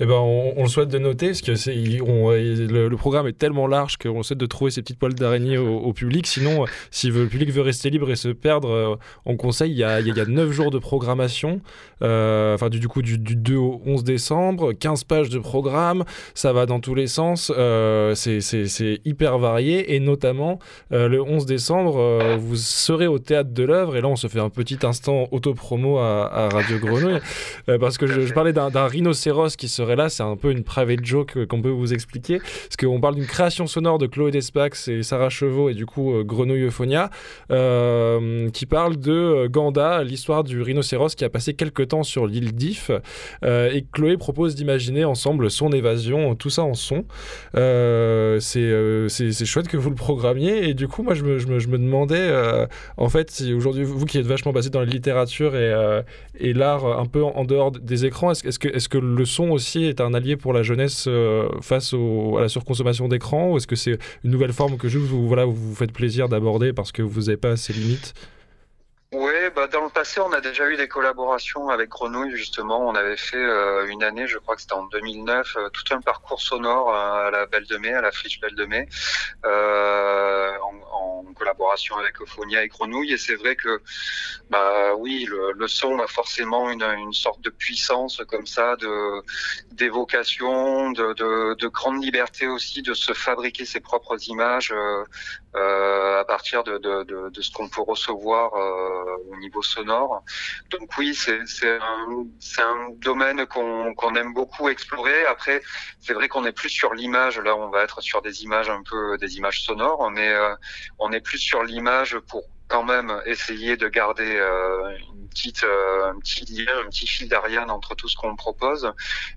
Eh 0.00 0.06
ben, 0.06 0.14
on, 0.14 0.62
le 0.62 0.68
souhaite 0.68 0.88
de 0.88 0.98
noter, 0.98 1.28
parce 1.28 1.42
que 1.42 2.02
on- 2.02 2.30
le, 2.30 2.96
programme 2.96 3.26
est 3.26 3.36
tellement 3.36 3.66
large 3.66 3.96
qu'on 3.96 4.22
souhaite 4.22 4.38
de 4.38 4.46
trouver 4.46 4.70
ces 4.70 4.82
petites 4.82 4.98
poils 4.98 5.14
d'araignée 5.14 5.58
au, 5.58 5.92
public. 5.92 6.26
Sinon, 6.26 6.62
euh, 6.64 6.66
si 6.90 7.10
le 7.10 7.26
public 7.26 7.50
veut 7.50 7.62
rester 7.62 7.90
libre 7.90 8.10
et 8.10 8.16
se 8.16 8.28
perdre, 8.28 8.70
euh, 8.70 8.96
on 9.24 9.36
conseille, 9.36 9.72
il 9.72 9.78
y 9.78 9.84
a, 9.84 10.00
il 10.00 10.06
y 10.06 10.10
a- 10.10 10.14
il 10.14 10.18
y 10.18 10.20
a 10.20 10.26
9 10.26 10.50
jours 10.50 10.70
de 10.70 10.78
programmation, 10.78 11.60
euh, 12.02 12.54
enfin 12.54 12.68
du, 12.68 12.86
coup 12.88 13.02
du, 13.02 13.18
du 13.18 13.36
2 13.36 13.56
au 13.56 13.80
11 13.86 14.04
décembre, 14.04 14.72
15 14.72 15.04
pages 15.04 15.28
de 15.28 15.38
programme, 15.38 16.04
ça 16.34 16.52
va 16.52 16.66
dans 16.66 16.80
tous 16.80 16.94
les 16.94 17.06
sens, 17.06 17.52
euh, 17.56 18.14
c'est, 18.14 19.00
hyper 19.04 19.38
varié, 19.38 19.94
et 19.94 20.00
notamment 20.00 20.58
euh, 20.92 21.08
le 21.08 21.22
11 21.22 21.46
décembre, 21.46 21.98
euh, 21.98 22.36
vous 22.38 22.56
serez 22.56 23.06
au 23.06 23.18
Théâtre 23.18 23.50
de 23.52 23.62
l'œuvre, 23.62 23.96
et 23.96 24.00
là 24.00 24.08
on 24.08 24.16
se 24.16 24.26
fait 24.28 24.40
un 24.40 24.50
petit 24.50 24.78
instant 24.82 25.28
auto-promo 25.30 25.98
à, 25.98 26.26
à 26.32 26.48
Radio 26.48 26.78
Grenouille, 26.78 27.20
euh, 27.68 27.78
parce 27.78 27.98
que 27.98 28.06
je, 28.06 28.22
je 28.22 28.32
parlais 28.34 28.52
d'un, 28.52 28.70
d'un 28.70 28.86
rhinocéros 29.48 29.56
qui 29.56 29.68
serait 29.68 29.96
là, 29.96 30.08
c'est 30.08 30.22
un 30.22 30.36
peu 30.36 30.50
une 30.50 30.64
private 30.64 31.04
joke 31.04 31.36
euh, 31.36 31.46
qu'on 31.46 31.62
peut 31.62 31.70
vous 31.70 31.92
expliquer, 31.92 32.38
parce 32.38 32.76
qu'on 32.78 33.00
parle 33.00 33.14
d'une 33.16 33.26
création 33.26 33.66
sonore 33.66 33.98
de 33.98 34.06
Chloé 34.06 34.30
Despax 34.30 34.88
et 34.88 35.02
Sarah 35.02 35.30
Chevaux 35.30 35.68
et 35.68 35.74
du 35.74 35.86
coup 35.86 36.14
euh, 36.14 36.24
Grenouille 36.24 36.64
Euphonia, 36.64 37.10
euh, 37.50 38.50
qui 38.50 38.66
parle 38.66 38.96
de 38.96 39.46
Ganda, 39.48 40.02
l'histoire 40.02 40.44
du 40.44 40.62
rhinocéros 40.62 41.14
qui 41.14 41.24
a 41.24 41.30
passé 41.30 41.54
quelques 41.54 41.88
temps 41.88 42.02
sur 42.02 42.26
l'île 42.26 42.52
d'If, 42.52 42.90
et 43.42 43.84
Chloé 43.92 44.16
propose 44.16 44.54
d'imaginer 44.54 45.04
ensemble 45.04 45.50
son 45.50 45.70
évasion, 45.72 46.34
tout 46.34 46.50
ça 46.50 46.62
en 46.62 46.74
son. 46.74 47.04
C'est, 47.54 49.44
chouette 49.44 49.68
que 49.68 49.76
vous 49.76 49.90
le 49.90 49.96
programmiez, 49.96 50.68
et 50.68 50.74
du 50.74 50.88
coup 50.88 51.02
moi 51.02 51.14
je 51.14 51.24
me, 51.24 51.78
demandais, 51.78 52.30
en 52.96 53.08
fait, 53.08 53.30
si 53.30 53.52
aujourd'hui 53.52 53.84
vous 53.84 54.04
qui 54.04 54.18
êtes 54.18 54.26
vachement 54.26 54.52
basé 54.52 54.70
dans 54.70 54.80
la 54.80 54.86
littérature 54.86 55.56
et, 55.56 56.52
l'art 56.52 56.98
un 56.98 57.06
peu 57.06 57.22
en 57.22 57.44
dehors 57.44 57.70
des 57.70 58.04
écrans, 58.04 58.32
est-ce, 58.32 58.58
que, 58.58 58.88
que 58.88 58.98
le 58.98 59.24
son 59.24 59.37
aussi 59.44 59.84
est 59.84 60.00
un 60.00 60.14
allié 60.14 60.36
pour 60.36 60.52
la 60.52 60.62
jeunesse 60.62 61.06
euh, 61.08 61.48
face 61.60 61.94
à 61.94 62.40
la 62.40 62.48
surconsommation 62.48 63.08
d'écran 63.08 63.52
ou 63.52 63.56
est-ce 63.56 63.66
que 63.66 63.76
c'est 63.76 63.98
une 64.24 64.30
nouvelle 64.30 64.52
forme 64.52 64.76
que 64.76 64.86
vous, 64.88 65.28
vous 65.28 65.52
vous 65.52 65.74
faites 65.74 65.92
plaisir 65.92 66.28
d'aborder 66.28 66.72
parce 66.72 66.92
que 66.92 67.02
vous 67.02 67.22
n'avez 67.22 67.36
pas 67.36 67.56
ces 67.56 67.72
limites? 67.72 68.14
Oui, 69.10 69.32
bah 69.56 69.68
dans 69.68 69.84
le 69.84 69.88
passé, 69.88 70.20
on 70.20 70.30
a 70.32 70.42
déjà 70.42 70.68
eu 70.68 70.76
des 70.76 70.86
collaborations 70.86 71.70
avec 71.70 71.88
Grenouille, 71.88 72.36
justement. 72.36 72.86
On 72.86 72.94
avait 72.94 73.16
fait 73.16 73.38
euh, 73.38 73.86
une 73.88 74.02
année, 74.02 74.26
je 74.26 74.36
crois 74.36 74.54
que 74.54 74.60
c'était 74.60 74.74
en 74.74 74.84
2009, 74.84 75.56
euh, 75.56 75.70
tout 75.70 75.94
un 75.94 76.02
parcours 76.02 76.42
sonore 76.42 76.94
euh, 76.94 77.28
à 77.28 77.30
la 77.30 77.46
Belle 77.46 77.64
de 77.66 77.78
Mai, 77.78 77.94
à 77.94 78.02
la 78.02 78.12
Friche 78.12 78.38
Belle 78.38 78.54
de 78.54 78.66
Mai, 78.66 78.86
euh, 79.46 80.52
en, 80.92 81.24
en 81.24 81.32
collaboration 81.32 81.96
avec 81.96 82.20
Euphonia 82.20 82.62
et 82.64 82.68
Grenouille. 82.68 83.12
Et 83.14 83.16
c'est 83.18 83.36
vrai 83.36 83.56
que, 83.56 83.80
bah 84.50 84.94
oui, 84.98 85.24
le, 85.26 85.52
le 85.52 85.68
son 85.68 85.98
a 86.00 86.06
forcément 86.06 86.70
une, 86.70 86.82
une 86.82 87.14
sorte 87.14 87.40
de 87.40 87.50
puissance 87.50 88.20
comme 88.28 88.46
ça, 88.46 88.76
de 88.76 89.22
d'évocation, 89.72 90.90
de, 90.92 91.14
de, 91.14 91.54
de 91.54 91.68
grande 91.68 92.02
liberté 92.04 92.46
aussi, 92.46 92.82
de 92.82 92.92
se 92.92 93.14
fabriquer 93.14 93.64
ses 93.64 93.80
propres 93.80 94.18
images. 94.28 94.74
Euh, 95.54 96.20
à 96.20 96.24
partir 96.24 96.62
de, 96.64 96.78
de, 96.78 97.04
de, 97.04 97.30
de 97.30 97.40
ce 97.40 97.50
qu'on 97.50 97.68
peut 97.68 97.82
recevoir 97.82 98.54
euh, 98.54 99.16
au 99.30 99.36
niveau 99.36 99.62
sonore. 99.62 100.22
Donc 100.70 100.90
oui, 100.98 101.14
c'est 101.14 101.40
un, 101.64 102.08
un 102.58 102.88
domaine 102.96 103.46
qu'on 103.46 103.94
qu'on 103.94 104.14
aime 104.14 104.34
beaucoup 104.34 104.68
explorer. 104.68 105.24
Après, 105.26 105.62
c'est 106.00 106.12
vrai 106.12 106.28
qu'on 106.28 106.44
est 106.44 106.52
plus 106.52 106.68
sur 106.68 106.94
l'image. 106.94 107.38
Là, 107.38 107.56
on 107.56 107.70
va 107.70 107.82
être 107.82 108.00
sur 108.00 108.20
des 108.22 108.44
images 108.44 108.70
un 108.70 108.82
peu 108.88 109.16
des 109.18 109.36
images 109.38 109.62
sonores, 109.62 110.10
mais 110.10 110.28
euh, 110.28 110.54
on 110.98 111.12
est 111.12 111.20
plus 111.20 111.38
sur 111.38 111.62
l'image 111.62 112.18
pour 112.28 112.44
quand 112.68 112.84
même 112.84 113.22
essayer 113.24 113.78
de 113.78 113.88
garder 113.88 114.36
euh, 114.36 114.96
une 115.14 115.28
petite, 115.30 115.64
euh, 115.64 116.10
un 116.10 116.18
petit 116.18 116.44
lien, 116.44 116.72
un 116.84 116.88
petit 116.90 117.06
fil 117.06 117.26
d'Ariane 117.26 117.70
entre 117.70 117.94
tout 117.94 118.08
ce 118.08 118.16
qu'on 118.16 118.36
propose. 118.36 118.92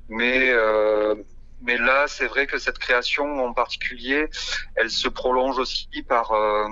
Mais 0.10 0.50
euh, 0.50 1.16
mais 1.62 1.78
là, 1.78 2.06
c'est 2.08 2.28
vrai 2.28 2.48
que 2.48 2.58
cette 2.58 2.80
création 2.80 3.46
en 3.46 3.54
particulier, 3.54 4.30
elle 4.76 4.90
se 4.90 5.08
prolonge 5.08 5.58
aussi 5.60 6.04
par 6.08 6.32
euh, 6.32 6.68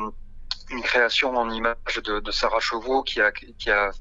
une 0.69 0.82
création 0.82 1.36
en 1.36 1.49
image 1.49 2.02
de, 2.04 2.32
Sarah 2.32 2.60
Chauveau 2.60 3.04
qui 3.04 3.21
a, 3.21 3.32
qui 3.32 3.71
a 3.71 3.91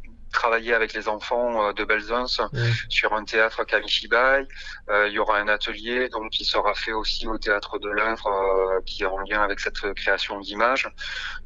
travaillé 0.42 0.72
avec 0.80 0.90
les 0.98 1.06
enfants 1.16 1.50
euh, 1.66 1.72
de 1.78 1.84
Belzunce 1.90 2.40
Ouais. 2.52 2.70
sur 2.88 3.10
un 3.18 3.24
théâtre 3.24 3.64
Kamishibai. 3.70 4.46
Euh, 4.90 5.08
il 5.08 5.12
y 5.14 5.18
aura 5.18 5.36
un 5.44 5.48
atelier 5.48 6.08
donc 6.08 6.26
qui 6.36 6.44
sera 6.44 6.72
fait 6.74 6.92
aussi 7.00 7.26
au 7.26 7.36
théâtre 7.46 7.78
de 7.84 7.90
l'œuvre 7.98 8.28
euh, 8.28 8.80
qui 8.88 9.02
est 9.02 9.06
en 9.16 9.18
lien 9.28 9.40
avec 9.42 9.58
cette 9.60 9.80
création 9.94 10.34
d'images. 10.40 10.86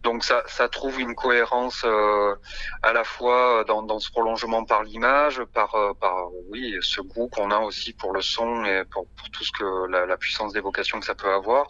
Donc 0.06 0.18
ça, 0.24 0.42
ça 0.46 0.68
trouve 0.68 1.00
une 1.00 1.14
cohérence 1.14 1.80
euh, 1.84 2.34
à 2.82 2.92
la 2.92 3.04
fois 3.04 3.64
dans, 3.70 3.82
dans 3.90 3.98
ce 4.04 4.10
prolongement 4.10 4.64
par 4.72 4.82
l'image, 4.88 5.42
par, 5.58 5.70
par 6.00 6.16
oui 6.50 6.64
ce 6.82 7.00
goût 7.00 7.28
qu'on 7.34 7.50
a 7.50 7.60
aussi 7.68 7.90
pour 8.00 8.12
le 8.12 8.22
son 8.34 8.64
et 8.64 8.84
pour, 8.92 9.06
pour 9.16 9.28
tout 9.30 9.44
ce 9.44 9.52
que 9.58 9.68
la, 9.90 10.00
la 10.06 10.16
puissance 10.16 10.52
d'évocation 10.52 11.00
que 11.00 11.06
ça 11.06 11.14
peut 11.14 11.32
avoir, 11.32 11.64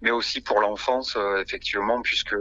mais 0.00 0.10
aussi 0.10 0.40
pour 0.40 0.58
l'enfance 0.60 1.16
euh, 1.16 1.42
effectivement 1.44 2.00
puisque 2.02 2.36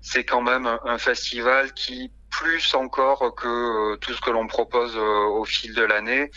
c'est 0.00 0.24
quand 0.24 0.42
même 0.42 0.66
un, 0.66 0.80
un 0.84 0.98
festival 0.98 1.72
qui 1.74 2.12
plus 2.30 2.74
encore 2.74 3.34
que 3.34 3.48
euh, 3.92 3.96
tout 3.96 4.12
ce 4.14 4.20
que 4.20 4.30
l'on 4.30 4.46
propose 4.46 4.96
euh, 4.96 5.24
au 5.38 5.44
fil 5.44 5.74
de 5.74 5.82
l'année, 5.82 6.30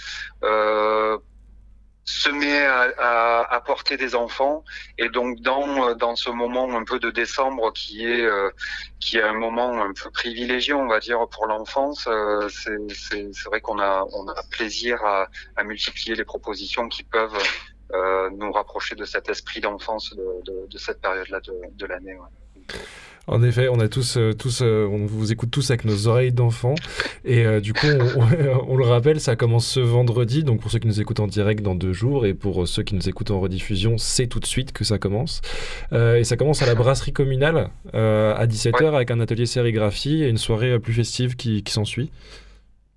euh, 0.44 1.18
se 2.06 2.30
met 2.30 2.66
à, 2.66 2.92
à, 2.98 3.56
à 3.56 3.62
porter 3.62 3.96
des 3.96 4.14
enfants 4.14 4.66
et 4.98 5.08
donc 5.08 5.40
dans 5.40 5.96
dans 5.96 6.18
ce 6.18 6.30
moment 6.30 6.70
un 6.76 6.84
peu 6.84 7.00
de 7.00 7.10
décembre 7.10 7.72
qui 7.72 8.06
est 8.06 8.28
qui 9.00 9.20
est 9.20 9.22
un 9.22 9.40
moment 9.46 9.82
un 9.82 9.94
peu 9.94 10.12
privilégié 10.12 10.74
on 10.74 10.88
va 10.88 11.00
dire 11.00 11.26
pour 11.30 11.46
l'enfance 11.46 12.06
euh, 12.10 12.50
c'est 12.50 13.46
vrai 13.46 13.62
qu'on 13.62 13.80
a 13.80 14.06
on 14.12 14.28
a 14.28 14.44
plaisir 14.52 15.02
à, 15.06 15.30
multiplier 15.64 16.16
les 16.16 16.26
propositions 16.26 16.90
qui 16.90 17.04
peuvent 17.04 17.42
nous 18.34 18.52
rapprocher 18.52 18.96
de 18.96 19.06
cet 19.06 19.30
esprit 19.30 19.62
d'enfance 19.62 20.14
de, 20.14 20.78
cette 20.78 21.00
période 21.00 21.30
là 21.30 21.40
de, 21.40 21.86
l'année. 21.86 22.18
En 23.26 23.42
effet, 23.42 23.70
on 23.70 23.80
a 23.80 23.88
tous, 23.88 24.18
euh, 24.18 24.34
tous, 24.34 24.62
euh, 24.62 24.86
on 24.86 25.06
vous 25.06 25.32
écoute 25.32 25.50
tous 25.50 25.72
avec 25.72 25.86
nos 25.86 26.08
oreilles 26.08 26.34
d'enfants. 26.34 26.76
Et 27.24 27.46
euh, 27.46 27.62
du 27.62 27.74
coup, 27.74 27.88
on, 28.68 28.76
le 28.76 28.84
rappelle, 28.84 29.22
ça 29.22 29.36
commence 29.36 29.66
ce 29.66 29.80
vendredi. 29.80 30.44
Donc 30.44 30.60
pour 30.60 30.72
ceux 30.72 30.80
qui 30.80 30.88
nous 30.88 31.00
écoutent 31.00 31.22
en 31.22 31.28
direct 31.28 31.64
dans 31.64 31.76
deux 31.76 31.94
jours, 31.94 32.26
et 32.26 32.34
pour 32.34 32.68
ceux 32.68 32.84
qui 32.84 32.96
nous 32.96 33.08
écoutent 33.08 33.32
en 33.32 33.40
rediffusion, 33.40 33.98
c'est 33.98 34.28
tout 34.28 34.40
de 34.40 34.46
suite 34.46 34.74
que 34.74 34.84
ça 34.84 34.98
commence. 34.98 35.42
Euh, 35.94 36.18
et 36.18 36.26
ça 36.26 36.36
commence 36.36 36.62
à 36.62 36.66
la 36.66 36.76
brasserie 36.76 37.14
communale 37.14 37.70
euh, 37.94 38.36
à 38.36 38.46
17h 38.46 38.94
avec 38.94 39.10
un 39.10 39.20
atelier 39.22 39.46
sérigraphie 39.46 40.24
et 40.24 40.28
une 40.28 40.38
soirée 40.38 40.78
plus 40.80 40.94
festive 40.94 41.36
qui, 41.36 41.64
qui 41.64 41.72
s'ensuit. 41.72 42.12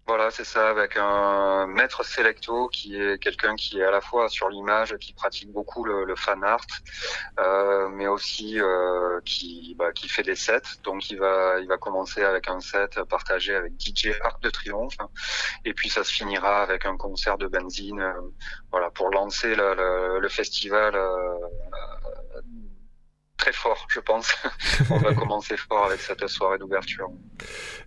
Voilà, 0.09 0.31
c'est 0.31 0.45
ça, 0.45 0.69
avec 0.71 0.97
un 0.97 1.67
maître 1.67 2.05
selecto 2.05 2.69
qui 2.69 2.95
est 2.95 3.19
quelqu'un 3.21 3.57
qui 3.57 3.81
est 3.81 3.83
à 3.85 3.91
la 3.91 4.01
fois 4.01 4.29
sur 4.29 4.49
l'image, 4.49 4.97
qui 4.99 5.13
pratique 5.13 5.51
beaucoup 5.51 5.85
le, 5.85 6.05
le 6.05 6.15
fan 6.15 6.45
art, 6.45 6.65
euh, 7.41 7.89
mais 7.89 8.07
aussi 8.07 8.61
euh, 8.61 9.21
qui, 9.25 9.75
bah, 9.77 9.91
qui 9.93 10.09
fait 10.09 10.23
des 10.23 10.37
sets. 10.37 10.79
Donc 10.85 11.11
il 11.11 11.19
va, 11.19 11.59
il 11.61 11.67
va 11.67 11.77
commencer 11.77 12.23
avec 12.23 12.49
un 12.49 12.61
set 12.61 13.03
partagé 13.11 13.57
avec 13.57 13.73
DJ 13.81 14.11
Arc 14.23 14.41
de 14.43 14.51
Triomphe, 14.51 14.97
et 15.65 15.75
puis 15.75 15.89
ça 15.91 16.05
se 16.05 16.13
finira 16.13 16.63
avec 16.63 16.87
un 16.87 16.97
concert 16.97 17.37
de 17.37 17.49
benzine, 17.49 18.01
euh, 18.01 18.13
voilà, 18.71 18.91
pour 18.93 19.11
lancer 19.11 19.57
le, 19.57 19.75
le, 19.75 20.21
le 20.21 20.29
festival. 20.29 20.95
Très 23.37 23.53
fort, 23.53 23.87
je 23.89 24.01
pense. 24.01 24.35
On 24.91 24.99
va 24.99 25.13
commencer 25.13 25.57
fort 25.57 25.87
avec 25.87 26.01
cette 26.01 26.27
soirée 26.27 26.59
d'ouverture. 26.59 27.09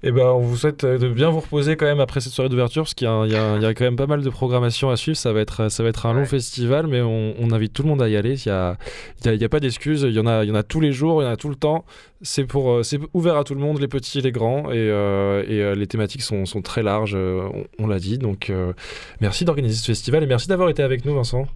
Et 0.04 0.12
ben, 0.12 0.28
on 0.28 0.40
vous 0.40 0.56
souhaite 0.56 0.84
euh, 0.84 0.98
de 0.98 1.10
bien 1.10 1.30
vous 1.30 1.40
reposer 1.40 1.76
quand 1.76 1.86
même 1.88 2.00
après 2.00 2.22
cette 2.22 2.34
soirée 2.34 2.50
d'ouverture, 2.50 2.84
parce 2.84 2.94
qu'il 2.94 3.08
y, 3.08 3.10
a 3.10 3.26
y 3.58 3.66
y 3.66 3.74
quand 3.74 3.84
même 3.84 3.96
pas 3.96 4.06
mal 4.06 4.22
de 4.22 4.30
programmation 4.30 4.90
à 4.92 4.96
suivre. 4.96 5.18
Ça 5.18 5.34
va 5.34 5.42
être, 5.42 5.70
ça 5.70 5.82
va 5.84 5.90
être 5.90 6.06
un 6.06 6.14
long 6.14 6.26
festival, 6.26 6.88
mais 6.88 7.02
on, 7.02 7.34
on 7.40 7.52
invite 7.52 7.74
tout 7.74 7.82
le 7.82 7.90
monde 7.90 8.02
à 8.02 8.08
y 8.10 8.16
aller. 8.16 8.46
Il 8.46 8.48
y 8.48 8.52
a, 8.52 8.78
y 9.26 9.30
a, 9.30 9.34
il 9.34 9.42
y 9.42 9.46
a 9.46 9.50
pas 9.50 9.60
d'excuses. 9.60 10.04
Il 10.04 10.14
y 10.14 10.20
en 10.20 10.28
a, 10.28 10.44
il 10.44 10.50
y 10.50 10.52
en 10.52 10.56
a 10.56 10.64
tous 10.64 10.80
les 10.80 10.92
jours, 10.92 11.22
il 11.24 11.26
y 11.26 11.28
en 11.28 11.32
a 11.32 11.38
tout 11.38 11.50
le 11.50 11.56
temps. 11.56 11.84
C'est 12.22 12.46
pour, 12.46 12.72
euh, 12.72 12.84
c'est 12.84 13.00
ouvert 13.14 13.38
à 13.38 13.44
tout 13.44 13.56
le 13.56 13.62
monde, 13.62 13.80
les 13.80 13.88
petits, 13.88 14.22
les 14.22 14.32
grands, 14.32 14.72
et, 14.72 14.76
euh, 14.78 15.44
et 15.48 15.76
les 15.76 15.88
thématiques 15.88 16.22
sont, 16.22 16.46
sont 16.46 16.62
très 16.62 16.84
larges. 16.84 17.16
on 17.16 17.66
on 17.80 17.88
l'a 17.88 18.00
dit. 18.00 18.18
Donc, 18.18 18.50
euh, 18.50 18.74
merci 19.22 19.46
d'organiser 19.46 19.76
ce 19.76 19.86
festival 19.86 20.24
et 20.24 20.28
merci 20.28 20.48
d'avoir 20.48 20.70
été 20.70 20.84
avec 20.84 21.06
nous, 21.06 21.16
Vincent. 21.16 21.48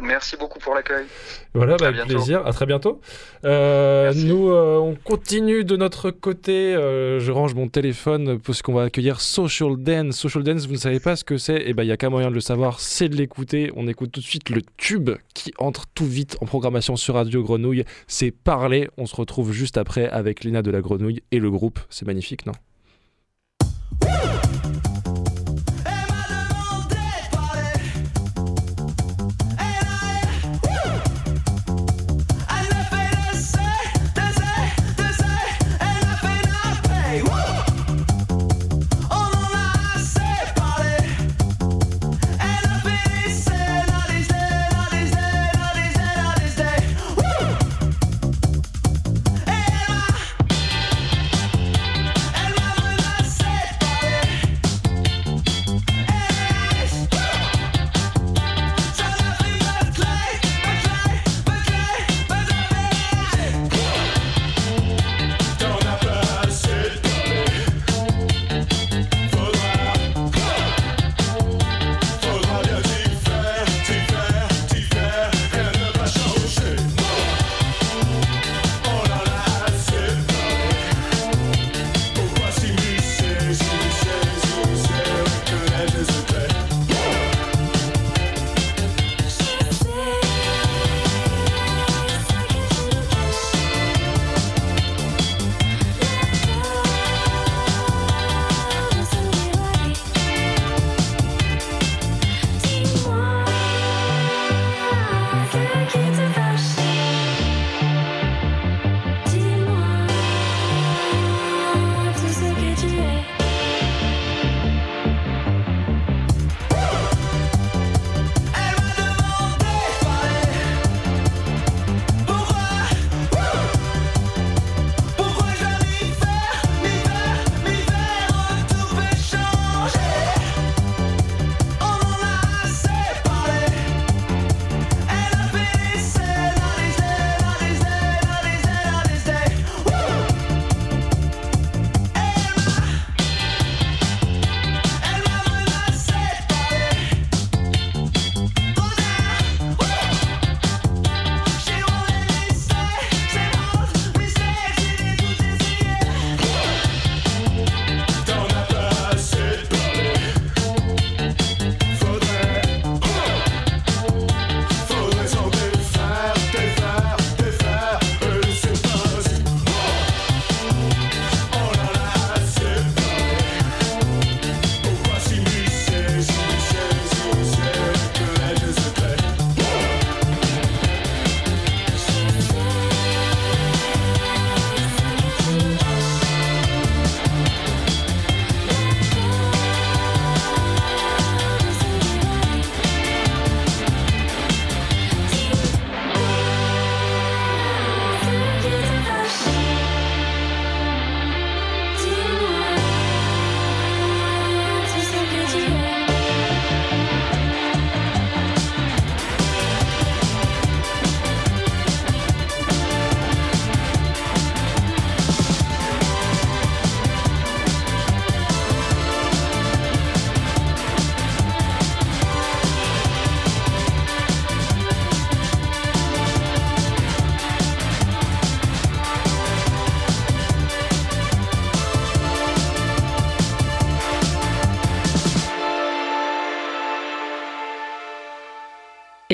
Merci 0.00 0.36
beaucoup 0.36 0.58
pour 0.58 0.74
l'accueil. 0.74 1.06
Voilà, 1.54 1.76
bah, 1.76 1.86
avec 1.86 1.96
bientôt. 1.96 2.14
plaisir. 2.14 2.46
À 2.46 2.52
très 2.52 2.66
bientôt. 2.66 3.00
Euh, 3.44 4.12
nous, 4.14 4.50
euh, 4.50 4.78
on 4.78 4.94
continue 4.94 5.64
de 5.64 5.76
notre 5.76 6.10
côté. 6.10 6.74
Euh, 6.74 7.18
je 7.18 7.32
range 7.32 7.54
mon 7.54 7.68
téléphone 7.68 8.38
parce 8.38 8.62
qu'on 8.62 8.74
va 8.74 8.84
accueillir 8.84 9.20
Social 9.20 9.76
Dance. 9.76 10.16
Social 10.16 10.42
Dance, 10.42 10.66
vous 10.66 10.74
ne 10.74 10.78
savez 10.78 11.00
pas 11.00 11.16
ce 11.16 11.24
que 11.24 11.38
c'est? 11.38 11.62
Eh 11.64 11.72
ben, 11.72 11.82
il 11.82 11.88
y 11.88 11.92
a 11.92 11.96
qu'un 11.96 12.10
moyen 12.10 12.28
de 12.28 12.34
le 12.34 12.40
savoir, 12.40 12.80
c'est 12.80 13.08
de 13.08 13.16
l'écouter. 13.16 13.70
On 13.76 13.88
écoute 13.88 14.12
tout 14.12 14.20
de 14.20 14.26
suite 14.26 14.50
le 14.50 14.62
tube 14.76 15.10
qui 15.34 15.52
entre 15.58 15.86
tout 15.94 16.06
vite 16.06 16.36
en 16.40 16.46
programmation 16.46 16.96
sur 16.96 17.14
Radio 17.14 17.42
Grenouille. 17.42 17.84
C'est 18.06 18.30
Parler. 18.30 18.88
On 18.98 19.06
se 19.06 19.16
retrouve 19.16 19.52
juste 19.52 19.78
après 19.78 20.08
avec 20.08 20.44
Lina 20.44 20.62
de 20.62 20.70
la 20.70 20.80
Grenouille 20.80 21.22
et 21.32 21.38
le 21.38 21.50
groupe. 21.50 21.80
C'est 21.88 22.06
magnifique, 22.06 22.46
non? 22.46 22.52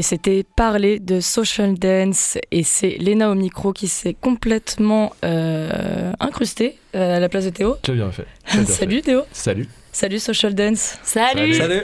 Et 0.02 0.04
c'était 0.04 0.42
parler 0.42 0.98
de 0.98 1.20
social 1.20 1.74
dance 1.74 2.36
et 2.50 2.64
c'est 2.64 2.96
Léna 2.98 3.30
au 3.30 3.36
micro 3.36 3.72
qui 3.72 3.86
s'est 3.86 4.16
complètement 4.20 5.12
euh, 5.24 6.12
incrustée 6.18 6.76
euh, 6.96 7.18
à 7.18 7.20
la 7.20 7.28
place 7.28 7.44
de 7.44 7.50
Théo. 7.50 7.76
Tu 7.84 7.92
as 7.92 7.94
bien 7.94 8.10
fait. 8.10 8.26
Tu 8.44 8.58
as 8.58 8.62
bien 8.62 8.66
Salut 8.74 8.96
fait. 8.96 9.02
Théo. 9.02 9.22
Salut. 9.30 9.68
Salut 9.92 10.18
social 10.18 10.56
dance. 10.56 10.98
Salut. 11.04 11.54
Salut. 11.54 11.82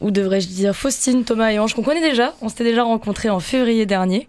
Ou 0.00 0.10
devrais-je 0.10 0.48
dire 0.48 0.74
Faustine, 0.74 1.24
Thomas 1.24 1.50
et 1.50 1.58
Ange 1.58 1.74
qu'on 1.74 1.82
connaît 1.82 2.00
déjà. 2.00 2.34
On 2.40 2.48
s'était 2.48 2.64
déjà 2.64 2.84
rencontrés 2.84 3.28
en 3.28 3.40
février 3.40 3.84
dernier. 3.84 4.28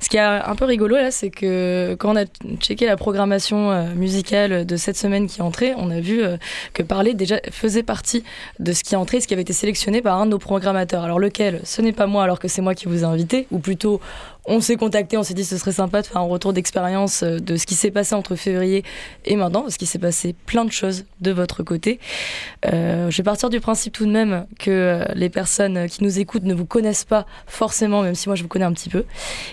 Ce 0.00 0.08
qui 0.08 0.16
est 0.16 0.20
un 0.20 0.54
peu 0.56 0.64
rigolo 0.64 0.96
là, 0.96 1.12
c'est 1.12 1.30
que 1.30 1.94
quand 1.98 2.12
on 2.12 2.16
a 2.16 2.24
checké 2.58 2.86
la 2.86 2.96
programmation 2.96 3.70
euh, 3.70 3.94
musicale 3.94 4.66
de 4.66 4.76
cette 4.76 4.96
semaine 4.96 5.28
qui 5.28 5.38
est 5.38 5.44
entrée, 5.44 5.74
on 5.76 5.90
a 5.90 6.00
vu 6.00 6.24
euh, 6.24 6.36
que 6.74 6.82
Parler 6.82 7.14
déjà 7.14 7.36
faisait 7.52 7.84
partie 7.84 8.24
de 8.58 8.72
ce 8.72 8.82
qui 8.82 8.94
est 8.94 8.96
entré, 8.96 9.20
ce 9.20 9.28
qui 9.28 9.34
avait 9.34 9.42
été 9.42 9.52
sélectionné 9.52 10.02
par 10.02 10.20
un 10.20 10.26
de 10.26 10.32
nos 10.32 10.38
programmateurs. 10.38 11.04
Alors 11.04 11.20
lequel? 11.20 11.60
Ce 11.62 11.80
n'est 11.80 11.92
pas 11.92 12.06
moi 12.06 12.24
alors 12.24 12.40
que 12.40 12.48
c'est 12.48 12.62
moi 12.62 12.74
qui 12.74 12.86
vous 12.86 13.02
ai 13.02 13.04
invité, 13.04 13.46
ou 13.52 13.60
plutôt 13.60 14.00
on 14.44 14.60
s'est 14.60 14.76
contacté, 14.76 15.16
on 15.16 15.22
s'est 15.22 15.34
dit 15.34 15.44
ce 15.44 15.56
serait 15.56 15.72
sympa 15.72 16.02
de 16.02 16.06
faire 16.06 16.18
un 16.18 16.26
retour 16.26 16.52
d'expérience 16.52 17.22
euh, 17.22 17.38
de 17.38 17.56
ce 17.56 17.66
qui 17.66 17.74
s'est 17.74 17.90
passé 17.90 18.14
entre 18.14 18.34
février 18.34 18.84
et 19.24 19.36
maintenant, 19.36 19.62
parce 19.62 19.76
qu'il 19.76 19.86
s'est 19.86 19.98
passé 19.98 20.34
plein 20.46 20.64
de 20.64 20.72
choses 20.72 21.04
de 21.20 21.30
votre 21.30 21.62
côté. 21.62 22.00
Euh, 22.66 23.10
je 23.10 23.16
vais 23.18 23.22
partir 23.22 23.50
du 23.50 23.60
principe 23.60 23.92
tout 23.92 24.06
de 24.06 24.10
même 24.10 24.46
que 24.58 24.70
euh, 24.70 25.04
les 25.14 25.28
personnes 25.28 25.88
qui 25.88 26.02
nous 26.02 26.18
écoutent 26.18 26.44
ne 26.44 26.54
vous 26.54 26.66
connaissent 26.66 27.04
pas 27.04 27.26
forcément, 27.46 28.02
même 28.02 28.14
si 28.14 28.28
moi 28.28 28.34
je 28.34 28.42
vous 28.42 28.48
connais 28.48 28.64
un 28.64 28.72
petit 28.72 28.88
peu. 28.88 29.04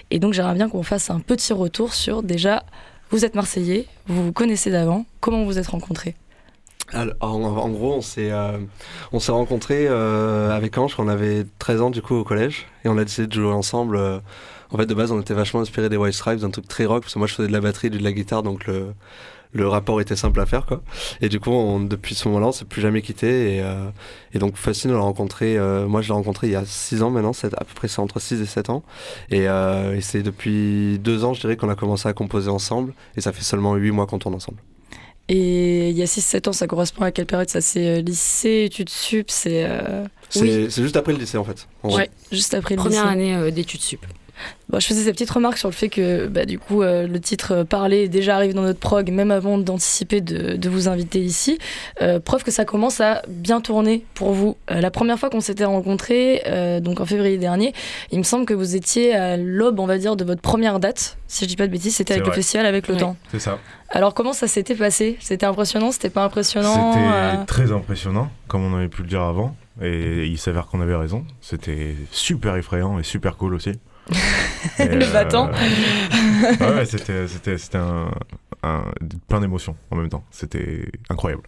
Et 0.10 0.20
donc 0.20 0.34
j'aimerais 0.34 0.56
bien 0.56 0.70
qu'on 0.70 0.84
fasse 0.84 1.10
un 1.12 1.20
petit 1.20 1.54
retour 1.54 1.94
sur 1.94 2.24
déjà, 2.24 2.64
vous 3.12 3.26
êtes 3.26 3.36
Marseillais, 3.36 3.86
vous 4.08 4.26
vous 4.26 4.34
connaissez 4.34 4.72
d'avant, 4.72 5.06
comment 5.20 5.44
vous 5.44 5.60
êtes 5.60 5.68
rencontrés? 5.68 6.16
En, 7.22 7.70
gros, 7.70 7.94
on 7.94 8.02
s'est 8.02 8.32
on 9.12 9.20
s'est 9.20 9.32
rencontrés 9.32 9.88
avec 9.88 10.76
Ange 10.76 10.96
on 10.98 11.08
avait 11.08 11.46
13 11.60 11.82
ans 11.82 11.92
au 12.10 12.24
collège 12.24 12.66
et 12.84 12.90
on 12.90 12.98
a 12.98 13.04
décidé 13.04 13.28
de 13.28 13.34
jouer 13.34 13.54
ensemble. 13.54 14.00
En 14.72 14.78
fait, 14.78 14.86
de 14.86 14.94
base, 14.94 15.12
on 15.12 15.20
était 15.22 15.34
vachement 15.34 15.62
inspiré 15.62 15.90
des 15.90 15.98
White 15.98 16.14
Stripes, 16.14 16.40
d'un 16.40 16.50
truc 16.52 16.68
très 16.68 16.86
rock 16.86 17.02
parce 17.04 17.14
que 17.14 17.20
moi 17.20 17.28
je 17.28 17.34
faisais 17.34 17.48
de 17.48 17.54
la 17.54 17.62
batterie, 17.62 17.88
et 17.88 17.90
de 17.92 18.04
la 18.04 18.12
guitare, 18.12 18.44
donc 18.44 18.66
le 18.68 18.94
le 19.52 19.68
rapport 19.68 20.00
était 20.00 20.16
simple 20.16 20.40
à 20.42 20.46
faire 20.46 20.68
quoi. 20.68 20.84
Et 21.22 21.28
du 21.30 21.40
coup, 21.40 21.50
on, 21.50 21.80
depuis 21.80 22.14
ce 22.14 22.28
moment-là, 22.28 22.50
on 22.50 22.52
s'est 22.52 22.66
plus 22.66 22.82
jamais 22.82 23.02
quitté 23.02 23.56
et, 23.56 23.62
euh, 23.64 23.90
et 24.36 24.38
donc 24.38 24.56
Facile, 24.58 24.92
on 24.92 24.94
l'a 24.94 25.00
rencontré. 25.00 25.58
euh, 25.58 25.88
moi, 25.88 26.04
je 26.04 26.10
l'ai 26.10 26.14
rencontré 26.14 26.46
il 26.46 26.54
y 26.54 26.56
a 26.56 26.64
6 26.66 27.02
ans 27.02 27.10
maintenant, 27.10 27.34
c'est 27.34 27.48
à 27.56 27.64
peu 27.66 27.74
près 27.74 27.88
c'est 27.88 28.00
entre 28.00 28.20
6 28.20 28.40
et 28.42 28.46
7 28.46 28.70
ans. 28.70 28.84
Et, 29.32 29.50
euh, 29.50 29.96
et 29.96 30.02
c'est 30.02 30.22
depuis 30.22 31.00
2 31.00 31.24
ans, 31.26 31.34
je 31.34 31.42
dirais, 31.42 31.58
qu'on 31.58 31.70
a 31.70 31.74
commencé 31.74 32.08
à 32.08 32.14
composer 32.14 32.52
ensemble 32.52 32.94
et 33.18 33.22
ça 33.22 33.32
fait 33.34 33.42
seulement 33.42 33.74
8 33.74 33.90
mois 33.90 34.06
qu'on 34.06 34.20
tourne 34.20 34.36
ensemble. 34.36 34.60
Et 35.30 35.90
il 35.90 35.98
y 35.98 36.04
a 36.04 36.06
6-7 36.06 36.50
ans, 36.50 36.54
ça 36.54 36.68
correspond 36.68 37.02
à 37.04 37.12
quelle 37.12 37.26
période? 37.26 37.50
Ça 37.50 37.62
c'est 37.62 37.88
euh, 37.98 38.02
lycée, 38.02 38.66
études 38.66 38.90
sup, 38.90 39.32
c'est... 39.32 39.66
euh, 39.68 40.06
C'est 40.30 40.70
juste 40.84 40.96
après 40.96 41.14
le 41.14 41.18
lycée 41.18 41.40
en 41.40 41.44
fait. 41.44 41.68
En 41.82 41.90
vrai. 41.90 42.04
Ouais, 42.04 42.10
juste 42.32 42.54
après 42.54 42.76
le 42.76 42.82
Première 42.82 43.06
lycée. 43.06 43.14
année 43.14 43.36
euh, 43.36 43.50
d'études 43.50 43.82
sup. 43.82 44.06
Bon, 44.70 44.80
je 44.80 44.86
faisais 44.86 45.04
cette 45.04 45.14
petite 45.14 45.30
remarque 45.32 45.58
sur 45.58 45.68
le 45.70 45.74
fait 45.74 45.90
que 45.90 46.28
bah, 46.28 46.46
du 46.46 46.60
coup 46.60 46.84
euh, 46.84 47.08
le 47.08 47.20
titre 47.20 47.64
Parler 47.64 48.08
déjà 48.08 48.36
arrive 48.36 48.54
dans 48.54 48.62
notre 48.62 48.80
prog 48.80 49.10
même 49.12 49.32
avant 49.32 49.58
d'anticiper 49.58 50.22
de, 50.22 50.56
de 50.58 50.70
vous 50.70 50.88
inviter 50.88 51.20
ici. 51.20 51.58
Euh, 52.02 52.20
preuve 52.20 52.44
que 52.44 52.52
ça 52.52 52.66
commence 52.66 53.02
à 53.02 53.22
bien 53.28 53.62
tourner 53.62 54.06
pour 54.14 54.32
vous. 54.34 54.58
Euh, 54.70 54.80
la 54.80 54.92
première 54.92 55.18
fois 55.18 55.30
qu'on 55.30 55.42
s'était 55.42 55.66
rencontrés, 55.66 56.44
euh, 56.46 56.80
donc 56.80 57.00
en 57.00 57.06
février 57.06 57.38
dernier, 57.38 57.74
il 58.12 58.20
me 58.20 58.24
semble 58.24 58.46
que 58.46 58.54
vous 58.54 58.76
étiez 58.76 59.16
à 59.16 59.38
l'aube, 59.38 59.80
on 59.80 59.88
va 59.88 59.98
dire, 59.98 60.16
de 60.16 60.24
votre 60.24 60.42
première 60.42 60.80
date. 60.80 61.18
Si 61.28 61.46
je 61.46 61.50
dis 61.50 61.56
pas 61.56 61.66
de 61.68 61.72
bêtises, 61.72 61.96
c'était 61.96 62.14
avec 62.14 62.28
le 62.28 62.32
festival 62.34 62.66
avec 62.66 62.88
le 62.88 62.98
temps. 62.98 63.16
C'est 63.32 63.40
ça. 63.40 63.58
Alors 63.90 64.14
comment 64.14 64.34
ça 64.34 64.48
s'était 64.48 64.76
passé? 64.76 65.18
C'était 65.20 65.48
impressionnant? 65.48 65.92
C'était 65.92 66.12
pas 66.12 66.24
impressionnant 66.24 66.94
C'était 66.94 67.06
Euh, 67.12 67.44
très 67.46 67.72
impressionnant, 67.72 68.30
comme 68.48 68.64
on 68.64 68.78
avait 68.78 68.88
pu 68.88 69.02
le 69.02 69.08
dire 69.08 69.22
avant. 69.24 69.56
Et 69.82 70.26
il 70.26 70.38
s'avère 70.38 70.68
qu'on 70.68 70.82
avait 70.82 70.96
raison. 70.96 71.24
C'était 71.42 71.96
super 72.12 72.56
effrayant 72.58 73.00
et 73.00 73.04
super 73.04 73.38
cool 73.38 73.54
aussi. 73.56 73.72
Le 74.80 75.04
euh, 75.06 75.14
battant. 75.14 75.52
ouais, 75.52 76.74
ouais, 76.76 76.86
c'était, 76.86 77.28
c'était, 77.28 77.58
c'était 77.58 77.78
un, 77.78 78.12
un- 78.64 78.92
plein 79.28 79.40
d'émotions 79.42 79.76
en 79.92 79.96
même 79.98 80.10
temps. 80.10 80.24
C'était 80.32 80.86
incroyable. 81.10 81.44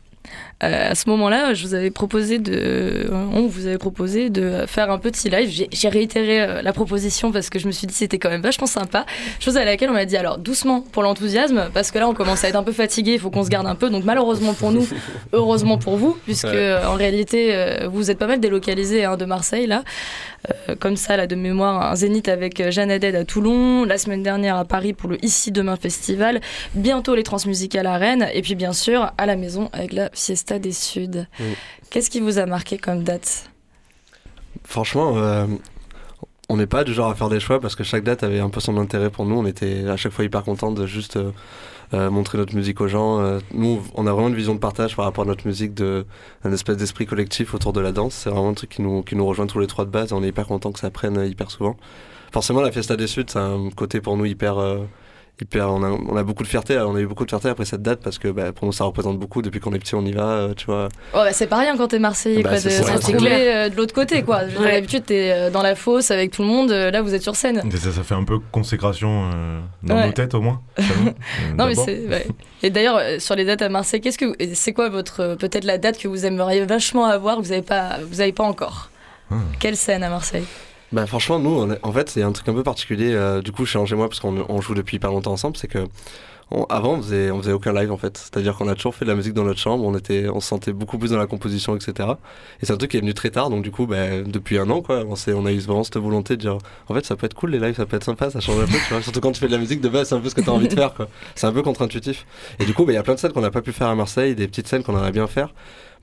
Euh, 0.64 0.92
à 0.92 0.96
ce 0.96 1.10
moment-là, 1.10 1.54
je 1.56 1.66
vous 1.66 1.74
avais 1.74 1.90
proposé 1.90 2.38
de, 2.38 3.08
on 3.12 3.48
vous 3.48 3.66
avait 3.66 3.80
proposé 3.80 4.30
de 4.30 4.66
faire 4.68 4.92
un 4.92 5.00
petit 5.00 5.30
live. 5.30 5.68
J'ai 5.72 5.90
réitéré 5.90 6.42
euh, 6.42 6.62
la 6.62 6.72
proposition 6.74 7.32
parce 7.32 7.50
que 7.50 7.58
je 7.58 7.66
me 7.68 7.72
suis 7.72 7.88
dit 7.88 7.94
c'était 7.94 8.20
quand 8.20 8.30
même 8.30 8.42
vachement 8.42 8.68
sympa. 8.68 9.06
Chose 9.40 9.58
à 9.58 9.66
laquelle 9.66 9.90
on 9.90 9.94
m'a 9.94 10.06
dit 10.06 10.18
alors 10.18 10.38
doucement 10.38 10.82
pour 10.82 11.02
l'enthousiasme 11.04 11.70
parce 11.74 11.90
que 11.92 11.98
là 11.98 12.08
on 12.08 12.14
commence 12.14 12.44
à 12.44 12.50
être 12.50 12.56
un 12.56 12.64
peu 12.64 12.72
fatigué, 12.74 13.14
il 13.14 13.20
faut 13.20 13.32
qu'on 13.32 13.44
se 13.44 13.50
garde 13.50 13.66
un 13.66 13.76
peu. 13.76 13.90
Donc 13.90 14.04
malheureusement 14.04 14.54
pour 14.54 14.72
nous, 14.72 14.88
heureusement 15.34 15.78
pour 15.78 15.98
vous, 15.98 16.18
puisque 16.26 16.46
Ouais. 16.46 16.52
euh, 16.56 16.88
en 16.88 16.94
réalité 16.96 17.56
euh, 17.56 17.88
vous 17.92 18.12
êtes 18.12 18.18
pas 18.20 18.28
mal 18.28 18.40
délocalisé 18.40 19.04
hein, 19.06 19.18
de 19.18 19.26
Marseille 19.26 19.66
là. 19.68 19.84
Euh, 20.70 20.76
comme 20.80 20.96
ça 20.96 21.18
là 21.18 21.28
de 21.28 21.36
mémoire, 21.36 21.92
un 21.92 21.96
zénith 21.96 22.28
avec 22.28 22.60
euh, 22.60 22.72
Jeanne 22.72 22.90
Haddad 22.90 23.14
à 23.14 23.26
Toulon, 23.26 23.84
la 23.86 24.00
semaine 24.00 24.24
dernière 24.24 24.56
à 24.56 24.66
Paris 24.66 24.94
pour 24.94 25.08
le 25.10 25.24
Ici 25.24 25.52
Demain 25.52 25.76
Festival, 25.76 26.42
bientôt 26.74 27.14
les 27.14 27.22
Transmusicales 27.22 27.86
à 27.86 27.98
Rennes 27.98 28.28
et 28.34 28.42
puis 28.42 28.56
bien 28.56 28.74
sûr 28.74 29.12
à 29.20 29.26
la 29.28 29.36
maison 29.36 29.70
avec 29.72 29.94
la 29.94 30.10
Fiesta 30.12 30.60
des 30.60 30.72
Suds. 30.72 31.26
Oui. 31.40 31.56
Qu'est-ce 31.90 32.10
qui 32.10 32.20
vous 32.20 32.38
a 32.38 32.46
marqué 32.46 32.78
comme 32.78 33.04
date? 33.04 33.50
Franchement, 34.64 35.18
euh, 35.18 35.48
on 36.52 36.58
n'est 36.58 36.68
pas 36.68 36.84
du 36.84 36.94
genre 36.94 37.10
à 37.10 37.16
faire 37.16 37.30
des 37.30 37.40
choix 37.40 37.62
parce 37.62 37.76
que 37.76 37.84
chaque 37.86 38.04
date 38.04 38.24
avait 38.24 38.42
un 38.42 38.50
peu 38.50 38.60
son 38.60 38.78
intérêt 38.78 39.10
pour 39.10 39.26
nous. 39.26 39.38
On 39.38 39.46
était 39.46 39.88
à 39.88 39.96
chaque 39.96 40.12
fois 40.12 40.26
hyper 40.26 40.44
contents 40.44 40.74
de 40.74 40.86
juste 40.86 41.16
euh, 41.16 41.32
euh, 41.94 42.10
montrer 42.10 42.38
notre 42.38 42.54
musique 42.56 42.82
aux 42.82 42.90
gens. 42.90 43.22
Euh, 43.22 43.40
nous, 43.54 43.82
on 43.96 44.06
a 44.06 44.12
vraiment 44.12 44.28
une 44.28 44.36
vision 44.36 44.54
de 44.54 44.60
partage 44.60 44.98
par 44.98 45.06
rapport 45.06 45.24
à 45.24 45.28
notre 45.28 45.48
musique, 45.48 45.74
de, 45.74 46.06
un 46.44 46.52
espèce 46.52 46.76
d'esprit 46.76 47.06
collectif 47.06 47.54
autour 47.54 47.72
de 47.72 47.80
la 47.80 47.94
danse. 47.94 48.16
C'est 48.16 48.30
vraiment 48.30 48.50
un 48.50 48.54
truc 48.54 48.70
qui 48.70 48.82
nous, 48.82 49.02
qui 49.02 49.16
nous 49.16 49.26
rejoint 49.26 49.48
tous 49.48 49.60
les 49.60 49.68
trois 49.68 49.86
de 49.86 49.92
base 49.92 50.12
et 50.12 50.14
on 50.14 50.24
est 50.24 50.28
hyper 50.28 50.46
contents 50.46 50.74
que 50.74 50.80
ça 50.80 50.92
prenne 50.92 51.26
hyper 51.26 51.50
souvent. 51.52 51.78
Forcément, 52.34 52.60
la 52.60 52.72
Fiesta 52.72 52.98
des 52.98 53.08
Suds, 53.08 53.24
c'est 53.30 53.40
un 53.40 53.70
côté 53.74 54.02
pour 54.02 54.18
nous 54.18 54.26
hyper. 54.26 54.58
Hyper 55.42 55.70
on, 55.72 55.84
a, 55.84 55.90
on 55.90 56.16
a 56.16 56.24
beaucoup 56.24 56.44
de 56.44 56.48
fierté, 56.48 56.78
on 56.80 56.96
a 56.96 57.00
eu 57.00 57.08
beaucoup 57.08 57.26
de 57.26 57.30
fierté 57.32 57.50
après 57.50 57.66
cette 57.66 57.82
date 57.82 58.00
parce 58.04 58.18
que 58.20 58.28
bah, 58.28 58.52
pour 58.54 58.66
nous 58.66 58.72
ça 58.72 58.84
représente 58.84 59.18
beaucoup. 59.20 59.42
Depuis 59.42 59.60
qu'on 59.60 59.74
est 59.74 59.80
petit, 59.80 59.96
on 59.96 60.06
y 60.06 60.12
va, 60.12 60.24
euh, 60.30 60.54
tu 60.54 60.66
vois. 60.68 60.88
Oh, 61.14 61.18
bah, 61.18 61.34
c'est 61.34 61.48
pas 61.48 61.58
rien 61.58 61.76
quand 61.78 61.88
t'es 61.90 62.00
Marseillais, 62.00 62.44
Bah, 62.44 62.50
quoi, 62.52 62.60
c'est 62.60 62.70
de 62.70 62.84
c'est 63.20 63.56
euh, 63.56 63.70
de 63.70 63.76
l'autre 63.76 63.94
côté, 63.94 64.24
quoi. 64.24 64.42
Ouais. 64.60 64.72
D'habitude, 64.74 65.06
t'es 65.06 65.32
euh, 65.32 65.50
dans 65.50 65.62
la 65.62 65.76
fosse 65.76 66.12
avec 66.12 66.32
tout 66.32 66.42
le 66.44 66.48
monde, 66.48 66.70
là, 66.72 67.02
vous 67.02 67.14
êtes 67.14 67.24
sur 67.24 67.36
scène. 67.36 67.62
Et 67.66 67.78
ça, 67.78 67.92
ça 67.92 68.04
fait 68.04 68.16
un 68.16 68.24
peu 68.24 68.40
consécration 68.52 69.30
euh, 69.34 69.60
dans 69.84 69.96
Ouais. 69.96 70.06
nos 70.08 70.12
têtes 70.14 70.34
au 70.34 70.42
moins. 70.42 70.62
chez 70.78 70.84
nous. 71.04 71.06
Non, 71.58 71.66
mais 71.68 71.74
d'abord. 71.74 71.86
c'est. 71.86 72.08
ouais. 72.08 72.28
Et 72.64 72.70
d'ailleurs, 72.70 73.00
sur 73.20 73.36
les 73.36 73.46
dates 73.46 73.62
à 73.62 73.70
Marseille, 73.70 74.02
qu'est-ce 74.02 74.18
que 74.18 74.26
vous- 74.26 74.36
c'est 74.54 74.74
quoi 74.74 74.90
votre 74.90 75.36
peut-être 75.36 75.66
la 75.66 75.78
date 75.78 75.98
que 75.98 76.08
vous 76.08 76.26
aimeriez 76.26 76.64
vachement 76.66 77.06
avoir 77.06 77.38
que 77.38 77.42
vous 77.42 77.52
avez 77.52 77.62
pas 77.64 77.98
vous 78.10 78.22
avez 78.22 78.32
pas 78.32 78.44
encore? 78.44 78.90
Ah. 79.32 79.36
Quelle 79.60 79.76
scène 79.78 80.04
à 80.04 80.10
Marseille? 80.10 80.46
Bah 80.92 81.06
franchement 81.08 81.40
nous 81.40 81.72
est- 81.72 81.80
en 81.84 81.92
fait 81.94 82.10
c'est 82.10 82.22
un 82.22 82.34
truc 82.34 82.50
un 82.50 82.54
peu 82.54 82.64
particulier 82.64 83.14
euh, 83.14 83.42
du 83.42 83.52
coup 83.54 83.66
chez 83.66 83.80
Angers 83.80 83.96
moi 83.96 84.10
parce 84.10 84.20
qu'on 84.20 84.46
on 84.50 84.60
joue 84.60 84.74
depuis 84.74 84.98
hyper 84.98 85.10
longtemps 85.12 85.32
ensemble 85.32 85.56
c'est 85.56 85.68
que 85.70 85.86
on- 86.54 86.66
avant 86.66 86.96
on 86.96 87.02
faisait, 87.02 87.32
on 87.32 87.38
faisait 87.42 87.54
aucun 87.54 87.72
live 87.72 87.94
en 87.94 87.98
fait. 87.98 88.18
C'est 88.18 88.36
à 88.36 88.42
dire 88.42 88.58
qu'on 88.58 88.68
a 88.68 88.76
toujours 88.76 88.94
fait 88.94 89.06
de 89.06 89.10
la 89.10 89.16
musique 89.16 89.34
dans 89.34 89.46
notre 89.46 89.60
chambre 89.62 89.86
on 89.86 89.96
était 89.98 90.28
on 90.28 90.42
se 90.42 90.50
sentait 90.50 90.74
beaucoup 90.74 90.98
plus 90.98 91.12
dans 91.12 91.18
la 91.18 91.28
composition 91.28 91.78
etc 91.78 92.10
et 92.62 92.66
c'est 92.66 92.74
un 92.74 92.78
truc 92.78 92.92
qui 92.92 92.98
est 92.98 93.00
venu 93.00 93.14
très 93.14 93.30
tard 93.30 93.50
donc 93.50 93.64
du 93.64 93.72
coup 93.72 93.88
bah, 93.88 94.22
depuis 94.26 94.58
un 94.58 94.70
an 94.70 94.82
quoi 94.82 95.06
on, 95.08 95.14
on 95.34 95.46
a 95.46 95.52
eu 95.54 95.60
vraiment 95.60 95.86
cette 95.86 95.96
volonté 95.96 96.36
de 96.36 96.42
dire 96.42 96.58
en 96.90 96.94
fait 96.94 97.06
ça 97.06 97.16
peut 97.16 97.26
être 97.26 97.36
cool 97.36 97.52
les 97.52 97.60
lives 97.60 97.76
ça 97.78 97.86
peut 97.86 97.96
être 97.96 98.04
sympa 98.04 98.30
ça 98.30 98.42
change 98.42 98.60
un 98.60 98.66
peu 98.66 98.74
tu 98.86 98.94
vois. 98.94 99.02
Surtout 99.02 99.22
quand 99.22 99.32
tu 99.32 99.40
fais 99.40 99.48
de 99.48 99.54
la 99.54 99.60
musique 99.60 99.80
de 99.80 99.88
base 99.88 100.10
c'est 100.10 100.16
un 100.16 100.20
peu 100.20 100.28
ce 100.28 100.36
que 100.36 100.42
tu 100.42 100.50
as 100.50 100.54
envie 100.54 100.68
de 100.68 100.74
faire 100.76 100.94
quoi. 100.94 101.08
C'est 101.36 101.48
un 101.48 101.54
peu 101.54 101.62
contre-intuitif. 101.62 102.26
Et 102.60 102.66
du 102.66 102.74
coup 102.74 102.84
bah, 102.84 102.92
il 102.92 102.96
y 102.96 103.00
a 103.00 103.04
plein 103.04 103.14
de 103.14 103.20
scènes 103.20 103.32
qu'on 103.32 103.40
n'a 103.40 103.50
pas 103.52 103.62
pu 103.62 103.72
faire 103.72 103.88
à 103.88 103.96
Marseille 103.96 104.36
des 104.36 104.50
petites 104.50 104.68
scènes 104.68 104.84
qu'on 104.84 104.92
aimerait 104.98 105.14
bien 105.14 105.28
faire 105.28 105.54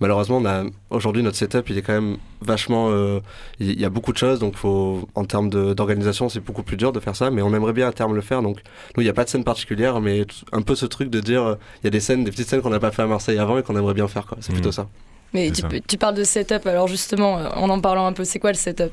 malheureusement 0.01 0.39
on 0.39 0.47
a 0.47 0.65
aujourd'hui 0.91 1.23
notre 1.23 1.37
setup 1.37 1.69
il 1.71 1.79
est 1.79 1.83
quand 1.83 1.93
même 1.95 2.17
vachement 2.41 2.89
euh, 2.91 3.21
il 3.61 3.79
y 3.81 3.85
a 3.85 3.91
beaucoup 3.91 4.13
de 4.13 4.19
choses, 4.19 4.39
donc 4.39 4.55
faut, 4.57 5.09
en 5.15 5.25
termes 5.25 5.51
de- 5.51 5.75
d'organisation, 5.75 6.29
c'est 6.29 6.41
beaucoup 6.41 6.63
plus 6.63 6.77
dur 6.77 6.93
de 6.93 7.01
faire 7.01 7.17
ça, 7.17 7.31
mais 7.31 7.43
on 7.43 7.53
aimerait 7.55 7.73
bien 7.73 7.89
à 7.89 7.93
terme 7.93 8.15
le 8.15 8.21
faire. 8.21 8.43
Donc, 8.43 8.59
nous, 8.97 9.03
il 9.03 9.05
n'y 9.05 9.11
a 9.11 9.13
pas 9.13 9.25
de 9.25 9.29
scène 9.29 9.43
particulière, 9.45 10.01
mais 10.01 10.25
un 10.53 10.63
peu 10.63 10.77
ce 10.77 10.87
truc 10.87 11.11
de 11.11 11.19
dire, 11.21 11.43
euh, 11.43 11.55
il 11.83 11.87
y 11.87 11.89
a 11.89 11.91
des 11.91 11.99
scènes, 12.01 12.23
des 12.23 12.31
petites 12.31 12.49
scènes 12.49 12.63
qu'on 12.63 12.71
n'a 12.71 12.79
pas 12.79 12.93
fait 12.93 13.03
à 13.03 13.07
Marseille 13.07 13.39
avant 13.39 13.59
et 13.59 13.63
qu'on 13.65 13.77
aimerait 13.77 13.95
bien 13.95 14.07
faire, 14.07 14.27
quoi. 14.27 14.39
C'est 14.41 14.51
Mhm. 14.51 14.55
plutôt 14.59 14.73
ça. 14.73 14.87
Mais 15.35 15.51
tu 15.51 15.99
parles 15.99 16.15
de 16.15 16.25
setup, 16.25 16.65
alors 16.67 16.87
justement, 16.89 17.39
euh, 17.39 17.49
en 17.57 17.69
en 17.69 17.81
parlant 17.81 18.07
un 18.07 18.13
peu, 18.13 18.25
c'est 18.25 18.39
quoi 18.39 18.51
le 18.53 18.57
setup? 18.57 18.91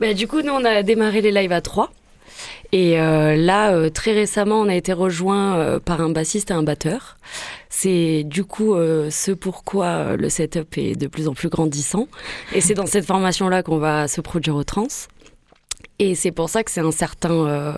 Bah, 0.00 0.12
du 0.14 0.26
coup, 0.26 0.42
nous, 0.42 0.52
on 0.52 0.64
a 0.64 0.82
démarré 0.82 1.20
les 1.20 1.30
lives 1.30 1.52
à 1.52 1.60
3. 1.60 1.90
Et 2.72 3.00
euh, 3.00 3.34
là, 3.34 3.72
euh, 3.72 3.90
très 3.90 4.12
récemment, 4.12 4.60
on 4.60 4.68
a 4.68 4.74
été 4.74 4.92
rejoint 4.92 5.58
euh, 5.58 5.80
par 5.80 6.00
un 6.00 6.10
bassiste 6.10 6.50
et 6.50 6.54
un 6.54 6.62
batteur. 6.62 7.16
C'est 7.68 8.22
du 8.24 8.44
coup 8.44 8.74
euh, 8.74 9.10
ce 9.10 9.32
pourquoi 9.32 9.86
euh, 9.86 10.16
le 10.16 10.28
setup 10.28 10.78
est 10.78 10.94
de 10.94 11.06
plus 11.08 11.26
en 11.26 11.34
plus 11.34 11.48
grandissant. 11.48 12.06
Et 12.54 12.60
c'est 12.60 12.74
dans 12.74 12.86
cette 12.86 13.06
formation-là 13.06 13.62
qu'on 13.62 13.78
va 13.78 14.06
se 14.06 14.20
produire 14.20 14.54
au 14.54 14.64
trans. 14.64 14.86
Et 15.98 16.14
c'est 16.14 16.30
pour 16.30 16.48
ça 16.48 16.62
que 16.62 16.70
c'est 16.70 16.80
un 16.80 16.92
certain, 16.92 17.46
euh, 17.46 17.72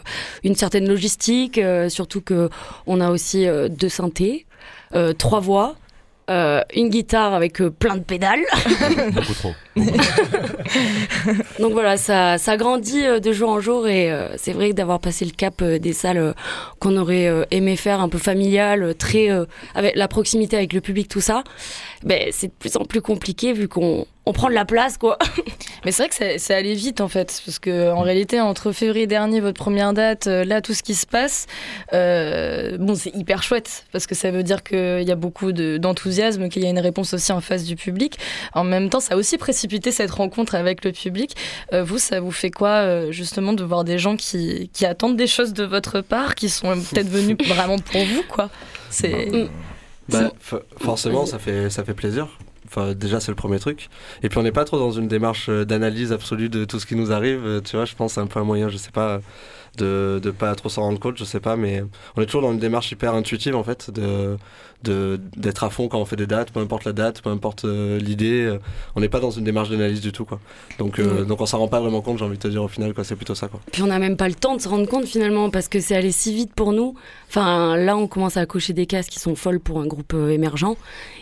une 0.45 0.55
certaine 0.55 0.87
logistique, 0.87 1.61
surtout 1.89 2.21
que 2.21 2.51
on 2.87 3.01
a 3.01 3.11
aussi 3.11 3.47
deux 3.71 3.89
synthés, 3.89 4.47
trois 5.19 5.41
voix, 5.41 5.75
euh, 6.31 6.61
une 6.75 6.89
guitare 6.89 7.35
avec 7.35 7.61
euh, 7.61 7.71
plein 7.71 7.97
de 7.97 8.03
pédales. 8.03 8.45
Beaucoup 9.13 9.35
trop. 9.35 9.53
Donc 11.59 11.73
voilà, 11.73 11.97
ça, 11.97 12.39
ça 12.39 12.57
grandit 12.57 13.05
euh, 13.05 13.21
de 13.21 13.33
jour 13.33 13.51
en 13.51 13.61
jour 13.61 13.89
et 13.89 14.11
euh, 14.11 14.29
c'est 14.37 14.53
vrai 14.53 14.71
que 14.71 14.75
d'avoir 14.75 15.01
passé 15.01 15.25
le 15.25 15.31
cap 15.31 15.63
des 15.63 15.93
salles 15.93 16.35
qu'on 16.79 16.97
aurait 16.97 17.31
aimé 17.51 17.77
faire 17.77 18.01
un 18.01 18.09
peu 18.09 18.19
familiales, 18.19 18.95
très 18.95 19.31
euh, 19.31 19.45
avec 19.75 19.97
la 19.97 20.09
proximité 20.09 20.57
avec 20.57 20.73
le 20.73 20.81
public, 20.81 21.09
tout 21.09 21.21
ça, 21.21 21.43
ben, 22.05 22.29
c'est 22.33 22.49
de 22.49 22.53
plus 22.59 22.77
en 22.77 22.85
plus 22.85 23.01
compliqué 23.01 23.53
vu 23.53 23.69
qu'on 23.69 24.07
on 24.27 24.33
prend 24.33 24.49
de 24.49 24.55
la 24.55 24.65
place 24.65 24.99
quoi. 24.99 25.19
Mais 25.85 25.91
c'est 25.93 26.03
vrai 26.05 26.09
que 26.11 26.15
c'est- 26.15 26.39
c'est 26.39 26.55
allé 26.55 26.75
vite 26.75 27.01
en 27.01 27.09
fait, 27.09 27.43
parce 27.45 27.59
que 27.59 27.91
en 27.91 28.01
réalité, 28.03 28.41
entre 28.41 28.71
février 28.73 29.07
dernier, 29.07 29.41
votre 29.41 29.59
première 29.61 29.93
date, 29.93 30.27
euh, 30.29 30.45
là, 30.45 30.61
tout 30.61 30.75
ce 30.75 30.83
qui 30.83 30.95
se 30.95 31.07
passe, 31.07 31.47
euh, 31.93 32.77
bon, 32.79 32.95
c'est 32.95 33.15
hyper 33.17 33.43
chouette, 33.43 33.85
parce 33.93 34.07
que 34.07 34.15
ça 34.15 34.31
veut 34.31 34.43
dire 34.43 34.63
qu'il 34.63 35.03
y 35.03 35.11
a 35.11 35.17
beaucoup 35.17 35.53
de- 35.53 35.79
d'enthousiasme, 35.79 36.49
qu'il 36.49 36.63
y 36.63 36.67
a 36.67 36.71
une 36.71 36.79
réponse 36.79 37.15
aussi 37.15 37.33
en 37.33 37.41
face 37.41 37.65
du 37.65 37.77
public. 37.77 38.17
En 38.55 38.65
même 38.65 38.91
temps, 38.91 39.01
ça 39.01 39.15
a 39.15 39.17
aussi 39.17 39.39
précipité 39.39 39.91
cette 39.91 40.11
rencontre 40.13 40.55
avec 40.55 40.85
le 40.85 40.93
public. 40.93 41.35
Euh, 41.73 41.83
vous, 41.83 41.99
ça 41.99 42.21
vous 42.21 42.31
fait 42.33 42.51
quoi, 42.51 43.11
justement, 43.11 43.53
de 43.53 43.65
voir 43.65 43.85
des 43.85 43.99
gens 43.99 44.17
qui, 44.17 44.71
qui 44.73 44.87
attendent 44.87 45.17
des 45.17 45.27
choses 45.27 45.53
de 45.53 45.65
votre 45.65 46.01
part, 46.01 46.35
qui 46.37 46.49
sont 46.49 46.69
peut-être 46.81 47.09
venus 47.09 47.37
vraiment 47.49 47.79
pour 47.79 48.05
vous, 48.05 48.23
quoi? 48.29 48.51
C'est. 48.91 49.29
Bah, 50.09 50.33
f- 50.45 50.61
forcément, 50.79 51.27
ça 51.27 51.39
fait, 51.39 51.71
ça 51.71 51.85
fait 51.85 51.95
plaisir. 51.95 52.29
Enfin, 52.75 52.95
déjà, 52.95 53.21
c'est 53.21 53.31
le 53.31 53.37
premier 53.37 53.59
truc. 53.59 53.89
Et 54.23 54.31
puis, 54.31 54.39
on 54.39 54.43
n'est 54.43 54.53
pas 54.53 54.65
trop 54.65 54.79
dans 54.79 54.93
une 54.93 55.07
démarche 55.07 55.51
euh, 55.51 55.65
d'analyse 55.67 56.11
absolue 56.11 56.49
de 56.49 56.65
tout 56.65 56.81
ce 56.81 56.87
qui 56.87 56.97
nous 56.97 57.13
arrive. 57.13 57.45
Euh, 57.45 57.61
Tu 57.61 57.77
vois, 57.77 57.85
je 57.85 57.95
pense 57.95 58.15
c'est 58.15 58.21
un 58.21 58.27
peu 58.27 58.41
un 58.41 58.45
moyen, 58.45 58.69
je 58.71 58.79
sais 58.79 58.91
pas, 58.91 59.21
de, 59.79 60.21
de 60.23 60.31
pas 60.31 60.55
trop 60.55 60.69
s'en 60.69 60.83
rendre 60.83 60.99
compte, 61.01 61.17
je 61.19 61.25
sais 61.25 61.41
pas, 61.41 61.57
mais 61.57 61.83
on 62.17 62.23
est 62.23 62.27
toujours 62.27 62.43
dans 62.43 62.53
une 62.53 62.59
démarche 62.59 62.93
hyper 62.93 63.15
intuitive, 63.15 63.55
en 63.57 63.65
fait, 63.65 63.91
de 63.91 64.37
de- 64.85 65.21
d'être 65.37 65.63
à 65.63 65.71
fond 65.71 65.87
quand 65.87 66.01
on 66.01 66.05
fait 66.05 66.17
des 66.17 66.27
dates, 66.27 66.51
peu 66.51 66.59
importe 66.59 66.85
la 66.85 66.93
date, 66.93 67.23
peu 67.23 67.31
importe 67.31 67.65
euh, 67.65 68.01
l'idée. 68.01 68.43
euh, 68.43 68.59
on 68.97 69.01
n'est 69.01 69.09
pas 69.09 69.21
dans 69.21 69.31
une 69.31 69.45
démarche 69.45 69.71
d'analyse 69.71 70.01
du 70.01 70.11
tout, 70.11 70.25
quoi. 70.25 70.41
Donc, 70.81 70.99
euh, 70.99 71.25
donc 71.25 71.41
on 71.41 71.47
s'en 71.47 71.59
rend 71.59 71.69
pas 71.69 71.79
vraiment 71.79 72.01
compte, 72.01 72.19
j'ai 72.19 72.25
envie 72.25 72.37
de 72.37 72.43
te 72.43 72.49
dire, 72.49 72.65
au 72.65 72.67
final, 72.69 72.93
quoi. 72.93 73.05
C'est 73.05 73.15
plutôt 73.15 73.37
ça, 73.37 73.47
quoi. 73.47 73.61
Puis 73.71 73.81
on 73.83 73.87
n'a 73.87 74.01
même 74.01 74.17
pas 74.17 74.27
le 74.29 74.35
temps 74.35 74.57
de 74.57 74.61
se 74.61 74.69
rendre 74.69 74.89
compte 74.89 75.05
finalement 75.07 75.51
parce 75.51 75.69
que 75.69 75.79
c'est 75.79 75.95
allé 75.95 76.11
si 76.11 76.35
vite 76.35 76.53
pour 76.53 76.73
nous. 76.73 76.97
Enfin, 77.29 77.77
là, 77.77 77.97
on 77.97 78.09
commence 78.09 78.37
à 78.37 78.45
cocher 78.45 78.73
des 78.73 78.87
cases 78.87 79.07
qui 79.07 79.21
sont 79.21 79.37
folles 79.37 79.61
pour 79.61 79.79
un 79.81 79.87
groupe 79.87 80.15
euh, 80.15 80.31
émergent 80.31 80.75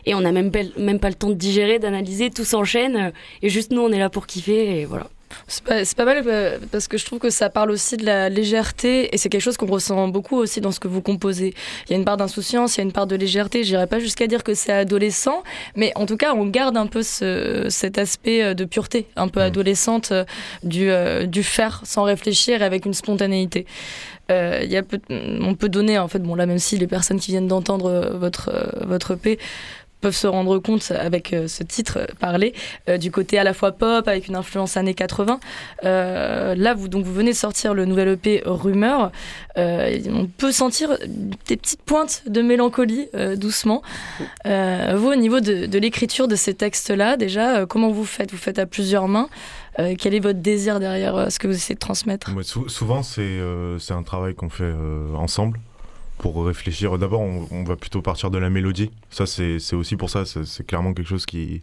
et 0.06 0.14
on 0.14 0.22
n'a 0.22 0.32
même, 0.32 0.50
pas- 0.50 0.60
même 0.78 0.98
pas 0.98 1.10
le 1.10 1.14
temps 1.14 1.28
de 1.28 1.34
digérer, 1.34 1.78
d'analyser, 1.78 2.30
tout 2.30 2.46
s'enchaîne 2.46 3.12
et 3.42 3.50
juste 3.50 3.72
nous, 3.72 3.82
on 3.82 3.92
est 3.92 3.98
là 3.98 4.08
pour 4.08 4.26
kiffer 4.26 4.80
et 4.80 4.84
voilà. 4.86 5.06
C'est 5.48 5.96
pas, 5.96 6.04
mal 6.04 6.22
euh, 6.26 6.58
parce 6.70 6.88
que 6.88 6.98
je 6.98 7.04
trouve 7.04 7.18
que 7.18 7.30
ça 7.30 7.50
parle 7.50 7.70
aussi 7.70 7.96
de 7.96 8.04
la 8.04 8.28
légèreté 8.28 9.14
et 9.14 9.18
c'est 9.18 9.28
quelque 9.28 9.42
chose 9.42 9.56
qu'on 9.56 9.66
ressent 9.66 10.08
beaucoup 10.08 10.36
aussi 10.36 10.60
dans 10.60 10.72
ce 10.72 10.80
que 10.80 10.88
vous 10.88 11.02
composez. 11.02 11.54
Il 11.86 11.92
y 11.92 11.94
a 11.94 11.98
une 11.98 12.04
part 12.04 12.16
d'insouciance, 12.16 12.76
il 12.76 12.78
y 12.78 12.80
a 12.82 12.84
une 12.84 12.92
part 12.92 13.06
de 13.06 13.16
légèreté. 13.16 13.64
J'irai 13.64 13.86
pas 13.86 13.98
jusqu'à 13.98 14.26
dire 14.26 14.44
que 14.44 14.54
c'est 14.54 14.72
adolescent, 14.72 15.42
mais 15.76 15.92
en 15.94 16.06
tout 16.06 16.16
cas, 16.16 16.34
on 16.34 16.46
garde 16.46 16.76
un 16.76 16.86
peu 16.86 17.02
ce, 17.02 17.66
cet 17.68 17.98
aspect 17.98 18.42
euh, 18.42 18.54
de 18.54 18.64
pureté, 18.64 19.06
un 19.16 19.28
peu 19.28 19.40
adolescente 19.40 20.12
euh, 20.12 20.24
du, 20.62 20.90
euh, 20.90 21.26
du 21.26 21.42
faire 21.42 21.80
sans 21.84 22.02
réfléchir 22.02 22.62
et 22.62 22.64
avec 22.64 22.86
une 22.86 22.94
spontanéité. 22.94 23.66
Euh, 24.30 24.60
y 24.64 24.76
a 24.76 24.82
on 25.10 25.54
peut 25.54 25.68
donner, 25.68 25.98
en 25.98 26.08
fait, 26.08 26.20
bon 26.20 26.34
là, 26.34 26.46
même 26.46 26.58
si 26.58 26.76
les 26.78 26.86
personnes 26.86 27.18
qui 27.18 27.32
viennent 27.32 27.48
d'entendre 27.48 28.16
votre, 28.16 28.52
votre 28.86 29.12
EP 29.12 29.38
peuvent 30.00 30.16
se 30.16 30.26
rendre 30.26 30.58
compte 30.58 30.90
avec 30.90 31.32
euh, 31.32 31.48
ce 31.48 31.62
titre 31.62 31.98
euh, 31.98 32.06
parlé 32.18 32.54
euh, 32.88 32.98
du 32.98 33.10
côté 33.10 33.38
à 33.38 33.44
la 33.44 33.54
fois 33.54 33.72
pop 33.72 34.08
avec 34.08 34.28
une 34.28 34.36
influence 34.36 34.76
années 34.76 34.94
80 34.94 35.40
Euh, 35.84 36.54
là 36.54 36.74
vous 36.74 36.88
donc 36.88 37.04
vous 37.04 37.12
venez 37.12 37.32
sortir 37.32 37.74
le 37.74 37.84
nouvel 37.84 38.08
EP 38.08 38.42
Rumeur. 38.44 39.12
On 39.56 40.26
peut 40.38 40.52
sentir 40.52 40.96
des 41.46 41.56
petites 41.56 41.82
pointes 41.82 42.22
de 42.26 42.42
mélancolie 42.42 43.08
doucement. 43.36 43.82
Vous 44.44 45.08
au 45.08 45.14
niveau 45.14 45.40
de, 45.40 45.78
l'écriture 45.78 46.28
de 46.28 46.36
ces 46.36 46.54
textes 46.54 46.90
là 46.90 47.16
déjà 47.16 47.66
comment 47.66 47.90
vous 47.90 48.04
faites? 48.04 48.30
Vous 48.30 48.38
faites 48.38 48.58
à 48.58 48.66
plusieurs 48.66 49.08
mains. 49.08 49.28
Quel 49.98 50.14
est 50.14 50.20
votre 50.20 50.40
désir 50.40 50.80
derrière 50.80 51.30
ce 51.30 51.38
que 51.38 51.46
vous 51.46 51.54
essayez 51.54 51.74
de 51.74 51.80
transmettre? 51.80 52.30
Souvent, 52.42 53.02
c'est 53.02 53.40
un 53.90 54.02
travail 54.02 54.34
qu'on 54.34 54.50
fait 54.50 54.72
ensemble 55.14 55.58
pour 56.20 56.44
réfléchir. 56.44 56.98
D'abord, 56.98 57.22
on, 57.22 57.64
va 57.64 57.76
plutôt 57.76 58.02
partir 58.02 58.30
de 58.30 58.36
la 58.36 58.50
mélodie. 58.50 58.90
Ça, 59.08 59.24
c'est 59.24 59.74
aussi 59.74 59.96
pour 59.96 60.10
ça. 60.10 60.24
C'est 60.26 60.66
clairement 60.66 60.92
quelque 60.92 61.08
chose 61.08 61.24
qui 61.24 61.62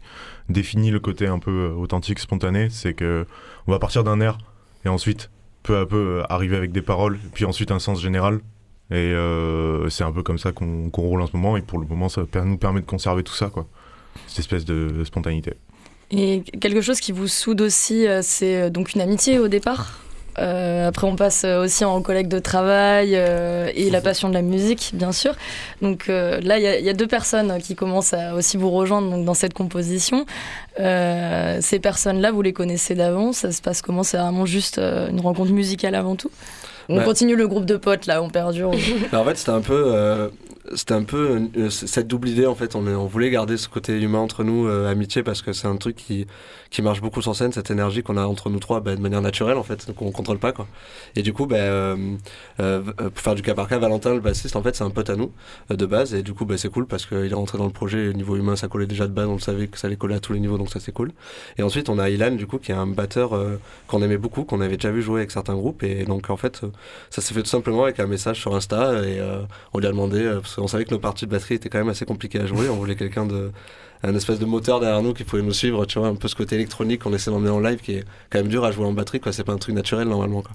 définit 0.50 0.90
le 0.90 1.00
côté 1.00 1.28
un 1.28 1.38
peu 1.38 1.52
euh, 1.52 1.74
authentique, 1.76 2.18
spontané. 2.18 2.70
C'est 2.72 2.94
que 2.94 3.28
on 3.68 3.72
va 3.72 3.78
partir 3.78 4.04
d'un 4.04 4.20
air 4.20 4.40
et 4.84 4.90
ensuite, 4.90 5.30
peu 5.62 5.78
à 5.78 5.86
peu, 5.86 5.96
euh, 5.96 6.24
arriver 6.30 6.58
avec 6.58 6.72
des 6.72 6.82
paroles, 6.82 7.20
puis 7.34 7.46
ensuite 7.46 7.70
un 7.72 7.78
sens 7.78 8.02
général. 8.02 8.40
Et 8.90 8.96
euh, 8.96 9.90
c'est 9.90 10.04
un 10.04 10.12
peu 10.12 10.24
comme 10.24 10.40
ça 10.40 10.52
qu'on 10.52 10.90
roule 10.92 11.22
en 11.22 11.28
ce 11.28 11.38
moment. 11.38 11.56
Et 11.56 11.62
pour 11.62 11.78
le 11.78 11.86
moment, 11.86 12.10
ça 12.10 12.24
nous 12.44 12.58
permet 12.58 12.82
de 12.82 12.86
conserver 12.86 13.22
tout 13.22 13.36
ça. 13.36 13.52
Cette 14.26 14.40
espèce 14.40 14.66
de 14.66 15.04
spontanéité. 15.04 15.54
Et 16.10 16.42
quelque 16.60 16.82
chose 16.82 17.00
qui 17.00 17.12
vous 17.12 17.28
soude 17.28 17.62
aussi, 17.62 18.08
c'est 18.22 18.72
donc 18.72 18.96
une 18.96 19.02
amitié 19.02 19.38
au 19.38 19.50
départ? 19.50 20.07
Euh, 20.40 20.88
après, 20.88 21.08
on 21.08 21.16
passe 21.16 21.44
euh, 21.46 21.64
aussi 21.64 21.84
en 21.84 22.02
collègue 22.02 22.28
de 22.28 22.40
travail 22.40 23.14
euh, 23.16 23.70
et 23.74 23.90
la 23.90 24.02
passion 24.02 24.30
de 24.30 24.34
la 24.36 24.42
musique, 24.44 24.92
bien 24.94 25.12
sûr. 25.12 25.34
Donc 25.82 26.10
euh, 26.10 26.40
là, 26.42 26.58
il 26.60 26.64
y, 26.64 26.68
a- 26.68 26.78
il 26.80 26.86
y 26.86 26.90
a 26.90 26.94
deux 26.94 27.08
personnes 27.08 27.58
qui 27.60 27.76
commencent 27.76 28.14
à 28.14 28.36
aussi 28.36 28.56
vous 28.58 28.70
rejoindre 28.70 29.10
donc, 29.10 29.26
dans 29.26 29.34
cette 29.34 29.54
composition. 29.54 30.26
Ces 30.78 31.80
personnes-là, 31.80 32.32
vous 32.32 32.42
les 32.42 32.54
connaissez 32.54 32.94
d'avant 32.96 33.34
Ça 33.34 33.52
se 33.52 33.62
passe 33.62 33.82
comment? 33.82 34.04
C'est 34.04 34.18
vraiment 34.18 34.46
juste 34.46 34.78
une 34.80 35.20
rencontre 35.20 35.52
musicale 35.52 35.96
avant 35.96 36.16
tout? 36.16 36.30
On 36.90 36.98
Bah. 36.98 37.04
continue 37.04 37.36
le 37.36 37.48
groupe 37.48 37.66
de 37.66 37.76
potes, 37.76 38.06
là, 38.06 38.22
on 38.22 38.30
perdure. 38.30 38.72
Mais 39.12 39.18
en 39.18 39.26
fait, 39.26 39.36
c'était 39.38 39.52
un 39.52 39.60
peu, 39.62 40.30
c'était 40.76 40.94
un 40.94 41.04
peu 41.04 41.50
euh, 41.58 41.70
cette 41.70 42.08
double 42.08 42.30
idée 42.30 42.46
en 42.46 42.56
fait. 42.56 42.76
On, 42.76 42.82
voulait 43.08 43.30
garder 43.30 43.58
ce 43.58 43.68
côté 43.68 44.00
humain 44.00 44.20
entre 44.20 44.44
nous, 44.46 44.68
euh, 44.68 44.90
amitié, 44.90 45.24
parce 45.24 45.42
que 45.42 45.52
c'est 45.52 45.68
un 45.68 45.76
truc 45.78 45.96
qui, 45.98 46.28
qui 46.70 46.82
marche 46.82 47.02
beaucoup 47.02 47.22
sur 47.22 47.36
scène, 47.36 47.52
cette 47.52 47.72
énergie 47.72 48.04
qu'on 48.04 48.18
a 48.18 48.26
entre 48.26 48.50
nous 48.50 48.60
trois, 48.60 48.80
bah, 48.80 48.96
de 48.96 49.02
manière 49.02 49.22
naturelle 49.22 49.58
en 49.58 49.64
fait, 49.64 49.92
qu'on 49.94 50.12
contrôle 50.12 50.40
pas 50.40 50.52
quoi. 50.52 50.68
Et 51.16 51.22
du 51.22 51.34
coup, 51.34 51.46
bah, 51.46 51.56
euh, 51.58 52.16
euh, 52.60 52.82
pour 52.82 53.20
faire 53.20 53.36
du 53.36 53.42
cas 53.42 53.54
par 53.54 53.68
cas, 53.68 53.78
Valentin, 53.78 54.14
le 54.14 54.20
bassiste, 54.20 54.56
en 54.56 54.64
fait, 54.64 54.76
c'est 54.76 54.84
un 54.84 54.90
pote 54.90 55.10
à 55.10 55.16
nous 55.16 55.32
euh, 55.72 55.76
de 55.76 55.86
base, 55.86 56.14
et 56.14 56.24
du 56.24 56.34
coup, 56.34 56.46
bah, 56.46 56.58
c'est 56.58 56.70
cool 56.70 56.88
parce 56.88 57.06
qu'il 57.06 57.32
est 57.32 57.34
rentré 57.34 57.58
dans 57.58 57.66
le 57.66 57.72
projet. 57.72 58.10
Au 58.10 58.14
niveau 58.14 58.36
humain, 58.36 58.56
ça 58.56 58.68
collait 58.68 58.88
déjà 58.88 59.08
de 59.08 59.14
base, 59.14 59.28
on 59.28 59.34
le 59.34 59.40
savait 59.40 59.68
que 59.68 59.78
ça 59.78 59.88
allait 59.88 59.96
coller 59.96 60.16
à 60.16 60.20
tous 60.20 60.34
les 60.34 60.40
niveaux, 60.40 60.58
donc 60.58 60.70
ça 60.70 60.80
c'est 60.80 60.92
cool. 60.92 61.12
Et 61.58 61.64
ensuite, 61.64 61.90
on 61.90 62.00
a 62.00 62.10
Ilan, 62.10 62.32
du 62.32 62.48
coup, 62.48 62.58
qui 62.58 62.72
est 62.72 62.76
un 62.76 62.88
batteur 62.88 63.34
euh, 63.34 63.60
qu'on 63.88 64.02
aimait 64.02 64.18
beaucoup, 64.18 64.44
qu'on 64.44 64.62
avait 64.62 64.78
déjà 64.78 64.92
vu 64.92 65.02
jouer 65.02 65.22
avec 65.22 65.32
certains 65.32 65.56
groupes, 65.56 65.84
et 65.84 66.06
donc 66.06 66.30
en 66.30 66.38
fait. 66.38 66.62
euh, 66.64 66.68
ça 67.10 67.22
s'est 67.22 67.34
fait 67.34 67.42
tout 67.44 67.50
simplement 67.50 67.84
avec 67.84 68.00
un 68.00 68.08
message 68.08 68.40
sur 68.40 68.56
Insta 68.56 68.94
et 69.04 69.20
euh, 69.20 69.42
on 69.74 69.80
lui 69.80 69.88
a 69.88 69.92
demandé, 69.92 70.20
euh, 70.24 70.40
parce 70.40 70.56
qu'on 70.56 70.68
savait 70.68 70.86
que 70.86 70.92
nos 70.92 71.00
parties 71.00 71.26
de 71.26 71.32
batterie 71.32 71.56
étaient 71.56 71.70
quand 71.70 71.80
même 71.80 71.90
assez 71.90 72.06
compliquées 72.06 72.40
à 72.40 72.46
jouer, 72.46 72.70
on 72.70 72.76
voulait 72.76 72.96
quelqu'un 72.96 73.26
de 73.26 73.52
un 74.04 74.16
espèce 74.16 74.40
de 74.40 74.46
moteur 74.46 74.80
derrière 74.80 75.02
nous 75.02 75.14
qui 75.14 75.24
pouvait 75.24 75.42
nous 75.42 75.54
suivre, 75.54 75.86
tu 75.86 76.00
vois, 76.00 76.08
un 76.08 76.16
peu 76.16 76.28
ce 76.28 76.36
côté 76.36 76.56
électronique 76.56 77.04
qu'on 77.04 77.14
essaie 77.14 77.32
d'emmener 77.32 77.50
en 77.50 77.60
live 77.60 77.80
qui 77.80 77.94
est 77.94 78.04
quand 78.30 78.40
même 78.40 78.48
dur 78.48 78.64
à 78.66 78.72
jouer 78.72 78.86
en 78.86 78.94
batterie, 78.94 79.20
quoi, 79.20 79.32
c'est 79.32 79.44
pas 79.44 79.54
un 79.54 79.58
truc 79.58 79.76
naturel 79.76 80.08
normalement, 80.08 80.42
quoi. 80.42 80.52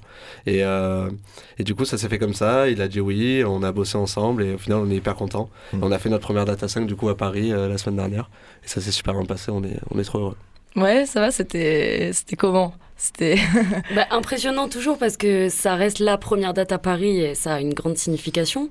Et, 0.47 0.65
euh, 0.65 1.11
et 1.59 1.65
du 1.65 1.75
coup, 1.75 1.85
ça 1.85 1.99
s'est 1.99 2.09
fait 2.09 2.19
comme 2.19 2.35
ça, 2.35 2.69
il 2.69 2.81
a 2.81 2.89
dit 2.89 3.01
oui, 3.01 3.43
on 3.47 3.63
a 3.63 3.73
bossé 3.73 3.99
ensemble 3.99 4.45
et 4.45 4.55
au 4.55 4.59
final, 4.59 4.79
on 4.79 4.91
est 4.91 4.97
hyper 4.97 5.15
content. 5.15 5.51
Mm. 5.73 5.83
On 5.83 5.93
a 5.93 5.99
fait 5.99 6.09
notre 6.09 6.25
première 6.25 6.45
date 6.45 6.63
à 6.63 6.69
5 6.69 6.87
du 6.87 6.97
coup 6.97 7.09
à 7.09 7.17
Paris 7.17 7.53
euh, 7.53 7.69
la 7.69 7.79
semaine 7.79 7.97
dernière 7.97 8.31
et 8.65 8.69
ça 8.69 8.81
s'est 8.81 8.93
super 8.93 9.15
bien 9.15 9.25
passé, 9.25 9.51
on 9.51 9.63
est, 9.65 9.79
on 9.91 9.99
est 9.99 10.05
trop 10.05 10.19
heureux. 10.19 10.37
ouais, 10.77 11.07
ça 11.07 11.21
va, 11.21 11.31
c'était 11.31 12.11
c'était 12.13 12.37
comment? 12.37 12.75
C'était. 13.03 13.37
Bah, 13.97 14.07
impressionnant 14.11 14.69
toujours 14.69 14.97
parce 14.97 15.17
que 15.17 15.49
ça 15.49 15.75
reste 15.75 15.99
la 15.99 16.17
première 16.17 16.55
date 16.55 16.71
à 16.71 16.79
Paris 16.79 17.21
et 17.21 17.35
ça 17.35 17.55
a 17.55 17.61
une 17.61 17.75
grande 17.75 17.99
signification. 17.99 18.71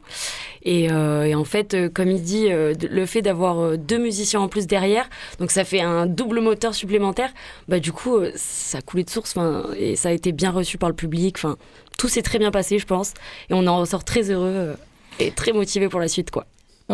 Et, 0.64 0.90
euh, 0.90 1.34
en 1.34 1.44
fait, 1.44 1.74
euh, 1.74 1.90
comme 1.90 2.10
il 2.10 2.22
dit, 2.22 2.48
euh, 2.50 2.74
le 2.90 3.06
fait 3.06 3.22
d'avoir 3.22 3.78
deux 3.78 3.98
musiciens 3.98 4.40
en 4.40 4.48
plus 4.48 4.68
derrière, 4.68 5.10
donc 5.40 5.52
ça 5.52 5.66
fait 5.66 5.82
un 5.82 6.06
double 6.06 6.40
moteur 6.40 6.74
supplémentaire, 6.74 7.32
bah 7.68 7.80
du 7.80 7.92
coup, 7.92 8.20
ça 8.36 8.78
a 8.78 8.82
coulé 8.82 9.04
de 9.04 9.10
source 9.10 9.36
et 9.78 9.98
ça 9.98 10.10
a 10.10 10.12
été 10.14 10.32
bien 10.32 10.52
reçu 10.52 10.78
par 10.78 10.88
le 10.88 10.96
public. 10.96 11.36
Enfin, 11.38 11.58
tout 11.98 12.08
s'est 12.08 12.22
très 12.22 12.40
bien 12.40 12.52
passé, 12.52 12.80
je 12.80 12.86
pense. 12.86 13.14
Et 13.50 13.54
on 13.54 13.68
en 13.68 13.80
ressort 13.80 14.06
très 14.06 14.32
heureux 14.32 14.78
et 15.20 15.32
très 15.32 15.52
motivé 15.52 15.90
pour 15.90 16.00
la 16.00 16.08
suite, 16.08 16.32
quoi. 16.32 16.46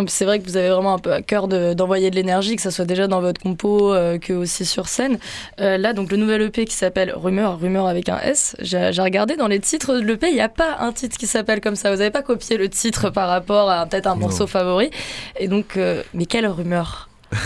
C'est 0.08 0.26
vrai 0.26 0.40
que 0.40 0.46
vous 0.46 0.58
avez 0.58 0.70
vraiment 0.70 0.94
un 0.94 1.00
peu 1.00 1.12
à 1.12 1.22
cœur 1.22 1.48
de- 1.48 1.74
d'envoyer 1.74 2.10
de, 2.12 2.16
l'énergie, 2.16 2.56
que 2.56 2.62
ça 2.62 2.72
soit 2.72 2.86
déjà 2.86 3.08
dans 3.08 3.22
votre 3.22 3.42
compo, 3.42 3.94
euh, 3.94 4.18
que 4.18 4.34
aussi 4.34 4.66
sur 4.66 4.88
scène. 4.88 5.18
Euh, 5.60 5.78
là, 5.78 5.94
donc 5.94 6.12
le 6.12 6.18
nouvel 6.18 6.42
EP 6.44 6.66
qui 6.66 6.76
s'appelle 6.76 7.12
Rumeur, 7.16 7.60
Rumeur 7.60 7.88
avec 7.88 8.10
un 8.10 8.20
S. 8.20 8.56
J'ai 8.60 8.90
regardé 9.02 9.36
dans 9.36 9.48
les 9.48 9.60
titres 9.60 9.96
de 9.96 10.02
l'EP, 10.02 10.28
il 10.30 10.36
n'y 10.36 10.42
a 10.42 10.50
pas 10.50 10.78
un 10.80 10.92
titre 10.92 11.18
qui 11.18 11.28
s'appelle 11.28 11.62
comme 11.62 11.76
ça. 11.76 11.92
Vous 11.92 11.98
n'avez 11.98 12.12
pas 12.12 12.22
copié 12.22 12.58
le 12.58 12.70
titre 12.70 13.10
par 13.10 13.28
rapport 13.30 13.70
à 13.70 13.86
peut-être 13.86 14.08
un 14.08 14.16
morceau 14.16 14.48
favori. 14.48 14.90
Et 15.40 15.48
donc, 15.48 15.78
euh, 15.78 16.04
mais 16.14 16.26
quelle 16.26 16.48
rumeur? 16.48 17.10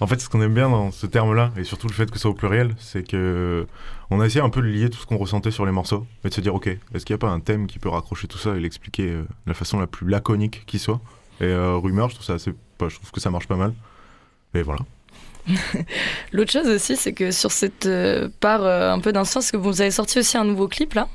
En 0.00 0.06
fait, 0.06 0.20
ce 0.20 0.28
qu'on 0.28 0.42
aime 0.42 0.54
bien 0.54 0.68
dans 0.68 0.90
ce 0.90 1.06
terme-là, 1.06 1.52
et 1.56 1.64
surtout 1.64 1.86
le 1.86 1.92
fait 1.92 2.10
que 2.10 2.16
ce 2.16 2.22
soit 2.22 2.30
au 2.30 2.34
pluriel, 2.34 2.74
c'est 2.78 3.06
que 3.06 3.66
on 4.10 4.20
a 4.20 4.26
essayé 4.26 4.40
un 4.40 4.50
peu 4.50 4.60
de 4.60 4.66
lier 4.66 4.90
tout 4.90 4.98
ce 4.98 5.06
qu'on 5.06 5.16
ressentait 5.16 5.50
sur 5.50 5.66
les 5.66 5.72
morceaux, 5.72 6.06
et 6.24 6.28
de 6.28 6.34
se 6.34 6.40
dire, 6.40 6.54
ok, 6.54 6.66
est-ce 6.66 7.04
qu'il 7.04 7.14
n'y 7.14 7.18
a 7.18 7.26
pas 7.26 7.30
un 7.30 7.40
thème 7.40 7.66
qui 7.66 7.78
peut 7.78 7.88
raccrocher 7.88 8.28
tout 8.28 8.38
ça 8.38 8.56
et 8.56 8.60
l'expliquer 8.60 9.08
euh, 9.08 9.22
de 9.22 9.48
la 9.48 9.54
façon 9.54 9.78
la 9.78 9.86
plus 9.86 10.08
laconique 10.08 10.64
qui 10.66 10.78
soit? 10.78 11.00
Et 11.40 11.44
euh, 11.44 11.76
rumeur, 11.76 12.10
je 12.10 12.16
trouve 12.16 12.26
ça 12.26 12.36
que 12.78 13.20
ça 13.20 13.30
marche 13.30 13.48
pas 13.48 13.56
mal. 13.56 13.72
Et 14.54 14.62
voilà. 14.62 14.80
L'autre 16.32 16.52
chose 16.52 16.68
aussi, 16.68 16.96
c'est 16.96 17.12
que 17.12 17.30
sur 17.30 17.52
cette 17.52 17.86
euh, 17.86 18.28
part 18.40 18.64
un 18.64 19.00
peu 19.00 19.12
d'inscience, 19.12 19.50
que 19.50 19.56
vous 19.56 19.80
avez 19.80 19.90
sorti 19.90 20.18
aussi 20.18 20.36
un 20.36 20.44
nouveau 20.44 20.68
clip 20.68 20.94
là. 20.94 21.08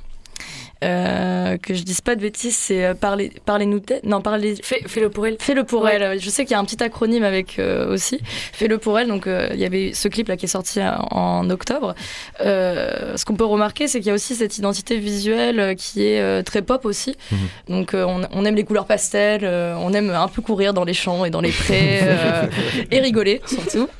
Euh, 0.82 1.58
que 1.58 1.74
je 1.74 1.84
dise 1.84 2.00
pas 2.00 2.16
de 2.16 2.22
bêtises, 2.22 2.56
c'est 2.56 2.86
euh, 2.86 2.94
parler, 2.94 3.34
parlez 3.46 3.66
nous 3.66 3.82
tête. 3.82 4.04
Non, 4.06 4.22
parlez. 4.22 4.56
Fais- 4.64 4.82
Fais-le 4.88 5.10
pour 5.10 5.28
elle. 5.28 5.36
Fais-le 5.38 5.66
pour 5.66 5.82
Ouais. 5.84 5.96
elle. 6.00 6.22
Je 6.22 6.30
sais 6.30 6.44
qu'il 6.46 6.52
y 6.52 6.56
a 6.56 6.60
un 6.60 6.64
petit 6.64 6.82
acronyme 6.82 7.24
avec 7.26 7.60
euh, 7.60 7.92
aussi. 7.94 8.22
Fais-le 8.54 8.78
pour 8.78 8.98
elle. 8.98 9.10
Donc 9.10 9.28
euh, 9.28 9.50
il 9.54 9.60
y 9.60 9.66
avait 9.66 9.92
ce 9.94 10.08
clip 10.08 10.30
là 10.30 10.38
qui 10.38 10.46
est 10.46 10.50
sorti 10.50 10.80
en, 11.12 11.50
octobre. 11.50 11.96
Euh, 12.40 13.18
ce 13.18 13.26
qu'on 13.26 13.36
peut 13.36 13.44
remarquer, 13.44 13.88
c'est 13.90 14.00
qu'il 14.00 14.08
y 14.08 14.12
a 14.12 14.14
aussi 14.14 14.36
cette 14.36 14.58
identité 14.58 14.98
visuelle 14.98 15.76
qui 15.76 16.06
est 16.06 16.22
euh, 16.22 16.44
très 16.44 16.62
pop 16.62 16.86
aussi. 16.86 17.18
Mhm. 17.32 17.38
Donc 17.68 17.94
euh, 17.94 18.06
on, 18.08 18.22
on 18.32 18.46
aime 18.46 18.56
les 18.56 18.64
couleurs 18.64 18.86
pastel, 18.86 19.42
euh, 19.44 19.76
on 19.80 19.92
aime 19.94 20.12
un 20.12 20.28
peu 20.30 20.42
courir 20.42 20.74
dans 20.74 20.86
les 20.86 20.94
champs 20.94 21.26
et 21.26 21.30
dans 21.30 21.42
les 21.42 21.52
prés 21.52 22.00
euh, 22.04 22.46
et 22.90 23.00
rigoler 23.02 23.42
surtout. 23.46 23.90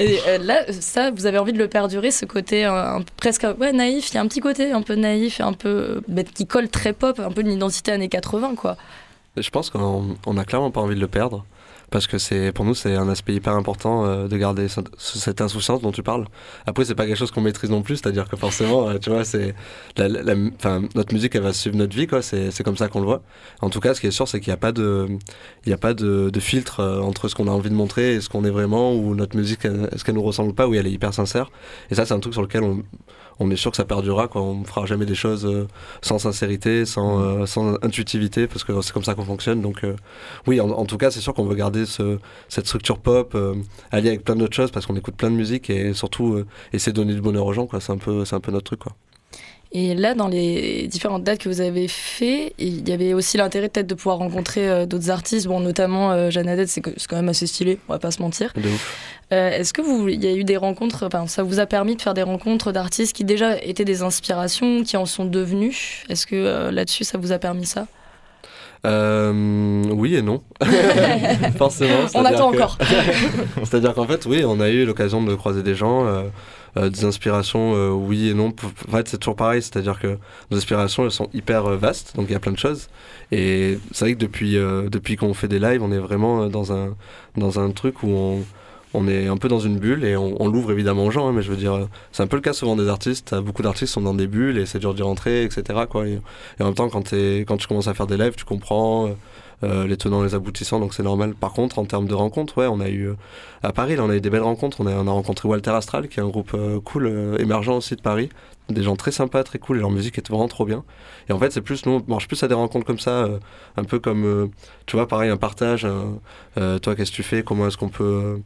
Et 0.00 0.18
euh, 0.28 0.38
là, 0.38 0.62
ça, 0.80 1.10
vous 1.10 1.26
avez 1.26 1.38
envie 1.38 1.52
de 1.52 1.58
le 1.58 1.66
perdurer, 1.66 2.12
ce 2.12 2.24
côté 2.24 2.64
euh, 2.64 2.70
un- 2.98 3.02
presque 3.16 3.44
ouais, 3.58 3.72
naïf. 3.72 4.10
Il 4.10 4.14
y 4.14 4.18
a 4.18 4.20
un 4.20 4.28
petit 4.28 4.38
côté 4.38 4.70
un 4.70 4.82
peu 4.82 4.94
naïf 4.94 5.07
et 5.14 5.30
un 5.40 5.52
peu. 5.52 6.00
bah, 6.08 6.22
qui 6.24 6.46
colle 6.46 6.68
très 6.68 6.92
pop, 6.92 7.18
un 7.20 7.30
peu 7.30 7.40
une 7.42 7.52
identité 7.52 7.92
années 7.92 8.08
80, 8.08 8.54
quoi. 8.56 8.76
Je 9.36 9.50
pense 9.50 9.70
qu'on 9.70 10.16
on 10.26 10.36
a 10.36 10.44
clairement 10.44 10.70
pas 10.70 10.80
envie 10.80 10.96
de 10.96 11.00
le 11.00 11.08
perdre. 11.08 11.44
Parce 11.90 12.06
que 12.06 12.18
c'est 12.18 12.52
pour 12.52 12.66
nous, 12.66 12.74
c'est 12.74 12.94
un 12.96 13.08
aspect 13.08 13.32
hyper 13.32 13.54
important 13.54 14.04
euh, 14.04 14.28
de 14.28 14.36
garder 14.36 14.68
ce- 14.68 14.80
ce- 14.98 15.18
cette 15.18 15.40
insouciance 15.40 15.80
dont 15.80 15.90
tu 15.90 16.02
parles. 16.02 16.26
Après, 16.66 16.84
c'est 16.84 16.94
pas 16.94 17.06
quelque 17.06 17.16
chose 17.16 17.30
qu'on 17.30 17.40
maîtrise 17.40 17.70
non 17.70 17.80
plus, 17.80 17.96
c'est-à-dire 17.96 18.28
que 18.28 18.36
forcément, 18.36 18.90
euh, 18.90 18.98
tu 18.98 19.08
vois, 19.08 19.24
c'est 19.24 19.54
notre 19.98 21.12
musique, 21.14 21.34
elle 21.34 21.42
va 21.42 21.54
suivre 21.54 21.76
notre 21.76 21.96
vie, 21.96 22.06
quoi. 22.06 22.20
C'est 22.20 22.62
comme 22.62 22.76
ça 22.76 22.88
qu'on 22.88 23.00
le 23.00 23.06
voit. 23.06 23.22
En 23.62 23.70
tout 23.70 23.80
cas, 23.80 23.94
ce 23.94 24.02
qui 24.02 24.06
est 24.06 24.10
sûr, 24.10 24.28
c'est 24.28 24.38
qu'il 24.40 24.50
n'y 24.50 24.54
a 24.54 24.58
pas 24.58 24.72
de, 24.72 25.08
il 25.64 25.70
y 25.70 25.72
a 25.72 25.78
pas 25.78 25.94
de, 25.94 26.30
filtre 26.40 26.80
euh, 26.80 27.00
entre 27.00 27.28
ce 27.28 27.34
qu'on 27.34 27.48
a 27.48 27.50
envie 27.52 27.70
de 27.70 27.74
montrer 27.74 28.14
et 28.14 28.20
ce 28.20 28.28
qu'on 28.28 28.44
est 28.44 28.50
vraiment, 28.50 28.92
ou 28.94 29.14
notre 29.14 29.36
musique, 29.36 29.64
est-ce 29.64 30.04
qu'elle 30.04 30.14
nous 30.16 30.22
ressemble 30.22 30.50
ou 30.50 30.54
pas, 30.54 30.68
ou 30.68 30.74
elle 30.74 30.86
est 30.86 30.92
hyper 30.92 31.14
sincère. 31.14 31.50
Et 31.90 31.94
ça, 31.94 32.04
c'est 32.04 32.14
un 32.14 32.20
truc 32.20 32.34
sur 32.34 32.42
lequel 32.42 32.62
on, 32.64 32.82
on 33.40 33.50
est 33.50 33.56
sûr 33.56 33.70
que 33.70 33.76
ça 33.76 33.84
perdurera, 33.84 34.28
quoi. 34.28 34.42
On 34.42 34.64
fera 34.64 34.84
jamais 34.86 35.06
des 35.06 35.14
choses 35.14 35.46
euh, 35.46 35.66
sans 36.02 36.18
sincérité, 36.18 36.84
sans, 36.84 37.20
euh, 37.20 37.46
sans 37.46 37.74
intuitivité, 37.82 38.46
parce 38.46 38.64
que 38.64 38.80
c'est 38.82 38.92
comme 38.92 39.04
ça 39.04 39.14
qu'on 39.14 39.24
fonctionne. 39.24 39.60
Donc, 39.62 39.84
euh, 39.84 39.94
oui, 40.46 40.60
en, 40.60 40.70
en 40.70 40.84
tout 40.86 40.98
cas, 40.98 41.10
c'est 41.10 41.20
sûr 41.20 41.34
qu'on 41.34 41.44
veut 41.46 41.54
garder 41.54 41.86
ce, 41.86 42.18
cette 42.48 42.66
structure 42.66 42.98
pop 42.98 43.34
euh, 43.34 43.54
alliée 43.90 44.08
avec 44.08 44.24
plein 44.24 44.36
d'autres 44.36 44.56
choses, 44.56 44.70
parce 44.70 44.86
qu'on 44.86 44.96
écoute 44.96 45.14
plein 45.16 45.30
de 45.30 45.36
musique 45.36 45.70
et 45.70 45.94
surtout 45.94 46.34
euh, 46.34 46.46
essayer 46.72 46.92
de 46.92 46.96
donner 46.96 47.14
du 47.14 47.20
bonheur 47.20 47.46
aux 47.46 47.52
gens, 47.52 47.66
quoi. 47.66 47.80
C'est 47.80 47.92
un 47.92 47.98
peu, 47.98 48.24
c'est 48.24 48.34
un 48.36 48.40
peu 48.40 48.52
notre 48.52 48.64
truc, 48.64 48.80
quoi. 48.80 48.92
Et 49.72 49.94
là, 49.94 50.14
dans 50.14 50.28
les 50.28 50.86
différentes 50.88 51.24
dates 51.24 51.40
que 51.40 51.48
vous 51.50 51.60
avez 51.60 51.88
fait, 51.88 52.54
il 52.58 52.88
y 52.88 52.92
avait 52.92 53.12
aussi 53.12 53.36
l'intérêt 53.36 53.68
peut-être 53.68 53.86
de 53.86 53.94
pouvoir 53.94 54.16
rencontrer 54.16 54.66
euh, 54.66 54.86
d'autres 54.86 55.10
artistes, 55.10 55.46
bon, 55.46 55.60
notamment 55.60 56.10
euh, 56.12 56.30
Jeanne 56.30 56.48
Haddad, 56.48 56.66
c'est 56.68 56.80
quand 56.80 57.16
même 57.16 57.28
assez 57.28 57.46
stylé, 57.46 57.78
on 57.88 57.92
va 57.92 57.98
pas 57.98 58.10
se 58.10 58.22
mentir. 58.22 58.52
De 58.56 58.66
ouf. 58.66 58.96
Euh, 59.30 59.50
Est-ce 59.50 59.74
que 59.74 59.82
vous, 59.82 60.08
il 60.08 60.24
y 60.24 60.26
a 60.26 60.32
eu 60.32 60.42
des 60.44 60.56
rencontres, 60.56 61.04
enfin, 61.06 61.26
ça 61.26 61.42
vous 61.42 61.60
a 61.60 61.66
permis 61.66 61.96
de 61.96 62.00
faire 62.02 62.14
des 62.14 62.22
rencontres 62.22 62.72
d'artistes 62.72 63.14
qui 63.14 63.24
déjà 63.24 63.58
étaient 63.62 63.84
des 63.84 64.00
inspirations, 64.00 64.82
qui 64.84 64.96
en 64.96 65.04
sont 65.04 65.26
devenus? 65.26 66.04
Est-ce 66.08 66.26
que 66.26 66.34
euh, 66.34 66.70
là-dessus, 66.70 67.04
ça 67.04 67.18
vous 67.18 67.32
a 67.32 67.38
permis 67.38 67.66
ça? 67.66 67.86
Euh, 68.86 69.82
oui 69.90 70.14
et 70.14 70.22
non. 70.22 70.40
Forcément. 71.58 72.06
On 72.14 72.24
attend 72.24 72.52
que- 72.52 72.56
encore. 72.56 72.78
C'est-à-dire 73.64 73.92
qu'en 73.94 74.06
fait, 74.06 74.24
oui, 74.26 74.44
on 74.46 74.60
a 74.60 74.68
eu 74.70 74.84
l'occasion 74.84 75.22
de 75.22 75.34
croiser 75.34 75.62
des 75.62 75.74
gens, 75.74 76.06
euh, 76.06 76.22
des 76.90 77.04
inspirations, 77.04 77.74
euh, 77.74 77.90
oui 77.90 78.28
et 78.28 78.34
non. 78.34 78.54
En 78.88 78.96
fait, 78.96 79.08
c'est 79.08 79.18
toujours 79.18 79.36
pareil, 79.36 79.62
c'est-à-dire 79.62 79.98
que 79.98 80.18
nos 80.50 80.56
inspirations, 80.56 81.04
elles 81.04 81.10
sont 81.10 81.28
hyper 81.34 81.66
euh, 81.66 81.76
vastes, 81.76 82.14
donc 82.16 82.26
il 82.28 82.32
y 82.32 82.36
a 82.36 82.40
plein 82.40 82.52
de 82.52 82.58
choses. 82.58 82.88
Et 83.32 83.78
c'est 83.92 84.06
vrai 84.06 84.14
que 84.14 84.18
depuis, 84.18 84.56
euh, 84.56 84.88
depuis 84.88 85.16
qu'on 85.16 85.34
fait 85.34 85.48
des 85.48 85.58
lives, 85.58 85.82
on 85.82 85.92
est 85.92 85.98
vraiment 85.98 86.42
euh, 86.42 86.48
dans 86.48 86.72
un, 86.72 86.96
dans 87.36 87.60
un 87.60 87.70
truc 87.70 88.02
où 88.02 88.44
on, 88.94 89.08
est 89.08 89.26
un 89.26 89.36
peu 89.36 89.48
dans 89.48 89.60
une 89.60 89.78
bulle 89.78 90.04
et 90.04 90.16
on, 90.16 90.48
l'ouvre 90.48 90.72
évidemment 90.72 91.04
aux 91.04 91.10
gens, 91.10 91.28
hein, 91.28 91.32
mais 91.32 91.42
je 91.42 91.50
veux 91.50 91.56
dire, 91.56 91.74
euh, 91.74 91.88
c'est 92.10 92.22
un 92.22 92.26
peu 92.26 92.36
le 92.36 92.42
cas 92.42 92.54
souvent 92.54 92.74
des 92.74 92.88
artistes. 92.88 93.34
Beaucoup 93.34 93.62
d'artistes 93.62 93.92
sont 93.92 94.00
dans 94.00 94.14
des 94.14 94.26
bulles 94.26 94.58
et 94.58 94.66
c'est 94.66 94.78
dur 94.78 94.94
d'y 94.94 95.02
rentrer, 95.02 95.44
etc. 95.44 95.80
Quoi. 95.88 96.08
Et, 96.08 96.20
en 96.60 96.64
même 96.64 96.74
temps, 96.74 96.88
quand 96.88 97.02
tu 97.02 97.44
commences 97.68 97.88
à 97.88 97.94
faire 97.94 98.06
des 98.06 98.16
lives, 98.16 98.34
tu 98.36 98.44
comprends. 98.44 99.14
Euh, 99.64 99.86
les 99.86 99.96
tenants, 99.96 100.22
les 100.22 100.34
aboutissants, 100.34 100.78
donc 100.78 100.94
c'est 100.94 101.02
normal. 101.02 101.34
Par 101.34 101.52
contre, 101.52 101.78
en 101.78 101.84
termes 101.84 102.06
de 102.06 102.14
rencontres, 102.14 102.58
ouais, 102.58 102.66
on 102.66 102.80
a 102.80 102.88
eu 102.88 103.08
euh, 103.08 103.14
à 103.62 103.72
Paris, 103.72 103.96
on 103.98 104.08
a 104.08 104.16
eu 104.16 104.20
des 104.20 104.30
belles 104.30 104.42
rencontres. 104.42 104.80
On 104.80 104.86
a, 104.86 104.92
on 104.92 105.06
a 105.06 105.10
rencontré 105.10 105.48
Walter 105.48 105.70
Astral, 105.70 106.08
qui 106.08 106.20
est 106.20 106.22
un 106.22 106.28
groupe 106.28 106.52
euh, 106.54 106.80
cool, 106.80 107.36
émergent 107.40 107.70
aussi 107.70 107.96
de 107.96 108.00
Paris. 108.00 108.28
Des 108.68 108.82
gens 108.82 108.96
très 108.96 109.12
sympas, 109.12 109.42
très 109.44 109.58
cool, 109.58 109.78
et 109.78 109.80
leur 109.80 109.90
musique 109.90 110.18
est 110.18 110.28
vraiment 110.28 110.46
trop 110.46 110.64
bien. 110.64 110.84
Et 111.28 111.32
en 111.32 111.38
fait, 111.38 111.50
c'est 111.50 111.62
plus, 111.62 111.86
nous, 111.86 112.02
on 112.06 112.10
marche 112.10 112.28
plus 112.28 112.42
à 112.42 112.48
des 112.48 112.54
rencontres 112.54 112.86
comme 112.86 112.98
ça, 112.98 113.26
un 113.78 113.84
peu 113.84 113.98
comme, 113.98 114.50
tu 114.84 114.96
vois, 114.96 115.08
pareil, 115.08 115.30
un 115.30 115.38
partage. 115.38 115.86
un, 115.86 116.78
toi, 116.78 116.94
qu'est-ce 116.94 117.10
que 117.10 117.16
tu 117.16 117.22
fais? 117.22 117.42
Comment 117.42 117.66
est-ce 117.66 117.78
qu'on 117.78 117.88
peut. 117.88 118.42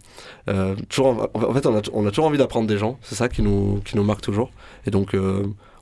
toujours, 0.89 1.29
en 1.35 1.53
fait, 1.53 1.67
on 1.67 1.77
a, 1.77 1.83
on 1.93 2.07
a 2.07 2.11
toujours 2.11 2.27
envie 2.27 2.39
d'apprendre 2.39 2.69
des 2.69 2.79
gens. 2.79 2.99
C'est 3.03 3.17
ça 3.17 3.29
qui 3.29 3.43
nous, 3.43 3.81
qui 3.85 3.97
nous 3.97 4.05
marque 4.05 4.21
toujours. 4.21 4.53
Et 4.87 4.93
donc, 4.93 5.17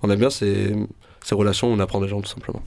on 0.03 0.11
aime 0.11 0.19
bien 0.19 0.31
ces, 0.31 0.75
ces 1.23 1.35
relations 1.35 1.71
où 1.71 1.75
on 1.75 1.79
apprend 1.79 2.01
des 2.01 2.09
gens, 2.09 2.23
tout 2.23 2.31
simplement. 2.31 2.63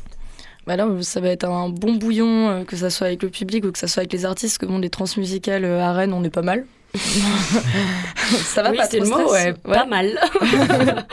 Bah 0.65 0.75
là, 0.77 0.87
ça 1.01 1.19
va 1.19 1.29
être 1.29 1.45
un 1.45 1.69
bon 1.69 1.95
bouillon, 1.95 2.49
euh, 2.49 2.63
que 2.63 2.75
ça 2.77 2.89
soit 2.89 3.07
avec 3.07 3.23
le 3.23 3.29
public 3.29 3.65
ou 3.65 3.71
que 3.71 3.79
ça 3.79 3.87
soit 3.87 4.01
avec 4.01 4.13
les 4.13 4.25
artistes, 4.25 4.57
que 4.59 4.65
bon, 4.65 4.79
les 4.79 4.89
transmusicales 4.89 5.65
euh, 5.65 5.81
à 5.81 5.91
Rennes, 5.91 6.13
on 6.13 6.23
est 6.23 6.29
pas 6.29 6.41
mal. 6.41 6.65
ça 6.95 8.61
va 8.61 8.71
oui, 8.71 8.77
pas 8.77 8.87
trop 8.87 8.99
le 8.99 9.09
mot, 9.09 9.27
stress 9.27 9.45
ouais, 9.45 9.53
pas 9.53 9.85
mal. 9.85 10.19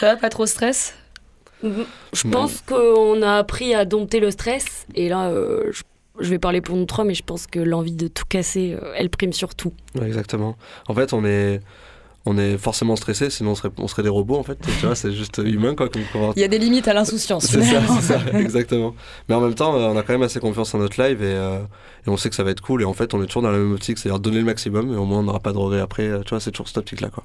ça 0.00 0.06
va 0.06 0.16
pas 0.16 0.30
trop 0.30 0.46
stress 0.46 0.94
Je 1.62 2.28
pense 2.30 2.62
qu'on 2.62 3.20
a 3.22 3.36
appris 3.36 3.74
à 3.74 3.84
dompter 3.84 4.20
le 4.20 4.30
stress. 4.30 4.86
Et 4.94 5.10
là, 5.10 5.28
euh, 5.28 5.70
je, 5.70 5.82
je 6.18 6.30
vais 6.30 6.38
parler 6.38 6.60
pour 6.60 6.76
nous 6.76 6.86
trois, 6.86 7.04
mais 7.04 7.14
je 7.14 7.22
pense 7.22 7.46
que 7.46 7.58
l'envie 7.58 7.92
de 7.92 8.08
tout 8.08 8.24
casser, 8.28 8.76
euh, 8.80 8.94
elle 8.96 9.10
prime 9.10 9.32
sur 9.32 9.54
tout. 9.54 9.72
Ouais, 9.94 10.06
exactement. 10.06 10.56
En 10.88 10.94
fait, 10.94 11.12
on 11.12 11.24
est, 11.24 11.60
on 12.24 12.38
est 12.38 12.56
forcément 12.56 12.94
stressé, 12.96 13.30
sinon 13.30 13.50
on 13.50 13.54
serait, 13.54 13.70
on 13.78 13.88
serait 13.88 14.02
des 14.02 14.08
robots, 14.08 14.36
en 14.36 14.42
fait. 14.42 14.58
Tu 14.60 14.86
vois, 14.86 14.94
c'est 14.94 15.12
juste 15.12 15.40
humain, 15.44 15.74
quoi. 15.74 15.88
Comme, 15.88 16.02
Il 16.36 16.40
y 16.40 16.44
a 16.44 16.48
des 16.48 16.58
limites 16.58 16.86
à 16.86 16.94
l'insouciance. 16.94 17.46
C'est 17.46 17.62
ça, 17.62 18.00
ça, 18.00 18.20
exactement. 18.38 18.94
Mais 19.28 19.34
en 19.34 19.40
même 19.40 19.54
temps, 19.54 19.74
euh, 19.74 19.88
on 19.88 19.96
a 19.96 20.02
quand 20.02 20.12
même 20.12 20.22
assez 20.22 20.38
confiance 20.40 20.72
en 20.74 20.78
notre 20.78 21.02
live 21.02 21.22
et, 21.22 21.26
euh, 21.26 21.58
et 22.06 22.10
on 22.10 22.16
sait 22.16 22.28
que 22.30 22.36
ça 22.36 22.44
va 22.44 22.50
être 22.50 22.60
cool. 22.60 22.82
Et 22.82 22.84
en 22.84 22.94
fait, 22.94 23.12
on 23.14 23.22
est 23.22 23.26
toujours 23.26 23.42
dans 23.42 23.50
la 23.50 23.58
même 23.58 23.72
optique, 23.72 23.98
c'est-à-dire 23.98 24.20
donner 24.20 24.38
le 24.38 24.44
maximum 24.44 24.92
et 24.92 24.96
au 24.96 25.04
moins 25.04 25.18
on 25.18 25.24
n'aura 25.24 25.40
pas 25.40 25.52
de 25.52 25.58
regrets 25.58 25.80
après. 25.80 26.08
Tu 26.24 26.30
vois, 26.30 26.40
c'est 26.40 26.52
toujours 26.52 26.68
cette 26.68 26.78
optique-là, 26.78 27.08
quoi. 27.08 27.24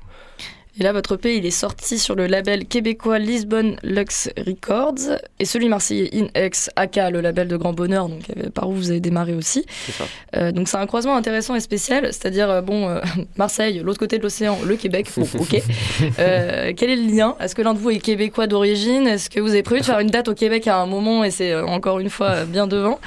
Et 0.79 0.83
là, 0.83 0.93
votre 0.93 1.15
EP, 1.15 1.37
il 1.37 1.45
est 1.45 1.51
sorti 1.51 1.97
sur 1.97 2.13
le 2.13 2.27
label 2.27 2.65
québécois 2.65 3.17
Lisbonne 3.17 3.77
Lux 3.81 4.29
Records 4.37 5.17
et 5.39 5.45
celui 5.45 5.69
marseillais 5.69 6.11
InX 6.13 6.69
AK, 6.75 6.99
le 7.11 7.21
label 7.21 7.47
de 7.47 7.57
Grand 7.57 7.73
Bonheur, 7.73 8.09
donc 8.09 8.21
euh, 8.37 8.51
par 8.51 8.69
où 8.69 8.73
vous 8.73 8.91
avez 8.91 8.99
démarré 8.99 9.33
aussi. 9.33 9.65
Ça. 9.69 10.03
Euh, 10.35 10.51
donc 10.51 10.67
c'est 10.67 10.77
un 10.77 10.85
croisement 10.85 11.15
intéressant 11.15 11.55
et 11.55 11.61
spécial, 11.61 12.05
c'est-à-dire 12.05 12.49
euh, 12.49 12.61
bon 12.61 12.87
euh, 12.89 12.99
Marseille, 13.37 13.81
l'autre 13.83 13.99
côté 13.99 14.19
de 14.19 14.23
l'océan, 14.23 14.59
le 14.63 14.75
Québec. 14.75 15.07
Bon, 15.17 15.27
ok. 15.39 15.61
Euh, 16.19 16.73
quel 16.75 16.89
est 16.89 16.95
le 16.95 17.15
lien? 17.15 17.35
Est-ce 17.39 17.53
que 17.53 17.61
l'un 17.61 17.73
de 17.73 17.79
vous 17.79 17.89
est 17.89 17.99
québécois 17.99 18.47
d'origine? 18.47 19.07
Est-ce 19.07 19.29
que 19.29 19.39
vous 19.39 19.49
avez 19.49 19.63
prévu 19.63 19.81
de 19.81 19.85
faire 19.85 19.99
une 19.99 20.09
date 20.09 20.27
au 20.27 20.33
Québec 20.33 20.67
à 20.67 20.77
un 20.77 20.85
moment 20.85 21.23
et 21.23 21.31
c'est 21.31 21.55
encore 21.55 21.99
une 21.99 22.09
fois 22.09 22.45
bien 22.45 22.67
devant? 22.67 22.99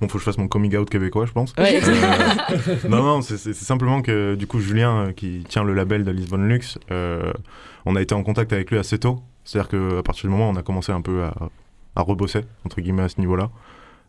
Bon, 0.00 0.08
faut 0.08 0.14
que 0.14 0.18
je 0.20 0.24
fasse 0.24 0.38
mon 0.38 0.48
coming 0.48 0.76
out 0.76 0.90
québécois, 0.90 1.26
je 1.26 1.32
pense. 1.32 1.54
Ouais, 1.58 1.80
Euh, 1.82 2.74
non, 2.88 3.02
non, 3.02 3.22
c'est 3.22 3.38
simplement 3.54 4.02
que 4.02 4.34
du 4.34 4.46
coup, 4.46 4.60
Julien, 4.60 5.08
euh, 5.08 5.12
qui 5.12 5.44
tient 5.48 5.64
le 5.64 5.72
label 5.74 6.04
de 6.04 6.10
Lisbonne 6.10 6.48
Lux, 6.48 6.78
euh, 6.90 7.32
on 7.86 7.96
a 7.96 8.02
été 8.02 8.14
en 8.14 8.22
contact 8.22 8.52
avec 8.52 8.70
lui 8.70 8.78
assez 8.78 8.98
tôt. 8.98 9.20
C'est-à-dire 9.44 9.68
qu'à 9.68 10.02
partir 10.02 10.22
du 10.28 10.30
moment 10.30 10.48
où 10.50 10.52
on 10.52 10.56
a 10.56 10.62
commencé 10.62 10.92
un 10.92 11.00
peu 11.00 11.22
à, 11.22 11.34
à 11.94 12.02
rebosser, 12.02 12.40
entre 12.64 12.80
guillemets, 12.80 13.04
à 13.04 13.08
ce 13.08 13.20
niveau-là, 13.20 13.50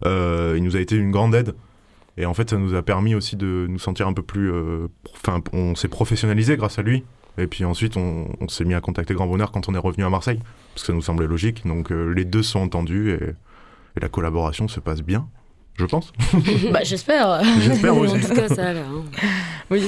euh, 0.05 0.55
il 0.57 0.63
nous 0.63 0.75
a 0.75 0.79
été 0.79 0.95
une 0.95 1.11
grande 1.11 1.33
aide. 1.35 1.53
Et 2.17 2.25
en 2.25 2.33
fait, 2.33 2.49
ça 2.49 2.57
nous 2.57 2.73
a 2.73 2.81
permis 2.81 3.13
aussi 3.13 3.35
de 3.35 3.67
nous 3.69 3.77
sentir 3.79 4.07
un 4.07 4.13
peu 4.13 4.23
plus. 4.23 4.51
Enfin, 5.13 5.39
on 5.53 5.75
s'est 5.75 5.87
professionnalisé 5.87 6.57
grâce 6.57 6.79
à 6.79 6.81
lui. 6.81 7.03
Et 7.37 7.45
puis 7.45 7.63
ensuite, 7.65 7.97
on, 7.97 8.27
on 8.41 8.47
s'est 8.47 8.65
mis 8.65 8.73
à 8.73 8.81
contacter 8.81 9.13
Grand 9.13 9.27
Bonheur 9.27 9.51
quand 9.51 9.69
on 9.69 9.75
est 9.75 9.79
revenu 9.79 10.03
à 10.03 10.09
Marseille, 10.09 10.39
parce 10.73 10.81
que 10.81 10.87
ça 10.87 10.93
nous 10.93 11.03
semblait 11.03 11.27
logique. 11.27 11.67
Donc 11.67 11.91
euh, 11.91 12.11
les 12.11 12.25
deux 12.25 12.41
sont 12.41 12.59
entendus 12.59 13.11
et, 13.11 13.23
et 13.23 13.99
la 14.01 14.09
collaboration 14.09 14.67
se 14.67 14.79
passe 14.79 15.03
bien, 15.03 15.27
je 15.77 15.85
pense. 15.85 16.11
bah, 16.71 16.79
j'espère. 16.83 17.41
J'espère 17.61 17.93
moi 17.95 18.07
En 18.07 18.11
aussi. 18.15 18.27
tout 18.27 18.33
cas, 18.35 18.47
ça, 18.49 18.73
là. 18.73 18.79
hein. 18.81 19.03
Oui. 19.69 19.83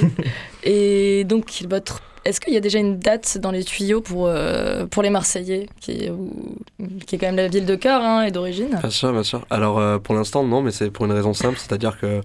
Et 0.62 1.24
donc, 1.24 1.50
votre... 1.68 2.00
est-ce 2.24 2.40
qu'il 2.40 2.52
y 2.52 2.56
a 2.56 2.60
déjà 2.60 2.78
une 2.78 2.98
date 2.98 3.38
dans 3.38 3.50
les 3.50 3.64
tuyaux 3.64 4.00
pour, 4.00 4.26
euh, 4.26 4.86
pour 4.86 5.02
les 5.02 5.10
Marseillais, 5.10 5.68
qui 5.80 6.04
est, 6.04 6.10
où- 6.10 6.56
qui 7.06 7.16
est 7.16 7.18
quand 7.18 7.26
même 7.28 7.36
la 7.36 7.48
ville 7.48 7.64
de 7.66 7.74
cœur 7.76 8.02
hein, 8.02 8.22
et 8.24 8.30
d'origine? 8.30 8.76
Bien 8.80 8.90
sûr, 8.90 9.12
bien 9.12 9.22
sûr. 9.22 9.46
Alors 9.50 9.78
euh, 9.78 9.98
pour 9.98 10.14
l'instant, 10.14 10.44
non, 10.44 10.60
mais 10.62 10.70
c'est 10.70 10.90
pour 10.90 11.06
une 11.06 11.12
raison 11.12 11.32
simple, 11.32 11.56
c'est-à-dire 11.58 11.98
que 11.98 12.20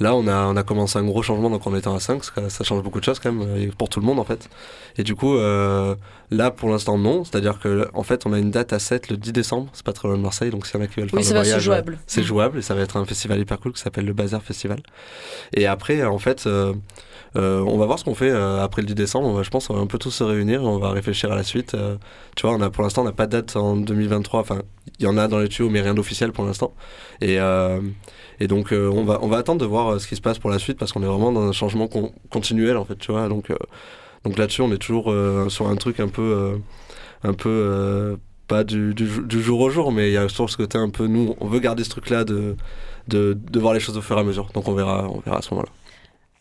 là, 0.00 0.14
on 0.14 0.26
a, 0.26 0.46
on 0.46 0.56
a 0.56 0.62
commencé 0.62 0.98
un 0.98 1.04
gros 1.04 1.22
changement, 1.22 1.50
donc 1.50 1.66
on 1.66 1.74
était 1.76 1.88
à 1.88 1.98
5, 1.98 2.22
ça, 2.24 2.48
ça 2.50 2.64
change 2.64 2.82
beaucoup 2.82 3.00
de 3.00 3.04
choses 3.04 3.18
quand 3.18 3.32
même, 3.32 3.48
euh, 3.48 3.70
pour 3.76 3.88
tout 3.88 4.00
le 4.00 4.06
monde 4.06 4.18
en 4.18 4.24
fait. 4.24 4.48
Et 4.96 5.02
du 5.02 5.14
coup, 5.14 5.36
euh, 5.36 5.94
là, 6.30 6.50
pour 6.50 6.68
l'instant, 6.70 6.98
non, 6.98 7.24
c'est-à-dire 7.24 7.58
que 7.58 7.88
en 7.94 8.02
fait, 8.02 8.26
on 8.26 8.32
a 8.32 8.38
une 8.38 8.50
date 8.50 8.72
à 8.72 8.78
7 8.78 9.08
le 9.10 9.16
10 9.16 9.32
décembre, 9.32 9.68
c'est 9.72 9.84
pas 9.84 9.92
très 9.92 10.08
loin 10.08 10.16
de 10.16 10.22
Marseille, 10.22 10.50
donc 10.50 10.66
s'il 10.66 10.78
y 10.78 10.82
en 10.82 10.84
a 10.84 10.88
qui 10.88 11.00
veulent 11.00 11.10
faire 11.10 11.18
le 11.18 11.24
c'est 11.44 11.60
jouable. 11.60 11.92
euh, 11.94 12.04
C'est 12.06 12.22
jouable, 12.22 12.58
et 12.58 12.62
ça 12.62 12.74
va 12.74 12.80
être 12.82 12.96
un 12.96 13.04
festival 13.04 13.38
hyper 13.40 13.58
cool 13.60 13.72
qui 13.72 13.80
s'appelle 13.80 14.04
le 14.06 14.12
Bazar 14.12 14.42
Festival. 14.42 14.80
Et 15.54 15.66
après, 15.66 16.04
en 16.04 16.18
fait, 16.18 16.46
euh, 16.46 16.74
euh, 17.36 17.60
on 17.60 17.76
va 17.78 17.86
voir 17.86 17.98
ce 17.98 18.04
qu'on 18.04 18.14
fait 18.14 18.30
euh, 18.30 18.62
après 18.62 18.82
le 18.82 18.86
10 18.86 18.94
décembre. 18.94 19.32
Va- 19.32 19.42
je 19.42 19.50
pense 19.50 19.68
on 19.70 19.74
va 19.74 19.80
un 19.80 19.86
peu 19.86 19.98
tous 19.98 20.10
se 20.10 20.24
réunir 20.24 20.62
on 20.62 20.78
va 20.78 20.90
réfléchir 20.90 21.30
à 21.32 21.36
la 21.36 21.42
suite. 21.42 21.74
Euh, 21.74 21.96
tu 22.36 22.46
vois, 22.46 22.56
on 22.56 22.60
a, 22.60 22.70
pour 22.70 22.82
l'instant, 22.82 23.02
on 23.02 23.04
n'a 23.04 23.12
pas 23.12 23.26
de 23.26 23.32
date 23.32 23.56
en 23.56 23.76
2023. 23.76 24.40
Enfin, 24.40 24.62
il 24.98 25.04
y 25.04 25.08
en 25.08 25.16
a 25.18 25.28
dans 25.28 25.38
les 25.38 25.48
tuyaux, 25.48 25.70
mais 25.70 25.80
rien 25.80 25.94
d'officiel 25.94 26.32
pour 26.32 26.44
l'instant. 26.44 26.72
Et, 27.20 27.38
euh, 27.40 27.80
et 28.40 28.46
donc, 28.48 28.72
euh, 28.72 28.88
on, 28.90 29.04
va, 29.04 29.18
on 29.22 29.28
va 29.28 29.38
attendre 29.38 29.60
de 29.60 29.66
voir 29.66 29.88
euh, 29.94 29.98
ce 29.98 30.06
qui 30.08 30.16
se 30.16 30.20
passe 30.20 30.38
pour 30.38 30.50
la 30.50 30.58
suite 30.58 30.78
parce 30.78 30.92
qu'on 30.92 31.02
est 31.02 31.06
vraiment 31.06 31.32
dans 31.32 31.42
un 31.48 31.52
changement 31.52 31.86
con- 31.88 32.12
continuel, 32.30 32.76
en 32.76 32.84
fait, 32.84 32.96
tu 32.98 33.12
vois. 33.12 33.28
Donc, 33.28 33.52
donc 34.24 34.38
là-dessus, 34.38 34.62
on 34.62 34.72
est 34.72 34.78
toujours 34.78 35.12
sur 35.48 35.68
un 35.68 35.76
truc 35.76 36.00
un 36.00 36.08
peu. 36.08 36.58
un 37.24 37.32
peu 37.34 38.16
pas 38.46 38.64
du, 38.64 38.94
du, 38.94 39.06
du 39.26 39.42
jour 39.42 39.60
au 39.60 39.68
jour, 39.68 39.92
mais 39.92 40.08
il 40.08 40.14
y 40.14 40.16
a 40.16 40.26
toujours 40.26 40.48
ce 40.48 40.56
côté 40.56 40.78
un 40.78 40.88
peu. 40.88 41.06
Nous, 41.06 41.34
on 41.40 41.48
veut 41.48 41.58
garder 41.60 41.84
ce 41.84 41.90
truc-là 41.90 42.24
de, 42.24 42.56
de, 43.08 43.34
de 43.38 43.60
voir 43.60 43.74
les 43.74 43.80
choses 43.80 43.98
au 43.98 44.02
fur 44.02 44.16
et 44.16 44.20
à 44.20 44.24
mesure. 44.24 44.48
Donc, 44.54 44.66
on 44.68 44.72
verra, 44.74 45.06
on 45.10 45.20
verra 45.20 45.38
à 45.38 45.42
ce 45.42 45.52
moment-là. 45.52 45.70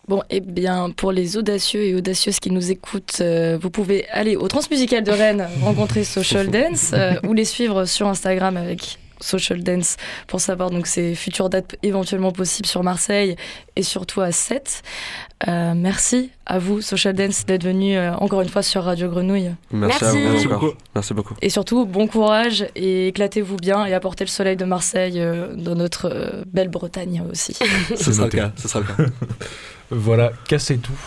Bon, 0.07 0.23
eh 0.29 0.39
bien, 0.39 0.89
pour 0.91 1.11
les 1.11 1.35
audacieux 1.35 1.83
et 1.83 1.93
audacieuses 1.93 2.39
qui 2.39 2.49
nous 2.49 2.71
écoutent, 2.71 3.17
euh, 3.19 3.57
vous 3.61 3.69
pouvez 3.69 4.07
aller 4.07 4.37
au 4.37 4.47
Transmusical 4.47 5.03
de 5.03 5.11
Rennes 5.11 5.49
rencontrer 5.61 6.05
Social 6.05 6.47
Dance 6.47 6.91
euh, 6.93 7.15
ou 7.27 7.33
les 7.33 7.43
suivre 7.43 7.83
sur 7.83 8.07
Instagram 8.07 8.55
avec 8.55 8.99
Social 9.19 9.61
Dance 9.63 9.97
pour 10.27 10.39
savoir 10.39 10.69
donc 10.69 10.87
ces 10.87 11.13
futures 11.13 11.49
dates 11.49 11.75
éventuellement 11.83 12.31
possibles 12.31 12.67
sur 12.69 12.83
Marseille 12.83 13.35
et 13.75 13.83
surtout 13.83 14.21
à 14.21 14.31
7. 14.31 14.81
Euh, 15.47 15.73
merci 15.75 16.31
à 16.45 16.57
vous, 16.57 16.81
Social 16.81 17.13
Dance, 17.13 17.45
d'être 17.45 17.63
venu 17.63 17.95
euh, 17.95 18.13
encore 18.15 18.41
une 18.41 18.49
fois 18.49 18.63
sur 18.63 18.83
Radio 18.83 19.07
Grenouille. 19.09 19.51
Merci, 19.71 20.03
à 20.03 20.13
Merci. 20.13 20.25
vous 20.25 20.31
Merci 20.31 20.47
beaucoup. 20.47 20.71
Merci 20.95 21.13
beaucoup. 21.13 21.35
Et 21.41 21.49
surtout, 21.49 21.85
bon 21.85 22.07
courage 22.07 22.65
et 22.75 23.09
éclatez-vous 23.09 23.57
bien 23.57 23.85
et 23.85 23.93
apportez 23.93 24.23
le 24.23 24.29
soleil 24.29 24.55
de 24.55 24.65
Marseille 24.65 25.19
euh, 25.19 25.55
dans 25.55 25.75
notre 25.75 26.09
euh, 26.11 26.43
belle 26.51 26.69
Bretagne 26.69 27.23
aussi. 27.31 27.55
Ce 27.95 28.11
sera 28.11 28.25
le 28.25 28.31
cas. 28.31 28.51
Ce 28.55 28.67
sera 28.67 28.79
le 28.79 28.85
cas. 28.85 29.11
Voilà, 29.89 30.33
cassez 30.49 30.79
tout. 30.79 30.99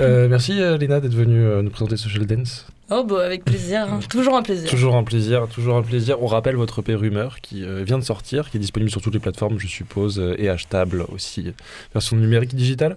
Euh, 0.00 0.28
merci 0.28 0.54
Léna 0.54 1.00
d'être 1.00 1.14
venue 1.14 1.44
euh, 1.44 1.62
nous 1.62 1.70
présenter 1.70 1.96
Social 1.96 2.26
Dance. 2.26 2.66
oh, 2.90 3.04
bah, 3.04 3.24
avec 3.24 3.44
plaisir, 3.44 3.86
hein. 3.90 4.00
toujours 4.08 4.36
un 4.36 4.42
plaisir. 4.42 4.68
Toujours 4.70 4.96
un 4.96 5.04
plaisir, 5.04 5.48
toujours 5.48 5.76
un 5.76 5.82
plaisir. 5.82 6.22
On 6.22 6.26
rappelle 6.26 6.56
votre 6.56 6.80
EP 6.80 6.94
Rumeur 6.94 7.40
qui 7.40 7.64
euh, 7.64 7.82
vient 7.84 7.98
de 7.98 8.04
sortir, 8.04 8.50
qui 8.50 8.56
est 8.56 8.60
disponible 8.60 8.90
sur 8.90 9.00
toutes 9.00 9.14
les 9.14 9.20
plateformes, 9.20 9.58
je 9.58 9.66
suppose, 9.66 10.18
euh, 10.18 10.34
et 10.38 10.48
achetable 10.48 11.04
aussi. 11.12 11.52
Version 11.92 12.16
numérique 12.16 12.54
digitale? 12.54 12.96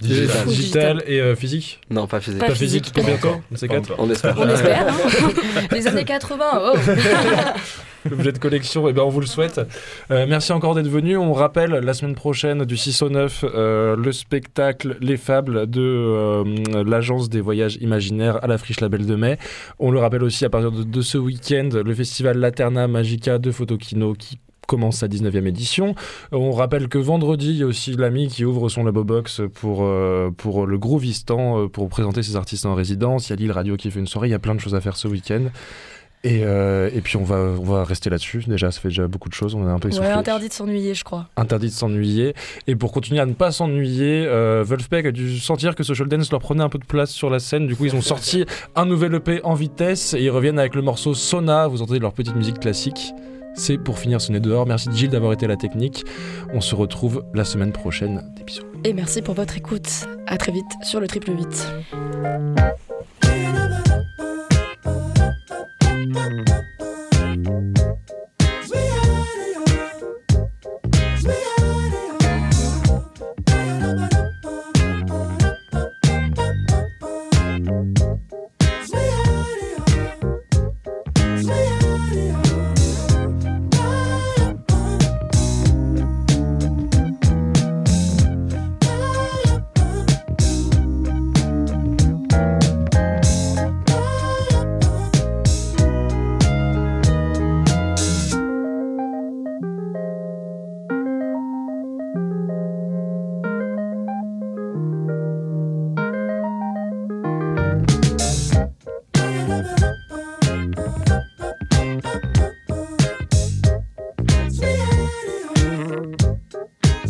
Digital. 0.00 1.02
Et 1.06 1.20
euh, 1.20 1.36
physique 1.36 1.80
Non, 1.90 2.06
pas 2.06 2.20
physique. 2.20 2.40
Pas 2.40 2.46
Pas 2.46 2.54
physique, 2.54 2.84
physique, 2.86 2.94
pour 2.94 3.04
pas 3.04 3.10
bientôt 3.10 3.28
encore. 3.28 3.40
On 3.52 3.56
sait 3.56 3.68
Pas 3.68 3.74
quatre. 3.74 3.92
encore. 3.92 4.04
On 4.06 4.10
espère. 4.10 4.34
On 4.38 4.48
espère. 4.48 4.86
hein. 4.88 5.66
Les 5.72 5.86
années 5.86 6.04
80, 6.04 6.44
oh. 6.62 6.76
L'objet 8.08 8.32
de 8.32 8.38
collection, 8.38 8.88
et 8.88 8.94
ben 8.94 9.02
on 9.02 9.10
vous 9.10 9.20
le 9.20 9.26
souhaite. 9.26 9.60
Euh, 10.10 10.24
merci 10.26 10.52
encore 10.52 10.74
d'être 10.74 10.88
venu. 10.88 11.18
On 11.18 11.34
rappelle 11.34 11.70
la 11.70 11.92
semaine 11.92 12.14
prochaine 12.14 12.64
du 12.64 12.78
6 12.78 13.02
au 13.02 13.10
9 13.10 13.44
euh, 13.44 13.94
le 13.94 14.12
spectacle 14.12 14.96
Les 15.02 15.18
Fables 15.18 15.68
de 15.68 15.82
euh, 15.82 16.44
l'agence 16.86 17.28
des 17.28 17.42
voyages 17.42 17.76
imaginaires 17.82 18.42
à 18.42 18.46
la 18.46 18.56
Friche 18.56 18.80
Label 18.80 19.04
de 19.04 19.16
mai. 19.16 19.38
On 19.78 19.90
le 19.90 19.98
rappelle 19.98 20.22
aussi 20.24 20.46
à 20.46 20.48
partir 20.50 20.72
de, 20.72 20.82
de 20.82 21.00
ce 21.02 21.18
week-end 21.18 21.68
le 21.84 21.94
festival 21.94 22.38
Laterna 22.38 22.88
Magica 22.88 23.36
de 23.36 23.50
Photokino 23.50 24.14
qui 24.14 24.38
commence 24.70 24.98
sa 24.98 25.08
19e 25.08 25.46
édition. 25.48 25.96
On 26.30 26.52
rappelle 26.52 26.86
que 26.88 26.96
vendredi, 26.96 27.50
il 27.50 27.56
y 27.56 27.62
a 27.64 27.66
aussi 27.66 27.96
l'ami 27.96 28.28
qui 28.28 28.44
ouvre 28.44 28.68
son 28.68 28.84
labo 28.84 29.02
box 29.02 29.42
pour, 29.52 29.80
euh, 29.82 30.30
pour 30.30 30.64
le 30.64 30.78
Groovistan, 30.78 31.64
euh, 31.64 31.68
pour 31.68 31.88
présenter 31.88 32.22
ses 32.22 32.36
artistes 32.36 32.66
en 32.66 32.76
résidence. 32.76 33.28
Il 33.28 33.30
y 33.30 33.32
a 33.32 33.36
Lille 33.36 33.52
Radio 33.52 33.76
qui 33.76 33.90
fait 33.90 33.98
une 33.98 34.06
soirée. 34.06 34.28
Il 34.28 34.30
y 34.30 34.34
a 34.34 34.38
plein 34.38 34.54
de 34.54 34.60
choses 34.60 34.76
à 34.76 34.80
faire 34.80 34.96
ce 34.96 35.08
week-end. 35.08 35.46
Et, 36.22 36.42
euh, 36.44 36.90
et 36.94 37.00
puis 37.00 37.16
on 37.16 37.24
va, 37.24 37.36
on 37.36 37.64
va 37.64 37.82
rester 37.82 38.10
là-dessus. 38.10 38.44
Déjà, 38.46 38.70
ça 38.70 38.80
fait 38.80 38.88
déjà 38.88 39.08
beaucoup 39.08 39.28
de 39.28 39.34
choses. 39.34 39.54
On 39.54 39.66
est 39.66 39.70
un 39.70 39.78
peu 39.78 39.88
Ouais, 39.88 40.06
interdit 40.06 40.48
de 40.48 40.52
s'ennuyer, 40.52 40.94
je 40.94 41.02
crois. 41.02 41.26
Interdit 41.36 41.68
de 41.68 41.72
s'ennuyer. 41.72 42.34
Et 42.66 42.76
pour 42.76 42.92
continuer 42.92 43.20
à 43.20 43.26
ne 43.26 43.32
pas 43.32 43.50
s'ennuyer, 43.50 44.26
euh, 44.26 44.62
Wolfpack 44.64 45.06
a 45.06 45.12
dû 45.12 45.38
sentir 45.38 45.74
que 45.74 45.82
Social 45.82 46.08
Dance 46.08 46.30
leur 46.30 46.40
prenait 46.40 46.62
un 46.62 46.68
peu 46.68 46.78
de 46.78 46.84
place 46.84 47.10
sur 47.10 47.30
la 47.30 47.38
scène. 47.38 47.66
Du 47.66 47.74
coup, 47.74 47.86
ils 47.86 47.96
ont 47.96 48.02
sorti 48.02 48.44
un 48.76 48.84
nouvel 48.84 49.14
EP 49.14 49.40
en 49.44 49.54
vitesse 49.54 50.14
et 50.14 50.22
ils 50.22 50.30
reviennent 50.30 50.58
avec 50.58 50.74
le 50.74 50.82
morceau 50.82 51.14
Sona. 51.14 51.66
Vous 51.68 51.80
entendez 51.80 51.98
leur 51.98 52.12
petite 52.12 52.36
musique 52.36 52.60
classique. 52.60 53.14
C'est 53.54 53.78
pour 53.78 53.98
finir 53.98 54.20
ce 54.20 54.32
nez 54.32 54.40
dehors. 54.40 54.66
Merci 54.66 54.88
Gilles 54.92 55.10
d'avoir 55.10 55.32
été 55.32 55.46
à 55.46 55.48
la 55.48 55.56
technique. 55.56 56.04
On 56.52 56.60
se 56.60 56.74
retrouve 56.74 57.24
la 57.34 57.44
semaine 57.44 57.72
prochaine 57.72 58.22
d'épisode. 58.36 58.64
Et 58.84 58.92
merci 58.92 59.22
pour 59.22 59.34
votre 59.34 59.56
écoute. 59.56 59.88
À 60.26 60.36
très 60.36 60.52
vite 60.52 60.66
sur 60.82 61.00
le 61.00 61.06
triple 61.06 61.30
8. 61.30 61.66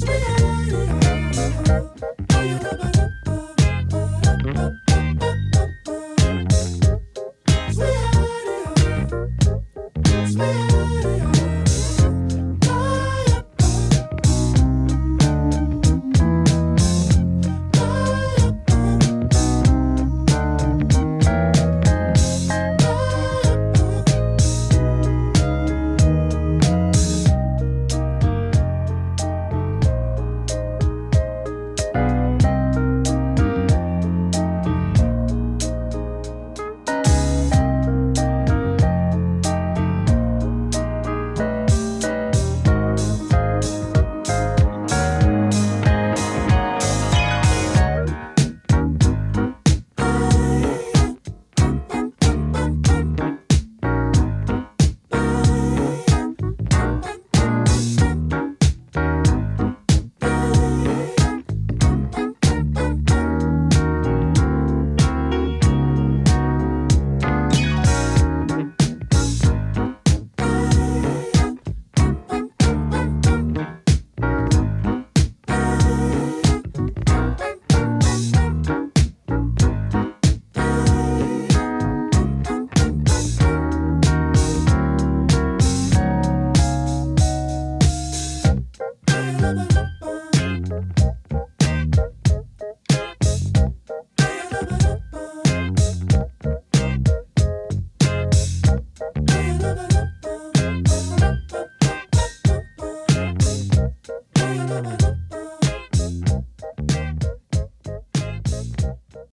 Sweet 0.01 0.30